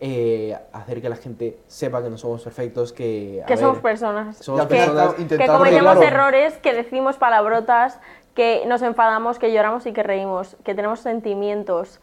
eh, 0.00 0.56
hacer 0.72 1.02
que 1.02 1.08
la 1.08 1.16
gente 1.16 1.58
sepa 1.66 2.02
que 2.02 2.08
no 2.08 2.16
somos 2.16 2.42
perfectos, 2.42 2.92
que 2.92 3.42
a 3.42 3.46
que 3.46 3.54
ver, 3.54 3.62
somos 3.62 3.78
personas. 3.78 4.38
somos 4.38 4.62
que, 4.62 4.76
personas. 4.76 5.14
que 5.14 5.46
cometemos 5.46 5.98
claro. 5.98 6.02
errores, 6.02 6.54
que 6.58 6.72
decimos 6.72 7.16
palabrotas, 7.16 8.00
que 8.34 8.64
nos 8.66 8.82
enfadamos, 8.82 9.38
que 9.38 9.52
lloramos 9.52 9.84
y 9.86 9.92
que 9.92 10.02
reímos, 10.02 10.56
que 10.64 10.74
tenemos 10.74 11.00
sentimientos. 11.00 12.00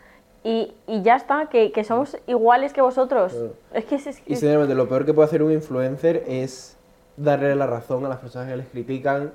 Y, 0.48 0.76
y 0.86 1.02
ya 1.02 1.16
está, 1.16 1.48
que, 1.50 1.72
que 1.72 1.84
somos 1.84 2.18
iguales 2.28 2.72
que 2.72 2.80
vosotros. 2.82 3.32
Claro. 3.34 3.54
Es 3.74 3.86
que 3.86 3.96
es, 3.96 4.06
es 4.06 4.20
Y 4.28 4.36
sinceramente 4.36 4.76
lo 4.76 4.88
peor 4.88 5.04
que 5.04 5.12
puede 5.14 5.26
hacer 5.28 5.42
un 5.42 5.52
influencer 5.52 6.24
es 6.28 6.78
darle 7.18 7.56
la 7.56 7.66
razón 7.66 8.06
a 8.06 8.10
las 8.10 8.20
personas 8.20 8.48
que 8.50 8.56
les 8.56 8.68
critican 8.68 9.32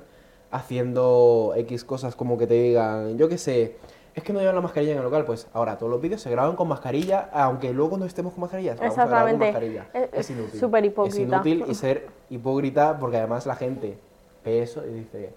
haciendo 0.51 1.53
X 1.55 1.83
cosas 1.83 2.15
como 2.15 2.37
que 2.37 2.47
te 2.47 2.53
digan, 2.55 3.17
yo 3.17 3.27
qué 3.29 3.37
sé, 3.37 3.75
es 4.13 4.23
que 4.23 4.33
no 4.33 4.39
llevan 4.39 4.55
la 4.55 4.61
mascarilla 4.61 4.91
en 4.93 4.97
el 4.99 5.03
local, 5.03 5.25
pues 5.25 5.47
ahora 5.53 5.77
todos 5.77 5.89
los 5.91 6.01
vídeos 6.01 6.21
se 6.21 6.29
graban 6.29 6.55
con 6.55 6.67
mascarilla, 6.67 7.29
aunque 7.33 7.71
luego 7.73 7.97
no 7.97 8.05
estemos 8.05 8.33
con 8.33 8.41
mascarilla, 8.41 8.75
vamos 8.75 8.97
a 8.97 9.05
grabar 9.05 9.29
con 9.31 9.39
mascarilla. 9.39 9.87
Es- 9.93 10.03
Es, 10.13 10.19
es 10.19 10.29
inútil. 10.31 10.59
súper 10.59 10.85
hipócrita. 10.85 11.17
Es 11.17 11.21
inútil 11.45 11.65
y 11.67 11.75
ser 11.75 12.07
hipócrita 12.29 12.97
porque 12.99 13.17
además 13.17 13.45
la 13.45 13.55
gente 13.55 13.97
ve 14.45 14.61
eso 14.61 14.85
y 14.85 14.91
dice, 14.93 15.33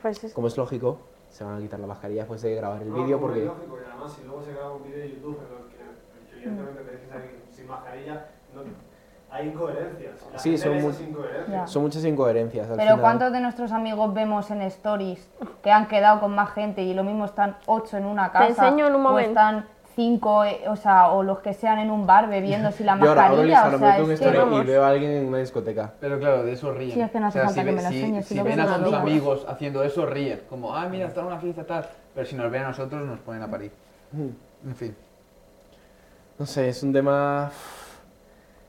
pues 0.00 0.22
es- 0.24 0.32
como 0.34 0.46
es 0.46 0.56
lógico, 0.56 0.98
se 1.30 1.44
van 1.44 1.56
a 1.56 1.60
quitar 1.60 1.80
la 1.80 1.86
mascarilla 1.86 2.22
después 2.22 2.42
de 2.42 2.54
grabar 2.54 2.82
el 2.82 2.90
No, 2.90 2.96
vídeo 2.96 3.18
porque... 3.20 3.40
es 3.40 3.46
lógico, 3.46 3.78
y 3.80 3.88
además 3.90 4.12
si 4.12 4.24
luego 4.24 4.42
se 4.42 4.52
graba 4.52 4.72
un 4.74 4.82
vídeo 4.82 4.98
de 4.98 5.10
YouTube 5.10 5.38
en 5.38 5.64
el 5.64 5.70
que, 5.70 5.76
que 6.30 6.36
evidentemente 6.36 6.82
te 6.82 6.90
dices 6.96 7.12
ahí 7.12 7.42
sin 7.50 7.66
mascarilla, 7.68 8.26
no- 8.54 8.90
hay 9.32 9.46
incoherencias. 9.48 10.14
La 10.32 10.38
Sí, 10.40 10.50
gente 10.50 10.62
son 10.64 10.72
ve 10.72 10.78
esas 10.88 11.00
incoherencias. 11.02 11.70
Son 11.70 11.82
muchas 11.82 12.04
incoherencias. 12.04 12.68
al 12.68 12.76
Pero 12.76 12.88
final. 12.90 13.00
¿cuántos 13.00 13.32
de 13.32 13.40
nuestros 13.40 13.70
amigos 13.70 14.12
vemos 14.12 14.50
en 14.50 14.60
stories 14.62 15.30
que 15.62 15.70
han 15.70 15.86
quedado 15.86 16.18
con 16.18 16.34
más 16.34 16.50
gente 16.50 16.82
y 16.82 16.94
lo 16.94 17.04
mismo 17.04 17.26
están 17.26 17.56
ocho 17.66 17.96
en 17.96 18.06
una 18.06 18.32
casa? 18.32 18.48
enseño 18.66 18.88
en 18.88 18.94
un 18.96 19.06
O 19.06 19.10
momento. 19.10 19.28
están 19.30 19.66
cinco, 19.94 20.44
eh, 20.44 20.62
o 20.68 20.76
sea, 20.76 21.08
o 21.10 21.22
los 21.22 21.40
que 21.40 21.54
sean 21.54 21.78
en 21.78 21.90
un 21.90 22.06
bar 22.06 22.28
bebiendo 22.28 22.72
sin 22.72 22.86
la 22.86 22.96
mascarilla. 22.96 23.68
o 23.68 23.78
sea, 23.78 23.98
es 23.98 24.20
que, 24.20 24.28
y 24.28 24.64
veo 24.64 24.84
a 24.84 24.88
alguien 24.88 25.10
en 25.10 25.26
una 25.26 25.38
discoteca. 25.38 25.92
Pero 26.00 26.18
claro, 26.18 26.42
de 26.44 26.52
eso 26.52 26.72
ríen. 26.72 26.92
Sí, 26.92 27.00
es 27.00 27.10
que 27.10 27.20
no 27.20 27.26
hace 27.26 27.40
falta 27.40 27.64
que 27.64 27.72
me 27.72 27.82
lo 27.82 27.88
enseñes. 27.88 28.26
Si, 28.26 28.40
ven 28.40 28.60
a 28.60 28.78
sus 28.78 28.92
amigos 28.92 29.46
haciendo 29.48 29.82
eso, 29.82 30.06
ríen. 30.06 30.42
Como, 30.48 30.74
ah, 30.74 30.86
mira, 30.88 31.06
está 31.06 31.20
en 31.20 31.26
una 31.26 31.38
fiesta 31.38 31.64
tal. 31.64 31.86
Pero 32.14 32.26
si 32.26 32.36
nos 32.36 32.50
ven 32.50 32.62
a 32.62 32.68
nosotros, 32.68 33.06
nos 33.06 33.18
ponen 33.20 33.42
a 33.42 33.50
parir. 33.50 33.72
Hmm. 34.12 34.68
En 34.68 34.76
fin. 34.76 34.96
No 36.38 36.46
sé, 36.46 36.68
es 36.68 36.82
un 36.82 36.92
tema... 36.92 37.50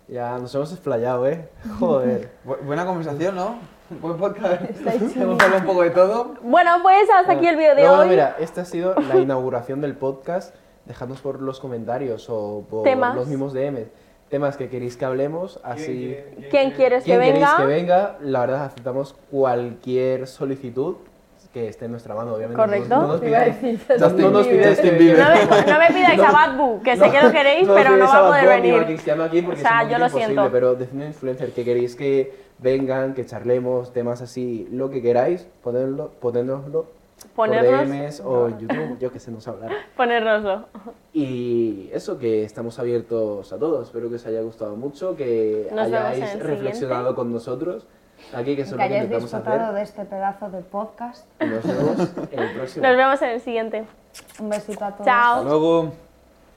Ya 0.07 0.37
nos 0.37 0.53
hemos 0.53 0.71
explayado, 0.73 1.25
¿eh? 1.25 1.49
Joder. 1.79 2.31
buena 2.43 2.85
conversación, 2.85 3.35
¿no? 3.35 3.55
Buen 4.01 4.17
podcast. 4.17 4.61
Hemos 5.15 5.41
hablado 5.41 5.57
un 5.57 5.65
poco 5.65 5.83
de 5.83 5.89
todo. 5.89 6.35
Bueno, 6.41 6.79
pues 6.81 7.09
hasta 7.09 7.33
aquí 7.33 7.47
el 7.47 7.57
vídeo 7.57 7.75
de 7.75 7.87
hoy. 7.87 8.09
mira, 8.09 8.37
esta 8.39 8.61
ha 8.61 8.65
sido 8.65 8.95
la 8.95 9.17
inauguración 9.17 9.81
del 9.81 9.95
podcast 9.95 10.55
dejadnos 10.85 11.21
por 11.21 11.41
los 11.41 11.59
comentarios 11.59 12.27
o 12.29 12.65
por 12.69 12.87
los 13.15 13.27
mismos 13.27 13.53
DMs 13.53 13.87
temas 14.31 14.55
que 14.55 14.69
queréis 14.69 14.95
que 14.95 15.03
hablemos, 15.03 15.59
así... 15.61 16.15
¿Quién, 16.49 16.71
quieres 16.71 17.03
que 17.03 17.17
venga? 17.17 17.57
que 17.57 17.65
venga? 17.65 18.17
La 18.21 18.39
verdad, 18.39 18.63
aceptamos 18.63 19.13
cualquier 19.29 20.25
solicitud 20.25 20.95
que 21.51 21.67
esté 21.67 21.83
en 21.83 21.91
nuestra 21.91 22.15
mano, 22.15 22.33
obviamente. 22.33 22.55
Correcto. 22.55 22.95
No, 22.95 23.07
nos 23.07 23.19
pidáis, 23.19 23.57
no, 23.61 24.31
nos 24.31 24.47
pidáis 24.47 24.81
no, 24.81 24.91
me, 24.91 25.73
no 25.73 25.79
me 25.79 25.87
pidáis 25.87 26.19
a 26.21 26.31
Badbu, 26.31 26.81
que 26.81 26.95
sé 26.95 27.11
que 27.11 27.21
lo 27.21 27.29
queréis, 27.29 27.67
pero 27.67 27.97
no 27.97 28.05
va 28.05 28.17
a 28.19 28.27
poder 28.27 28.61
venir. 28.61 28.75
Aquí 29.21 29.41
porque 29.41 29.59
o 29.59 29.61
sea, 29.61 29.83
yo 29.89 29.97
lo 29.97 30.07
siento. 30.07 30.49
Pero 30.49 30.75
decidme 30.75 31.07
influencer 31.07 31.51
que 31.51 31.65
queréis 31.65 31.97
que 31.97 32.33
vengan, 32.59 33.13
que 33.13 33.25
charlemos, 33.25 33.91
temas 33.91 34.21
así, 34.21 34.65
lo 34.71 34.89
que 34.89 35.01
queráis, 35.01 35.45
ponedlo, 35.61 36.11
ponednoslo 36.21 37.00
Ponernos... 37.35 38.21
o 38.25 38.49
YouTube, 38.49 38.97
yo 38.99 39.11
que 39.11 39.19
sé, 39.19 39.31
nos 39.31 39.47
hablar. 39.47 39.71
Ponernoslo. 39.97 40.65
Y 41.13 41.89
eso, 41.93 42.17
que 42.17 42.43
estamos 42.43 42.77
abiertos 42.79 43.51
a 43.53 43.57
todos. 43.57 43.87
Espero 43.87 44.09
que 44.09 44.15
os 44.15 44.25
haya 44.25 44.41
gustado 44.41 44.75
mucho, 44.75 45.15
que 45.15 45.69
hayáis 45.77 46.39
reflexionado 46.39 47.15
con 47.15 47.31
nosotros. 47.31 47.87
Aquí, 48.33 48.55
que, 48.55 48.63
que 48.63 48.81
hayáis 48.81 49.09
disfrutado 49.09 49.73
de 49.73 49.81
este 49.81 50.05
pedazo 50.05 50.49
de 50.49 50.61
podcast. 50.61 51.27
Nos 51.39 51.65
vemos 51.65 52.13
en 52.31 52.39
el 52.39 52.55
próximo. 52.55 52.87
Nos 52.87 52.97
vemos 52.97 53.21
en 53.21 53.29
el 53.29 53.41
siguiente. 53.41 53.83
Un 54.39 54.49
besito 54.49 54.85
a 54.85 54.91
todos. 54.91 55.05
Chao. 55.05 55.37
Hasta 55.37 55.49
luego. 55.49 56.10